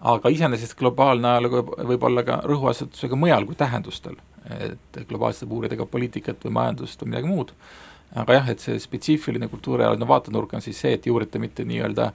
aga 0.00 0.28
iseenesest 0.30 0.76
globaalne 0.78 1.28
ajalugu 1.28 1.62
võib 1.88 2.02
olla 2.04 2.22
ka 2.22 2.40
rõhuasetusega 2.44 3.16
mujal 3.16 3.46
kui 3.46 3.56
tähendustel, 3.58 4.16
et 4.60 4.98
globaalselt 5.08 5.46
saab 5.46 5.52
uurida 5.56 5.76
ka 5.76 5.86
poliitikat 5.86 6.44
või 6.44 6.52
majandust 6.60 7.02
või 7.02 7.14
midagi 7.14 7.32
muud 7.32 7.52
aga 8.14 8.38
jah, 8.38 8.50
et 8.50 8.62
see 8.62 8.78
spetsiifiline 8.80 9.48
kultuurialaline 9.52 10.08
vaatenurk 10.08 10.54
on 10.54 10.64
siis 10.64 10.78
see, 10.80 10.94
et 10.96 11.06
ei 11.06 11.12
uurita 11.12 11.40
mitte 11.42 11.64
nii-öelda 11.66 12.10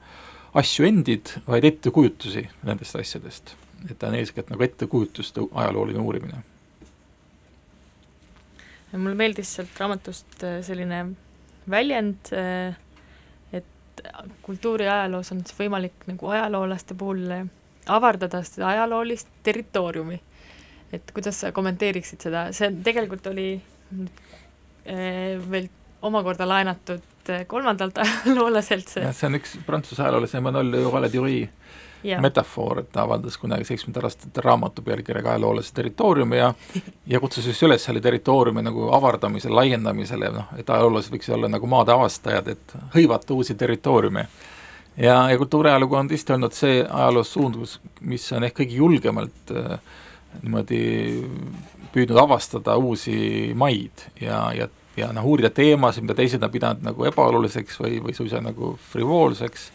asju 0.60 0.88
endid, 0.88 1.34
vaid 1.48 1.66
ettekujutusi 1.68 2.46
nendest 2.68 2.96
asjadest. 3.00 3.56
et 3.90 3.98
ta 4.00 4.12
on 4.12 4.16
eeskätt 4.16 4.52
nagu 4.52 4.64
ettekujutuste 4.64 5.42
ajalooline 5.52 6.00
uurimine. 6.00 6.44
mulle 8.94 9.16
meeldis 9.16 9.56
sealt 9.56 9.80
raamatust 9.80 10.44
äh, 10.44 10.60
selline 10.62 11.06
väljend, 11.70 12.34
äh, 12.36 12.76
et 13.54 14.04
kultuuriajaloos 14.42 15.32
on 15.32 15.46
siis 15.46 15.58
võimalik 15.60 16.08
nagu 16.08 16.28
ajaloolaste 16.28 16.94
puhul 16.94 17.24
äh, 17.32 17.46
avardada 17.88 18.44
seda 18.44 18.68
ajaloolist 18.76 19.28
territooriumi. 19.44 20.22
et 20.94 21.12
kuidas 21.14 21.40
sa 21.40 21.52
kommenteeriksid 21.52 22.22
seda, 22.22 22.50
see 22.52 22.68
tegelikult 22.84 23.28
oli 23.32 23.62
veel 24.86 25.70
omakorda 26.02 26.48
laenatud 26.50 27.30
eh, 27.30 27.46
kolmandalt 27.48 27.98
ajaloolaselt 28.06 28.88
see. 28.88 29.06
jah, 29.06 29.16
see 29.16 29.30
on 29.30 29.40
üks 29.42 29.58
prantsuse 29.68 30.04
ajaloolase 30.04 30.40
Emmanuel 30.42 30.92
Vallet-Dury 30.92 31.42
metafoor, 32.22 32.80
et 32.82 32.92
ta 32.92 33.04
avaldas 33.06 33.38
kunagi 33.38 33.66
seitsmekümnendal 33.68 34.08
aastatel 34.10 34.44
raamatu 34.44 34.82
pealkirjaga 34.82 35.36
Ajaloolase 35.36 35.74
territooriumi 35.74 36.38
ja 36.38 36.54
ja 37.08 37.20
kutsus 37.20 37.48
just 37.48 37.64
üles 37.64 37.86
selle 37.86 38.02
territooriumi 38.02 38.64
nagu 38.66 38.90
avardamisele, 38.96 39.54
laiendamisele, 39.56 40.32
noh, 40.34 40.50
et 40.58 40.70
ajaloolased 40.70 41.14
võiks 41.14 41.30
olla 41.34 41.50
nagu 41.52 41.70
maade 41.70 41.94
avastajad, 41.94 42.48
et 42.48 42.76
hõivata 42.96 43.34
uusi 43.34 43.56
territooriume. 43.56 44.26
ja, 44.98 45.30
ja 45.30 45.38
kultuuriajalugu 45.38 45.96
on 45.96 46.10
tõesti 46.10 46.34
olnud 46.36 46.58
see 46.58 46.82
ajaloos 46.82 47.34
suund, 47.34 47.60
kus, 47.62 47.80
mis 48.02 48.32
on 48.32 48.50
ehk 48.50 48.58
kõige 48.64 48.80
julgemalt 48.82 49.56
äh, 49.56 49.78
niimoodi 50.42 50.84
püüdnud 51.94 52.18
avastada 52.18 52.78
uusi 52.78 53.52
maid 53.56 54.08
ja, 54.22 54.48
ja 54.56 54.68
ja 54.98 55.12
noh, 55.14 55.26
uurida 55.26 55.50
teemasid, 55.50 56.04
mida 56.04 56.16
teised 56.18 56.44
on 56.44 56.52
pidanud 56.52 56.86
nagu 56.86 57.06
ebaoluliseks 57.08 57.80
või, 57.80 57.98
või 58.04 58.16
suisa 58.16 58.42
nagu 58.44 58.76
frivoolseks, 58.92 59.68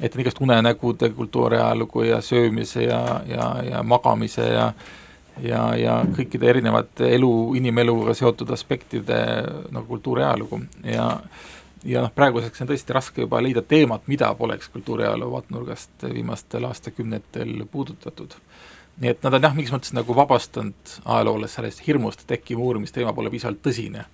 et 0.00 0.16
igast 0.18 0.40
unenägude 0.42 1.10
kultuuriajalugu 1.14 2.08
ja 2.08 2.20
söömise 2.24 2.88
ja, 2.88 3.20
ja, 3.28 3.48
ja 3.70 3.82
magamise 3.82 4.46
ja 4.52 4.72
ja, 5.42 5.62
ja 5.74 5.96
kõikide 6.14 6.46
erinevate 6.46 7.08
elu, 7.16 7.32
inimeluga 7.58 8.14
seotud 8.14 8.50
aspektide 8.54 9.16
nagu 9.74 9.86
kultuuriajalugu 9.88 10.60
ja 10.86 11.08
ja 11.84 12.00
noh, 12.00 12.12
praeguseks 12.14 12.62
on 12.64 12.70
tõesti 12.70 12.94
raske 12.96 13.24
juba 13.24 13.42
leida 13.44 13.62
teemat, 13.62 14.06
mida 14.08 14.30
poleks 14.38 14.70
kultuuriajaloo 14.72 15.30
vaatenurgast 15.34 16.06
viimastel 16.14 16.64
aastakümnetel 16.64 17.66
puudutatud. 17.72 18.32
nii 19.00 19.10
et 19.10 19.22
nad 19.26 19.34
on 19.34 19.42
jah, 19.42 19.54
mingis 19.54 19.72
mõttes 19.74 19.92
nagu 19.92 20.14
vabastanud 20.16 20.94
ajaloole 21.04 21.48
sellest 21.48 21.82
hirmust, 21.86 22.22
et 22.22 22.38
äkki 22.38 22.56
mu 22.56 22.70
uurimisteema 22.70 23.12
pole 23.12 23.30
piisavalt 23.30 23.60
tõsine 23.62 24.06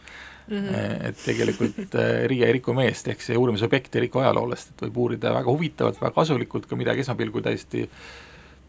mm. 0.51 0.57
-hmm. 0.57 1.09
et 1.09 1.23
tegelikult 1.25 1.95
äh, 1.95 2.25
Riia 2.27 2.47
ei 2.47 2.53
riku 2.59 2.75
meest, 2.75 3.09
ehk 3.09 3.23
see 3.23 3.37
uurimisobjekt 3.39 3.97
ei 3.97 4.07
riku 4.07 4.23
ajaloolast, 4.23 4.75
et 4.75 4.83
võib 4.87 4.99
uurida 5.05 5.35
väga 5.35 5.51
huvitavalt, 5.51 6.01
väga 6.01 6.15
kasulikult 6.15 6.67
ka 6.67 6.77
midagi 6.77 7.05
esmapilgul 7.07 7.45
täiesti, 7.47 7.87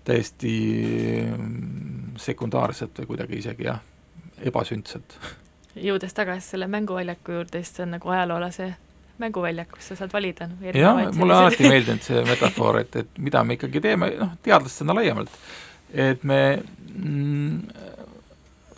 täiesti 0.06 0.54
mm, 1.38 2.14
sekundaarset 2.18 3.04
või 3.04 3.14
kuidagi 3.14 3.42
isegi 3.42 3.68
jah, 3.70 3.82
ebasündset. 4.52 5.18
jõudes 5.76 6.14
tagasi 6.14 6.56
selle 6.56 6.68
mänguväljaku 6.68 7.40
juurde, 7.40 7.64
siis 7.64 7.76
see 7.76 7.88
on 7.88 7.98
nagu 7.98 8.10
ajaloolase 8.10 8.74
mänguväljak, 9.22 9.70
kus 9.76 9.92
sa 9.92 9.96
saad 9.96 10.14
valida 10.14 10.48
no, 10.50 10.56
jah, 10.74 11.02
mulle 11.16 11.36
on 11.36 11.46
alati 11.46 11.70
meeldinud 11.70 12.02
see 12.06 12.24
metafoor, 12.26 12.80
et, 12.82 12.96
et 13.04 13.20
mida 13.22 13.44
me 13.44 13.58
ikkagi 13.58 13.82
teeme, 13.84 14.10
noh, 14.18 14.32
teadlastena 14.44 14.96
laiemalt, 14.98 15.34
et 15.94 16.24
me 16.24 16.40
mm, 16.96 17.60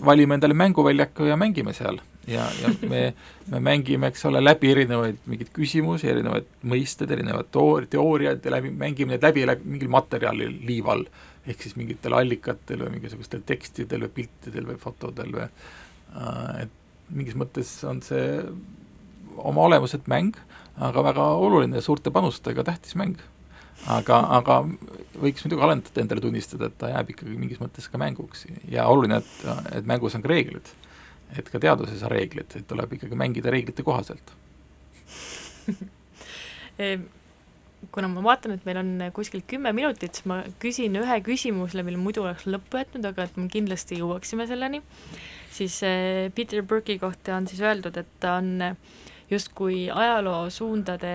valime 0.05 0.35
endale 0.35 0.57
mänguväljaku 0.57 1.29
ja 1.29 1.37
mängime 1.39 1.73
seal 1.73 2.01
ja, 2.27 2.45
ja 2.61 2.71
me, 2.89 3.03
me 3.51 3.59
mängime, 3.63 4.09
eks 4.11 4.25
ole, 4.29 4.41
läbi 4.43 4.71
erinevaid 4.71 5.19
mingeid 5.29 5.51
küsimusi, 5.55 6.09
erinevaid 6.11 6.47
mõisted, 6.69 7.11
erinevad 7.11 7.49
toor-, 7.53 7.87
teooriad 7.91 8.45
ja 8.45 8.55
läbi, 8.55 8.71
mängime 8.79 9.15
need 9.15 9.25
läbi, 9.25 9.45
läbi 9.49 9.75
mingil 9.75 9.91
materjalil 9.93 10.55
liival, 10.67 11.05
ehk 11.47 11.65
siis 11.65 11.75
mingitel 11.79 12.15
allikatel 12.17 12.85
või 12.85 12.97
mingisugustel 12.97 13.43
tekstidel 13.47 14.07
või 14.07 14.15
piltidel 14.21 14.69
või 14.71 14.79
fotodel 14.79 15.35
või 15.35 15.45
äh, 15.47 16.63
et 16.63 16.79
mingis 17.13 17.35
mõttes 17.37 17.75
on 17.87 17.99
see 18.05 18.39
oma 19.37 19.67
olemuselt 19.67 20.07
mäng, 20.11 20.37
aga 20.81 21.03
väga 21.05 21.27
oluline 21.41 21.81
suurte 21.83 22.13
panustega 22.13 22.63
tähtis 22.65 22.95
mäng. 22.99 23.19
aga, 23.89 24.17
aga 24.37 24.61
võiks 25.19 25.43
muidugi 25.43 25.63
alendada 25.65 25.99
endale 25.99 26.21
tunnistada, 26.23 26.69
et 26.69 26.77
ta 26.79 26.93
jääb 26.93 27.09
ikkagi 27.11 27.35
mingis 27.35 27.59
mõttes 27.59 27.89
ka 27.91 27.99
mänguks. 27.99 28.45
Ja 28.71 28.85
oluline, 28.87 29.17
et, 29.19 29.33
et 29.75 29.89
mängus 29.89 30.15
on 30.15 30.23
ka 30.23 30.31
reeglid 30.31 30.69
et 31.37 31.49
ka 31.49 31.59
teaduses 31.61 32.03
on 32.05 32.11
reeglid, 32.13 32.55
et 32.59 32.67
tuleb 32.69 32.95
ikkagi 32.97 33.17
mängida 33.19 33.51
reeglite 33.53 33.85
kohaselt. 33.85 34.33
Kuna 37.93 38.07
ma 38.07 38.21
vaatan, 38.23 38.53
et 38.55 38.63
meil 38.65 38.79
on 38.79 38.91
kuskil 39.13 39.41
kümme 39.47 39.73
minutit, 39.75 40.15
siis 40.15 40.25
ma 40.29 40.39
küsin 40.63 40.95
ühe 41.01 41.17
küsimuse, 41.25 41.83
mille 41.83 41.99
muidu 41.99 42.23
oleks 42.23 42.45
lõppu 42.47 42.79
jätnud, 42.79 43.05
aga 43.09 43.25
et 43.27 43.35
me 43.37 43.49
kindlasti 43.51 43.99
jõuaksime 43.99 44.47
selleni, 44.47 44.79
siis 45.51 45.81
eh, 45.83 46.31
Peter 46.35 46.63
Burke'i 46.63 46.95
kohta 47.01 47.35
on 47.35 47.49
siis 47.51 47.59
öeldud, 47.61 47.99
et 47.99 48.13
ta 48.23 48.37
on 48.39 48.77
justkui 49.29 49.89
ajaloosuundade 49.91 51.13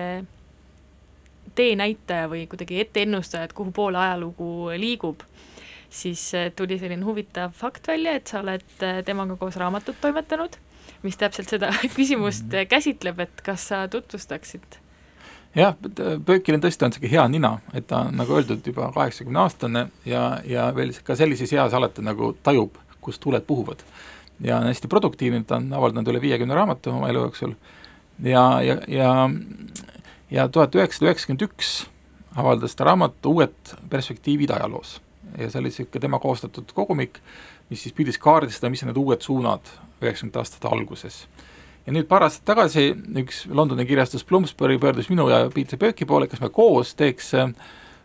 teenäitaja 1.57 2.29
või 2.29 2.45
kuidagi 2.47 2.79
etteennustaja, 2.83 3.49
et 3.49 3.53
kuhu 3.57 3.73
poole 3.75 3.97
ajalugu 3.99 4.69
liigub 4.77 5.25
siis 5.89 6.33
äh, 6.35 6.51
tuli 6.55 6.79
selline 6.79 7.05
huvitav 7.05 7.53
fakt 7.57 7.87
välja, 7.87 8.15
et 8.17 8.27
sa 8.27 8.43
oled 8.43 8.83
äh, 8.83 9.01
temaga 9.05 9.37
koos 9.39 9.57
raamatut 9.59 9.97
toimetanud, 10.01 10.57
mis 11.03 11.17
täpselt 11.17 11.49
seda 11.49 11.71
küsimust 11.97 12.45
mm 12.45 12.51
-hmm. 12.51 12.69
käsitleb, 12.69 13.19
et 13.19 13.41
kas 13.41 13.67
sa 13.67 13.87
tutvustaksid? 13.87 14.79
jah, 15.55 15.75
Böökil 16.25 16.55
on 16.55 16.61
tõesti, 16.61 16.85
on 16.85 16.93
sihuke 16.93 17.09
hea 17.11 17.27
nina, 17.27 17.59
et 17.73 17.87
ta 17.87 18.03
on 18.07 18.17
nagu 18.17 18.35
öeldud 18.35 18.67
juba 18.67 18.91
kaheksakümne 18.93 19.39
aastane 19.39 19.87
ja, 20.05 20.41
ja 20.45 20.75
veel 20.75 20.93
ka 21.03 21.15
sellises 21.15 21.53
eas 21.53 21.73
alati 21.73 22.01
nagu 22.01 22.37
tajub, 22.43 22.77
kus 23.01 23.19
tuuled 23.19 23.41
puhuvad. 23.41 23.83
ja 24.39 24.57
on 24.57 24.63
hästi 24.63 24.87
produktiivne, 24.87 25.43
ta 25.43 25.55
on 25.55 25.73
avaldanud 25.73 26.07
üle 26.07 26.21
viiekümne 26.21 26.55
raamatu 26.55 26.91
oma 26.91 27.09
elu 27.09 27.19
jooksul 27.19 27.53
ja, 28.23 28.61
ja, 28.61 28.77
ja 28.87 29.29
ja 30.31 30.47
tuhat 30.47 30.75
üheksasada 30.75 31.09
üheksakümmend 31.09 31.41
üks 31.41 31.87
avaldas 32.35 32.75
ta 32.75 32.83
raamatu 32.83 33.33
Uued 33.33 33.75
perspektiivid 33.89 34.49
ajaloos 34.49 34.99
ja 35.37 35.49
see 35.49 35.59
oli 35.59 35.69
niisugune 35.69 36.01
tema 36.01 36.19
koostatud 36.19 36.71
kogumik, 36.75 37.19
mis 37.69 37.83
siis 37.83 37.95
püüdis 37.95 38.19
kaardistada, 38.21 38.71
mis 38.71 38.83
on 38.83 38.91
need 38.91 38.99
uued 39.01 39.25
suunad 39.25 39.71
üheksakümnendate 40.01 40.41
aastate 40.41 40.71
alguses. 40.71 41.27
ja 41.85 41.93
nüüd 41.95 42.07
paar 42.07 42.25
aastat 42.27 42.45
tagasi 42.45 42.93
üks 43.23 43.45
Londoni 43.49 43.85
kirjastus 43.85 44.25
Bloomsbury 44.25 44.79
pöördus 44.79 45.09
minu 45.09 45.29
ja 45.29 45.45
Peter 45.53 45.79
Bööki 45.79 46.05
poole, 46.05 46.27
kas 46.27 46.41
me 46.41 46.49
koos 46.49 46.95
teeks 46.95 47.33
äh, 47.33 47.53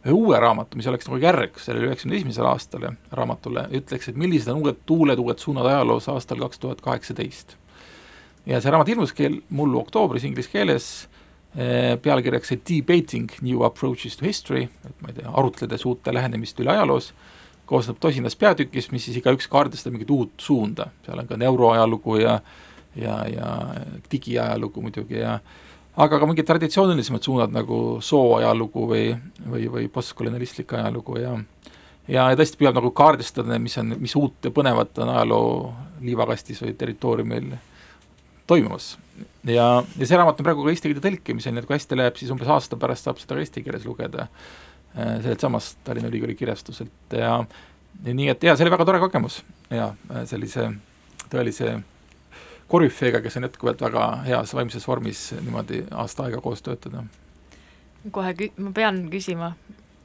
ühe 0.05 0.13
uue 0.13 0.39
raamatu, 0.41 0.77
mis 0.77 0.87
oleks 0.87 1.09
nagu 1.09 1.19
järg 1.21 1.59
sellele 1.61 1.91
üheksakümne 1.91 2.21
esimesele 2.21 2.49
aastale 2.49 2.95
raamatule, 3.13 3.69
ütleks, 3.81 4.09
et 4.09 4.21
millised 4.21 4.53
on 4.53 4.63
uued 4.63 4.85
tuuled, 4.87 5.19
uued 5.19 5.41
suunad 5.41 5.67
ajaloos 5.71 6.09
aastal 6.13 6.43
kaks 6.45 6.59
tuhat 6.59 6.81
kaheksateist. 6.85 7.57
ja 8.47 8.61
see 8.61 8.71
raamat 8.71 8.89
ilmus 8.89 9.13
keel 9.13 9.41
mullu 9.49 9.81
oktoobris 9.81 10.25
inglise 10.29 10.53
keeles 10.53 10.95
Eh, 11.05 11.13
pealkirjaks 11.55 12.51
see 12.51 12.63
Debating 12.67 13.31
New 13.47 13.63
Approaches 13.63 14.17
to 14.19 14.27
History, 14.27 14.65
et 14.87 15.03
ma 15.03 15.13
ei 15.13 15.21
tea, 15.21 15.31
arutledes 15.31 15.85
uute 15.87 16.15
lähenemist 16.15 16.59
üle 16.59 16.73
ajaloos, 16.73 17.13
koosneb 17.71 18.01
tosinast 18.03 18.39
peatükist, 18.41 18.91
mis 18.93 19.07
siis 19.07 19.21
igaüks 19.21 19.47
kaardistab 19.53 19.95
mingit 19.95 20.11
uut 20.11 20.35
suunda, 20.43 20.89
seal 21.07 21.23
on 21.23 21.31
ka 21.31 21.39
neuroajalugu 21.41 22.19
ja 22.25 22.41
ja, 22.97 23.25
ja 23.27 23.47
digiajalugu 24.11 24.83
muidugi 24.83 25.19
ja 25.19 25.39
aga 25.97 26.19
ka 26.19 26.27
mingid 26.27 26.47
traditsioonilisemad 26.47 27.27
suunad 27.27 27.55
nagu 27.55 27.79
sooajalugu 28.03 28.87
või, 28.91 29.05
või, 29.51 29.67
või 29.71 29.89
postkolonialistlik 29.93 30.75
ajalugu 30.79 31.19
ja 31.23 31.35
ja, 32.09 32.29
ja 32.29 32.37
tõesti 32.37 32.61
püüab 32.61 32.77
nagu 32.77 32.91
kaardistada, 32.97 33.59
mis 33.59 33.79
on, 33.81 33.95
mis 34.01 34.15
uut 34.19 34.45
ja 34.45 34.53
põnevat 34.55 34.99
on 35.03 35.15
ajaloo 35.15 35.55
liivakastis 36.05 36.61
või 36.63 36.75
territooriumil 36.79 37.55
toimumas. 38.47 38.95
Ja, 39.47 39.67
ja 39.99 40.07
see 40.07 40.19
raamat 40.19 40.41
on 40.41 40.47
praegu 40.47 40.65
ka 40.65 40.73
eesti 40.73 40.91
keelde 40.91 41.05
tõlkimisel, 41.05 41.55
nii 41.55 41.65
et 41.65 41.69
kui 41.69 41.77
hästi 41.77 41.99
läheb, 41.99 42.19
siis 42.21 42.33
umbes 42.35 42.51
aasta 42.51 42.79
pärast 42.81 43.09
saab 43.09 43.21
seda 43.21 43.37
ka 43.37 43.45
eesti 43.45 43.65
keeles 43.67 43.87
lugeda 43.89 44.27
äh, 44.27 45.19
sellelt 45.23 45.45
samast 45.45 45.81
Tallinna 45.85 46.11
Ülikooli 46.13 46.37
kirjastuselt 46.39 47.17
ja 47.19 47.37
ja 48.05 48.15
nii 48.15 48.31
et 48.33 48.43
jaa, 48.43 48.57
see 48.57 48.67
oli 48.67 48.75
väga 48.75 48.87
tore 48.89 49.03
kogemus 49.03 49.43
ja 49.71 49.93
äh, 50.11 50.25
sellise 50.29 50.71
tõelise 51.33 51.77
korüfeega, 52.71 53.21
kes 53.21 53.37
on 53.39 53.49
jätkuvalt 53.49 53.85
väga 53.85 54.07
heas 54.29 54.55
vaimses 54.57 54.87
vormis 54.89 55.27
niimoodi 55.37 55.85
aasta 55.93 56.29
aega 56.29 56.41
koos 56.45 56.65
töötada. 56.65 57.05
kohe 58.11 58.33
kü-, 58.39 58.53
ma 58.57 58.73
pean 58.77 59.05
küsima, 59.13 59.55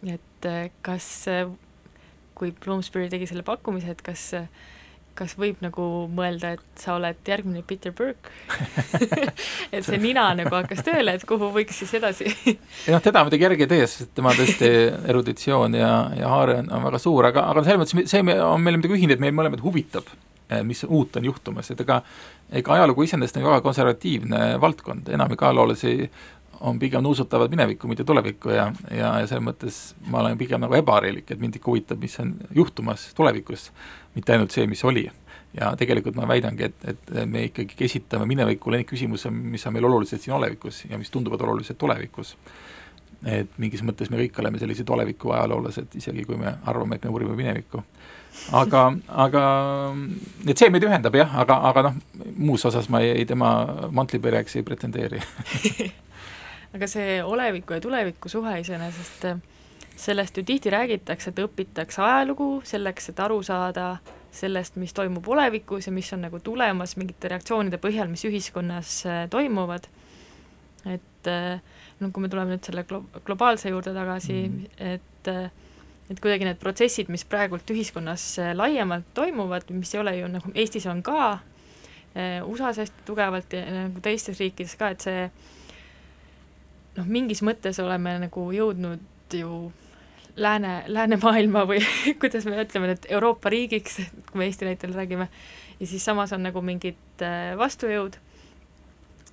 et 0.04 0.48
äh, 0.48 0.68
kas 0.82 1.28
kui 2.40 2.54
Bloomsbury 2.56 3.10
tegi 3.12 3.28
selle 3.28 3.44
pakkumise, 3.44 3.92
et 3.92 4.02
kas 4.04 4.30
kas 5.20 5.36
võib 5.40 5.60
nagu 5.64 5.86
mõelda, 6.16 6.54
et 6.58 6.82
sa 6.84 6.96
oled 6.96 7.20
järgmine 7.28 7.64
Peter 7.68 7.94
Burke 7.96 8.32
et 9.76 9.84
see 9.86 10.00
nina 10.02 10.30
nagu 10.38 10.54
hakkas 10.56 10.82
tööle, 10.88 11.18
et 11.18 11.28
kuhu 11.28 11.52
võiks 11.56 11.82
siis 11.84 11.94
edasi? 12.00 12.32
Ei 12.88 12.96
noh, 12.96 13.04
teda 13.04 13.26
muidugi 13.26 13.46
järgi 13.46 13.68
ei 13.68 13.72
tee, 13.74 13.86
sest 13.90 14.16
tema 14.18 14.34
tõesti 14.38 14.72
eruditsioon 15.12 15.78
ja, 15.78 15.94
ja 16.18 16.32
haare 16.32 16.60
on, 16.64 16.74
on 16.78 16.90
väga 16.90 17.04
suur, 17.04 17.30
aga, 17.30 17.46
aga 17.52 17.66
selles 17.68 17.84
mõttes 17.84 18.12
see 18.12 18.40
on 18.40 18.66
meile 18.66 18.82
midagi 18.82 18.98
ühine, 18.98 19.16
et 19.16 19.24
meid 19.24 19.36
mõlemaid 19.38 19.64
huvitab, 19.64 20.08
eh, 20.50 20.64
mis 20.66 20.86
uut 20.88 21.20
on 21.20 21.30
juhtumas, 21.30 21.72
et 21.74 21.86
ega 21.86 22.02
ega 22.50 22.74
ajalugu 22.74 23.06
iseenesest 23.06 23.38
on 23.38 23.46
väga 23.46 23.62
konservatiivne 23.62 24.42
valdkond, 24.62 25.10
enamik 25.14 25.44
ajaloolasi 25.44 26.10
on 26.60 26.80
pigem 26.80 27.04
nuusutavad 27.04 27.50
minevikku, 27.50 27.88
mitte 27.88 28.04
tulevikku 28.04 28.50
ja, 28.50 28.66
ja, 28.92 29.14
ja 29.22 29.28
selles 29.28 29.44
mõttes 29.46 29.78
ma 30.12 30.20
olen 30.24 30.38
pigem 30.38 30.60
nagu 30.60 30.76
ebaharilik, 30.76 31.30
et 31.32 31.40
mind 31.40 31.56
ikka 31.56 31.72
huvitab, 31.72 32.02
mis 32.04 32.18
on 32.20 32.34
juhtumas 32.56 33.06
tulevikus, 33.16 33.70
mitte 34.16 34.36
ainult 34.36 34.56
see, 34.56 34.68
mis 34.68 34.84
oli. 34.86 35.10
ja 35.54 35.72
tegelikult 35.78 36.14
ma 36.14 36.28
väidangi, 36.30 36.68
et, 36.68 36.84
et 36.92 37.14
me 37.26 37.48
ikkagi 37.48 37.86
esitame 37.88 38.28
minevikule 38.30 38.78
neid 38.78 38.90
küsimusi, 38.90 39.32
mis 39.34 39.66
on 39.66 39.74
meil 39.74 39.88
olulised 39.90 40.22
siin 40.22 40.36
olevikus 40.38 40.84
ja 40.90 40.98
mis 40.98 41.10
tunduvad 41.10 41.42
olulised 41.42 41.78
tulevikus. 41.78 42.36
et 43.26 43.58
mingis 43.58 43.82
mõttes 43.84 44.12
me 44.12 44.20
kõik 44.22 44.38
oleme 44.40 44.60
sellised 44.60 44.90
oleviku 44.90 45.34
ajaloolased, 45.36 45.96
isegi 45.96 46.24
kui 46.26 46.38
me 46.40 46.54
arvame, 46.66 46.96
et 46.96 47.04
me 47.04 47.10
uurime 47.10 47.36
minevikku. 47.36 47.84
aga, 48.54 48.84
aga 49.26 49.46
et 50.46 50.58
see 50.58 50.70
meid 50.70 50.86
ühendab 50.86 51.18
jah, 51.18 51.34
aga, 51.42 51.58
aga 51.72 51.88
noh, 51.90 51.98
muus 52.38 52.66
osas 52.70 52.90
ma 52.90 53.02
ei, 53.02 53.26
tema 53.26 53.50
mantlipereks 53.92 54.56
ei 54.56 54.64
pretendeeri 54.64 55.24
aga 56.76 56.88
see 56.88 57.24
oleviku 57.24 57.74
ja 57.74 57.82
tuleviku 57.82 58.30
suhe 58.30 58.60
iseenesest, 58.62 59.26
sellest 60.00 60.38
ju 60.38 60.44
tihti 60.44 60.72
räägitakse, 60.72 61.32
et 61.32 61.40
õpitakse 61.44 62.02
ajalugu 62.04 62.62
selleks, 62.68 63.10
et 63.12 63.20
aru 63.20 63.42
saada 63.44 63.98
sellest, 64.32 64.78
mis 64.80 64.94
toimub 64.96 65.28
olevikus 65.28 65.90
ja 65.90 65.94
mis 65.94 66.12
on 66.14 66.24
nagu 66.24 66.40
tulemas 66.44 66.96
mingite 67.00 67.32
reaktsioonide 67.32 67.80
põhjal, 67.82 68.08
mis 68.12 68.24
ühiskonnas 68.30 69.00
äh, 69.10 69.24
toimuvad. 69.30 69.90
et 70.86 71.28
äh, 71.28 71.60
no 72.00 72.12
kui 72.16 72.24
me 72.24 72.30
tuleme 72.30 72.56
nüüd 72.56 72.64
selle 72.64 72.86
glo-, 72.88 73.04
globaalse 73.26 73.70
juurde 73.70 73.94
tagasi 73.94 74.34
mm, 74.48 74.60
-hmm. 74.60 74.94
et 74.94 75.28
äh, 75.28 75.52
et 76.10 76.20
kuidagi 76.20 76.46
need 76.46 76.58
protsessid, 76.58 77.10
mis 77.10 77.26
praegult 77.26 77.70
ühiskonnas 77.70 78.38
laiemalt 78.54 79.06
toimuvad, 79.14 79.70
mis 79.70 79.94
ei 79.94 80.00
ole 80.02 80.16
ju 80.18 80.28
nagu 80.28 80.52
Eestis 80.56 80.86
on 80.86 81.04
ka, 81.04 81.40
USA-s 82.46 82.78
hästi 82.78 83.06
tugevalt 83.06 83.54
ja 83.54 83.62
nagu 83.72 84.02
teistes 84.02 84.40
riikides 84.40 84.74
ka, 84.76 84.90
et 84.90 85.02
see 85.02 85.28
noh, 86.98 87.06
mingis 87.06 87.44
mõttes 87.46 87.78
oleme 87.84 88.16
nagu 88.26 88.48
jõudnud 88.52 89.38
ju 89.38 89.72
lääne, 90.40 90.74
läänemaailma 90.88 91.66
või 91.70 91.84
kuidas 92.22 92.48
me 92.50 92.60
ütleme 92.64 92.92
nüüd, 92.92 93.08
Euroopa 93.12 93.52
riigiks, 93.54 94.00
kui 94.32 94.42
me 94.42 94.50
Eesti 94.50 94.68
näitel 94.68 94.96
räägime, 94.96 95.30
ja 95.80 95.88
siis 95.88 96.06
samas 96.06 96.34
on 96.36 96.44
nagu 96.48 96.64
mingid 96.66 97.24
äh, 97.26 97.54
vastujõud, 97.60 98.18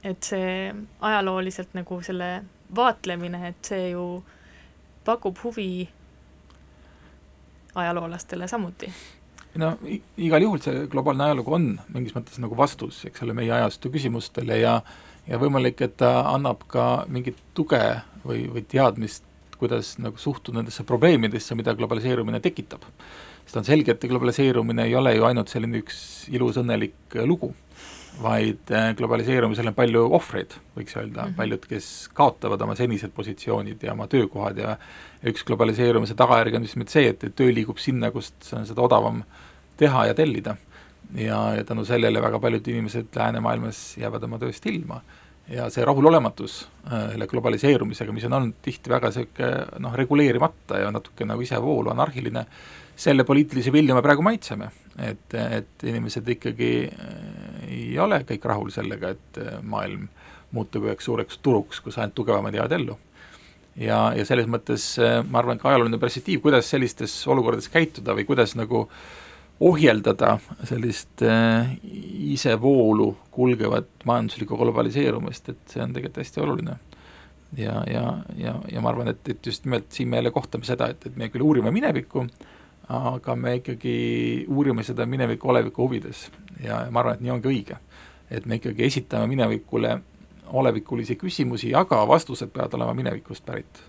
et 0.04 0.22
see 0.22 0.72
ajalooliselt 1.00 1.74
nagu 1.78 2.00
selle 2.07 2.30
vaatlemine, 2.76 3.42
et 3.52 3.70
see 3.70 3.90
ju 3.92 4.07
pakub 5.07 5.38
huvi 5.44 5.86
ajaloolastele 7.74 8.48
samuti. 8.48 8.90
No 9.57 9.72
igal 10.20 10.42
juhul 10.44 10.61
see 10.61 10.86
globaalne 10.92 11.30
ajalugu 11.30 11.54
on 11.57 11.68
mingis 11.94 12.14
mõttes 12.16 12.40
nagu 12.42 12.57
vastus, 12.59 13.04
eks 13.09 13.22
ole, 13.24 13.36
meie 13.36 13.52
ajastu 13.57 13.92
küsimustele 13.94 14.59
ja 14.61 14.80
ja 15.26 15.38
võimalik, 15.42 15.80
et 15.82 15.96
ta 15.98 16.11
annab 16.30 16.61
ka 16.70 17.07
mingit 17.11 17.38
tuge 17.54 17.80
või, 18.22 18.44
või 18.52 18.62
teadmist, 18.68 19.24
kuidas 19.61 19.96
nagu 20.02 20.18
suhtuda 20.20 20.61
nendesse 20.61 20.84
probleemidesse, 20.84 21.54
mida 21.54 21.74
globaliseerumine 21.74 22.40
tekitab. 22.40 22.82
sest 23.44 23.57
on 23.57 23.64
selge, 23.64 23.92
et 23.92 24.09
globaliseerumine 24.09 24.84
ei 24.88 24.94
ole 24.98 25.14
ju 25.14 25.24
ainult 25.24 25.48
selline 25.48 25.78
üks 25.78 25.98
ilus 26.34 26.57
õnnelik 26.59 27.14
lugu, 27.24 27.52
vaid 28.22 28.72
äh, 28.72 28.90
globaliseerumisel 28.96 29.70
on 29.70 29.76
palju 29.76 30.07
ohvreid, 30.18 30.57
võiks 30.76 30.96
öelda 30.96 31.22
mm, 31.22 31.28
-hmm. 31.28 31.36
paljud, 31.36 31.66
kes 31.68 32.09
kaotavad 32.14 32.62
oma 32.62 32.74
senised 32.74 33.12
positsioonid 33.14 33.82
ja 33.82 33.92
oma 33.92 34.07
töökohad 34.07 34.59
ja 34.59 34.76
üks 35.26 35.44
globaliseerumise 35.44 36.14
tagajärg 36.14 36.54
on 36.54 36.62
just 36.62 36.76
nimelt 36.76 36.94
see, 36.94 37.09
et, 37.09 37.24
et 37.24 37.36
töö 37.36 37.52
liigub 37.54 37.78
sinna, 37.78 38.11
kust 38.11 38.52
on 38.52 38.66
seda 38.66 38.82
odavam 38.82 39.22
teha 39.76 40.07
ja 40.07 40.14
tellida 40.14 40.57
ja, 41.14 41.54
ja 41.54 41.64
tänu 41.64 41.84
sellele 41.84 42.22
väga 42.22 42.38
paljud 42.38 42.68
inimesed 42.68 43.07
läänemaailmas 43.16 43.96
jäävad 43.98 44.22
oma 44.22 44.38
tööst 44.38 44.66
ilma. 44.66 45.00
Ja 45.53 45.68
see 45.70 45.84
rahulolematus 45.86 46.57
äh, 46.90 47.12
selle 47.12 47.28
globaliseerumisega, 47.30 48.14
mis 48.14 48.26
on 48.28 48.36
olnud 48.38 48.59
tihti 48.64 48.90
väga 48.90 49.11
niisugune 49.12 49.80
noh, 49.84 49.94
reguleerimata 49.99 50.82
ja 50.82 50.90
natuke 50.94 51.26
nagu 51.28 51.44
isevoolu, 51.44 51.92
anarhiline, 51.92 52.47
selle 52.97 53.26
poliitilise 53.28 53.72
vilja 53.72 53.94
me 53.94 54.03
praegu 54.05 54.24
maitseme. 54.24 54.70
et, 54.97 55.34
et 55.34 55.82
inimesed 55.84 56.28
ikkagi 56.36 56.70
äh, 56.88 57.66
ei 57.68 57.99
ole 58.01 58.22
kõik 58.28 58.47
rahul 58.49 58.72
sellega, 58.74 59.12
et 59.14 59.42
äh, 59.42 59.59
maailm 59.62 60.09
muutub 60.57 60.86
üheks 60.88 61.05
suureks 61.05 61.38
turuks, 61.42 61.82
kus 61.84 61.99
ainult 61.99 62.14
tugevamad 62.16 62.55
jäävad 62.55 62.72
ellu 62.78 62.97
ja, 63.76 64.12
ja 64.16 64.24
selles 64.24 64.47
mõttes 64.49 64.94
ma 65.28 65.40
arvan, 65.42 65.59
ka 65.61 65.68
ajalooline 65.68 65.99
perspektiiv, 66.01 66.40
kuidas 66.44 66.70
sellistes 66.70 67.12
olukordades 67.28 67.66
käituda 67.68 68.14
või 68.16 68.24
kuidas 68.28 68.55
nagu 68.57 68.86
äh, 68.86 69.25
ohjeldada 69.61 70.38
sellist 70.64 71.22
äh, 71.22 71.70
isevoolu 72.32 73.16
kulgevat 73.30 73.88
majanduslikku 74.04 74.57
globaliseerumist, 74.57 75.48
et 75.48 75.72
see 75.72 75.82
on 75.82 75.94
tegelikult 75.96 76.20
hästi 76.24 76.40
oluline. 76.40 76.76
ja, 77.57 77.84
ja, 77.86 78.18
ja, 78.36 78.54
ja 78.72 78.80
ma 78.80 78.90
arvan, 78.90 79.09
et, 79.09 79.28
et 79.28 79.46
just 79.46 79.64
nimelt 79.64 79.92
siin 79.92 80.09
me 80.09 80.16
jälle 80.16 80.30
kohtame 80.30 80.64
seda, 80.64 80.90
et, 80.92 81.07
et 81.07 81.16
me 81.16 81.28
küll 81.28 81.44
uurime 81.46 81.70
minevikku, 81.70 82.26
aga 82.92 83.36
me 83.36 83.54
ikkagi 83.61 84.46
uurime 84.48 84.82
seda 84.84 85.07
mineviku 85.07 85.48
oleviku 85.48 85.86
huvides 85.86 86.26
ja 86.62 86.84
ma 86.90 87.00
arvan, 87.00 87.16
et 87.16 87.24
nii 87.24 87.32
ongi 87.38 87.48
õige. 87.48 87.78
et 88.30 88.46
me 88.46 88.59
ikkagi 88.59 88.84
esitame 88.84 89.26
minevikule 89.30 90.00
olevikulisi 90.46 91.16
küsimusi, 91.16 91.74
aga 91.74 92.02
vastused 92.09 92.50
peavad 92.50 92.74
olema 92.74 92.94
minevikust 92.94 93.44
pärit. 93.46 93.82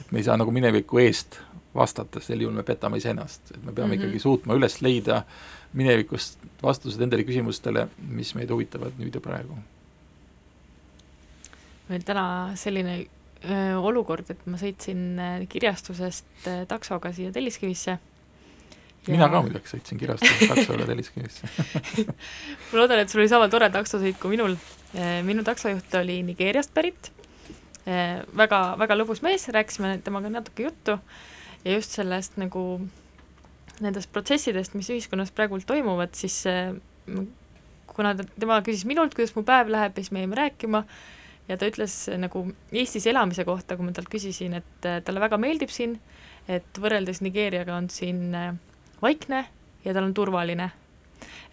et 0.00 0.12
me 0.12 0.18
ei 0.18 0.24
saa 0.24 0.36
nagu 0.36 0.50
mineviku 0.50 0.98
eest 0.98 1.40
vastata, 1.74 2.20
sel 2.20 2.44
juhul 2.44 2.54
me 2.56 2.64
petame 2.66 3.00
iseennast, 3.00 3.54
et 3.54 3.64
me 3.64 3.72
peame 3.72 3.94
mm 3.94 4.00
-hmm. 4.00 4.04
ikkagi 4.04 4.18
suutma 4.18 4.54
üles 4.54 4.80
leida 4.84 5.22
minevikust 5.72 6.38
vastused 6.62 7.00
nendele 7.00 7.24
küsimustele, 7.24 7.86
mis 8.08 8.34
meid 8.34 8.50
huvitavad 8.50 8.98
nüüd 8.98 9.14
ja 9.14 9.20
praegu. 9.20 9.56
meil 11.88 12.02
täna 12.02 12.52
selline 12.56 13.06
öö, 13.44 13.76
olukord, 13.76 14.30
et 14.30 14.46
ma 14.46 14.56
sõitsin 14.56 15.46
kirjastusest 15.48 16.46
taksoga 16.68 17.12
siia 17.12 17.32
Telliskivisse 17.32 17.90
ja... 17.90 17.98
mina 19.08 19.28
ka 19.28 19.42
muideks 19.42 19.74
sõitsin 19.74 19.98
kirjastusest 19.98 20.54
taksoga 20.54 20.86
Telliskivisse 20.86 21.48
ma 22.72 22.78
loodan, 22.78 22.98
et 22.98 23.08
sul 23.08 23.20
oli 23.20 23.28
sama 23.28 23.48
tore 23.48 23.70
taksosõit 23.70 24.20
kui 24.20 24.36
minul. 24.36 24.56
minu 25.24 25.42
taksojuht 25.42 25.94
oli 25.94 26.22
Nigeeriast 26.22 26.74
pärit, 26.74 27.12
väga, 28.36 28.76
väga 28.78 28.96
lõbus 28.96 29.22
mees, 29.22 29.48
rääkisime 29.48 29.98
temaga 30.04 30.28
natuke 30.28 30.62
juttu 30.62 30.98
ja 31.64 31.76
just 31.76 31.94
sellest 31.96 32.36
nagu 32.40 32.80
nendest 33.82 34.12
protsessidest, 34.12 34.76
mis 34.78 34.90
ühiskonnas 34.92 35.32
praegult 35.34 35.66
toimuvad, 35.66 36.14
siis 36.14 36.42
kuna 37.92 38.14
ta, 38.16 38.26
tema 38.38 38.60
küsis 38.64 38.86
minult, 38.88 39.14
kuidas 39.16 39.34
mu 39.36 39.44
päev 39.46 39.72
läheb 39.72 39.96
ja 39.96 40.04
siis 40.04 40.12
me 40.14 40.22
jäime 40.22 40.38
rääkima 40.38 40.82
ja 41.48 41.58
ta 41.58 41.68
ütles 41.68 41.96
nagu 42.20 42.44
Eestis 42.72 43.06
elamise 43.10 43.44
kohta, 43.48 43.76
kui 43.76 43.86
ma 43.86 43.94
talt 43.96 44.10
küsisin, 44.12 44.54
et 44.60 44.90
talle 45.06 45.22
väga 45.22 45.38
meeldib 45.40 45.72
siin, 45.72 45.96
et 46.50 46.78
võrreldes 46.80 47.22
Nigeeriaga 47.24 47.76
on 47.76 47.90
siin 47.92 48.30
vaikne 49.02 49.44
ja 49.84 49.94
tal 49.94 50.08
on 50.08 50.14
turvaline. 50.14 50.70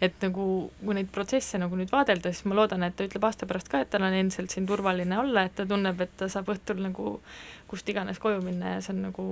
et 0.00 0.14
nagu, 0.24 0.44
kui 0.80 0.94
neid 0.96 1.10
protsesse 1.12 1.58
nagu 1.60 1.76
nüüd 1.76 1.90
vaadelda, 1.92 2.30
siis 2.32 2.46
ma 2.48 2.56
loodan, 2.56 2.82
et 2.86 2.94
ta 2.96 3.04
ütleb 3.04 3.24
aasta 3.26 3.46
pärast 3.46 3.68
ka, 3.68 3.82
et 3.84 3.90
tal 3.92 4.06
on 4.06 4.14
endiselt 4.16 4.50
siin 4.50 4.64
turvaline 4.66 5.18
olla, 5.20 5.44
et 5.44 5.54
ta 5.54 5.66
tunneb, 5.68 6.00
et 6.00 6.14
ta 6.16 6.28
saab 6.32 6.48
õhtul 6.54 6.80
nagu 6.80 7.18
kust 7.68 7.88
iganes 7.92 8.18
koju 8.18 8.40
minna 8.42 8.78
ja 8.78 8.80
see 8.80 8.94
on 8.94 9.02
nagu 9.04 9.26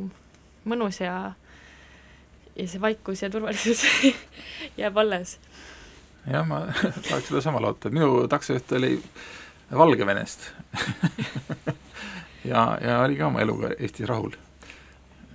mõnus 0.64 1.00
ja 1.00 1.34
ja 2.58 2.66
see 2.66 2.80
vaikus 2.82 3.22
ja 3.22 3.30
turvalisus 3.30 3.84
jääb 4.80 4.96
alles. 4.98 5.38
jah, 6.26 6.46
ma 6.46 6.66
tahaks 7.08 7.28
sedasama 7.30 7.62
loota, 7.62 7.90
minu 7.90 8.26
taksojuht 8.28 8.72
oli 8.72 8.96
Valgevenest 9.72 10.50
ja, 12.50 12.78
ja 12.82 13.00
oli 13.04 13.16
ka 13.16 13.26
oma 13.26 13.42
eluga 13.44 13.70
Eestis 13.78 14.08
rahul. 14.08 14.36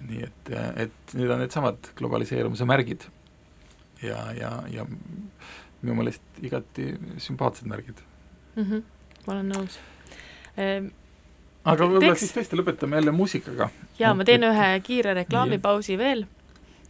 nii 0.03 0.23
et, 0.25 0.49
et 0.83 1.13
need 1.15 1.29
on 1.31 1.39
needsamad 1.39 1.93
globaliseerumise 1.95 2.65
märgid 2.67 3.05
ja, 4.03 4.25
ja, 4.35 4.51
ja 4.67 4.85
minu 5.81 5.95
meelest 5.95 6.43
igati 6.43 6.89
sümpaatsed 7.23 7.69
märgid 7.71 8.03
mm. 8.55 8.63
-hmm. 8.63 8.83
ma 9.27 9.33
olen 9.33 9.53
nõus 9.53 9.79
ehm, 10.57 10.91
aga 11.63 11.87
võib-olla 11.87 12.15
siis 12.19 12.33
tõesti 12.35 12.59
lõpetame 12.59 12.99
jälle 12.99 13.13
muusikaga. 13.15 13.69
jaa, 13.99 14.13
ma 14.13 14.25
teen 14.27 14.43
ühe 14.47 14.69
kiire 14.83 15.13
reklaamipausi 15.17 15.97
veel, 15.97 16.25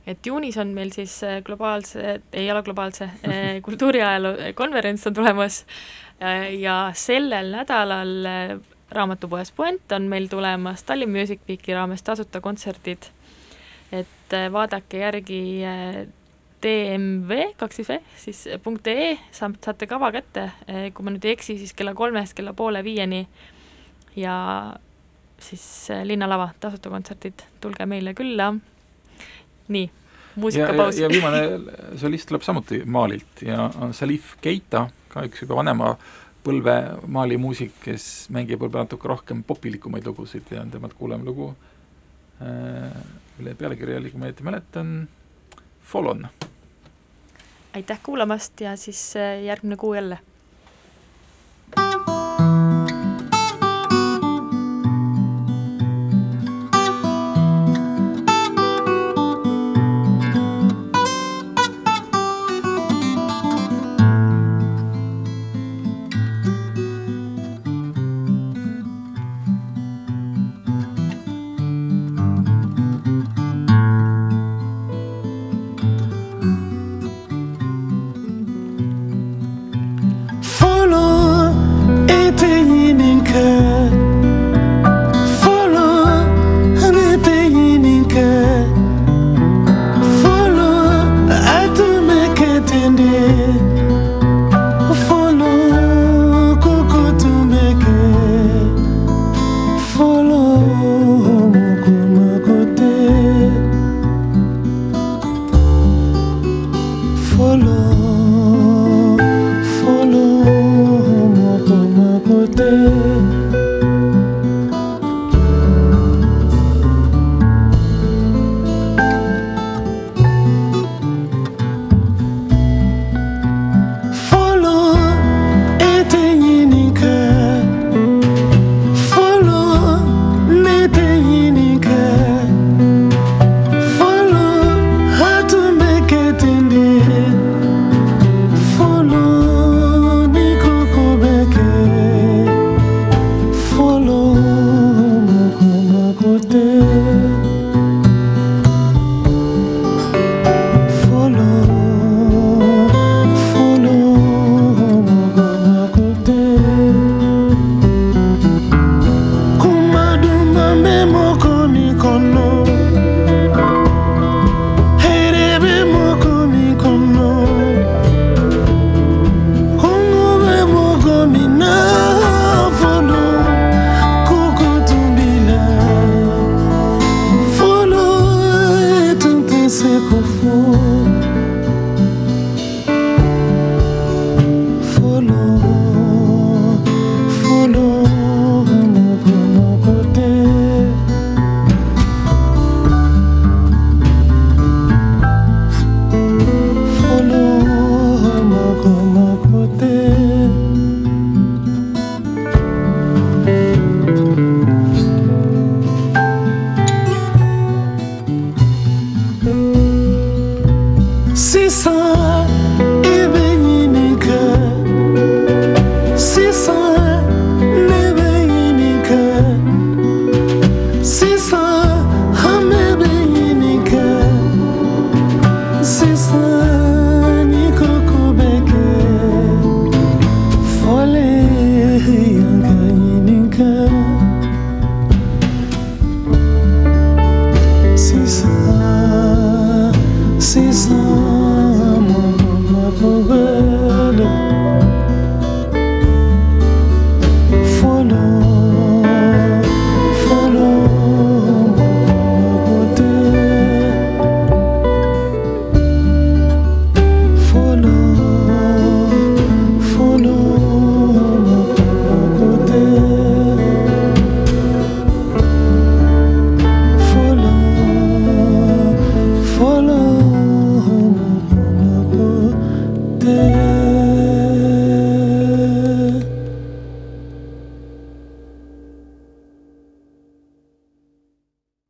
et 0.10 0.26
juunis 0.26 0.58
on 0.62 0.74
meil 0.76 0.92
siis 0.96 1.16
äh, 1.24 1.42
globaalse, 1.46 2.20
ei 2.34 2.50
ole 2.52 2.64
globaalse, 2.66 3.10
äh, 3.28 3.44
kultuuriajaloo 3.68 4.54
konverents 4.56 5.08
on 5.08 5.14
tulemas. 5.14 5.64
Äh, 6.24 6.54
ja 6.60 6.92
sellel 6.96 7.52
nädalal 7.54 8.28
raamatupoes 8.94 9.52
Puent 9.52 9.92
on 9.92 10.10
meil 10.10 10.28
tulemas 10.30 10.84
Tallinn 10.84 11.12
Music 11.12 11.42
Weeki 11.50 11.74
raames 11.74 12.04
tasuta 12.04 12.42
kontserdid, 12.42 13.10
et 13.92 14.36
vaadake 14.52 15.02
järgi 15.02 15.40
DMV, 16.64 17.40
kaks 17.58 17.80
siis 17.82 17.90
V, 17.90 17.98
siis 18.18 18.44
punkt 18.64 18.88
ee, 18.88 19.18
saab, 19.34 19.58
saate 19.66 19.90
kava 19.90 20.12
kätte, 20.14 20.46
kui 20.94 21.06
ma 21.06 21.14
nüüd 21.14 21.26
ei 21.26 21.34
eksi, 21.36 21.58
siis 21.60 21.74
kella 21.78 21.96
kolmest 21.98 22.38
kella 22.38 22.54
poole 22.58 22.84
viieni 22.86 23.26
ja 24.16 24.36
siis 25.40 25.88
Linnalava 26.04 26.50
tasuta 26.60 26.90
kontserdid, 26.90 27.46
tulge 27.62 27.86
meile 27.86 28.14
külla. 28.14 28.54
nii, 29.68 29.90
muusikapaus. 30.36 30.98
ja, 31.00 31.10
viimane 31.10 31.42
solist 31.98 32.28
tuleb 32.28 32.44
samuti 32.44 32.82
Maalilt 32.86 33.42
ja 33.48 33.70
on 33.82 33.94
Salif 33.94 34.36
Keita, 34.42 34.88
ka 35.10 35.26
üks 35.28 35.44
juba 35.46 35.58
vanema 35.62 35.94
põlve 36.44 36.76
Mali 37.08 37.38
muusik, 37.40 37.76
kes 37.84 38.28
mängib 38.36 38.60
võib-olla 38.60 38.88
natuke 38.88 39.08
rohkem 39.08 39.44
popilikumaid 39.48 40.08
lugusid 40.08 40.52
ja 40.52 40.66
temalt 40.72 40.98
kuuleme 41.00 41.24
lugu 41.28 41.54
äh,, 42.42 42.92
mille 43.38 43.56
pealkiri 43.60 43.98
oli, 44.00 44.12
kui 44.12 44.20
ma 44.20 44.30
õieti 44.30 44.48
mäletan, 44.48 44.92
Folon. 45.84 46.28
aitäh 47.74 48.00
kuulamast 48.04 48.62
ja 48.62 48.76
siis 48.78 49.14
järgmine 49.46 49.76
kuu 49.80 49.94
jälle 49.94 50.20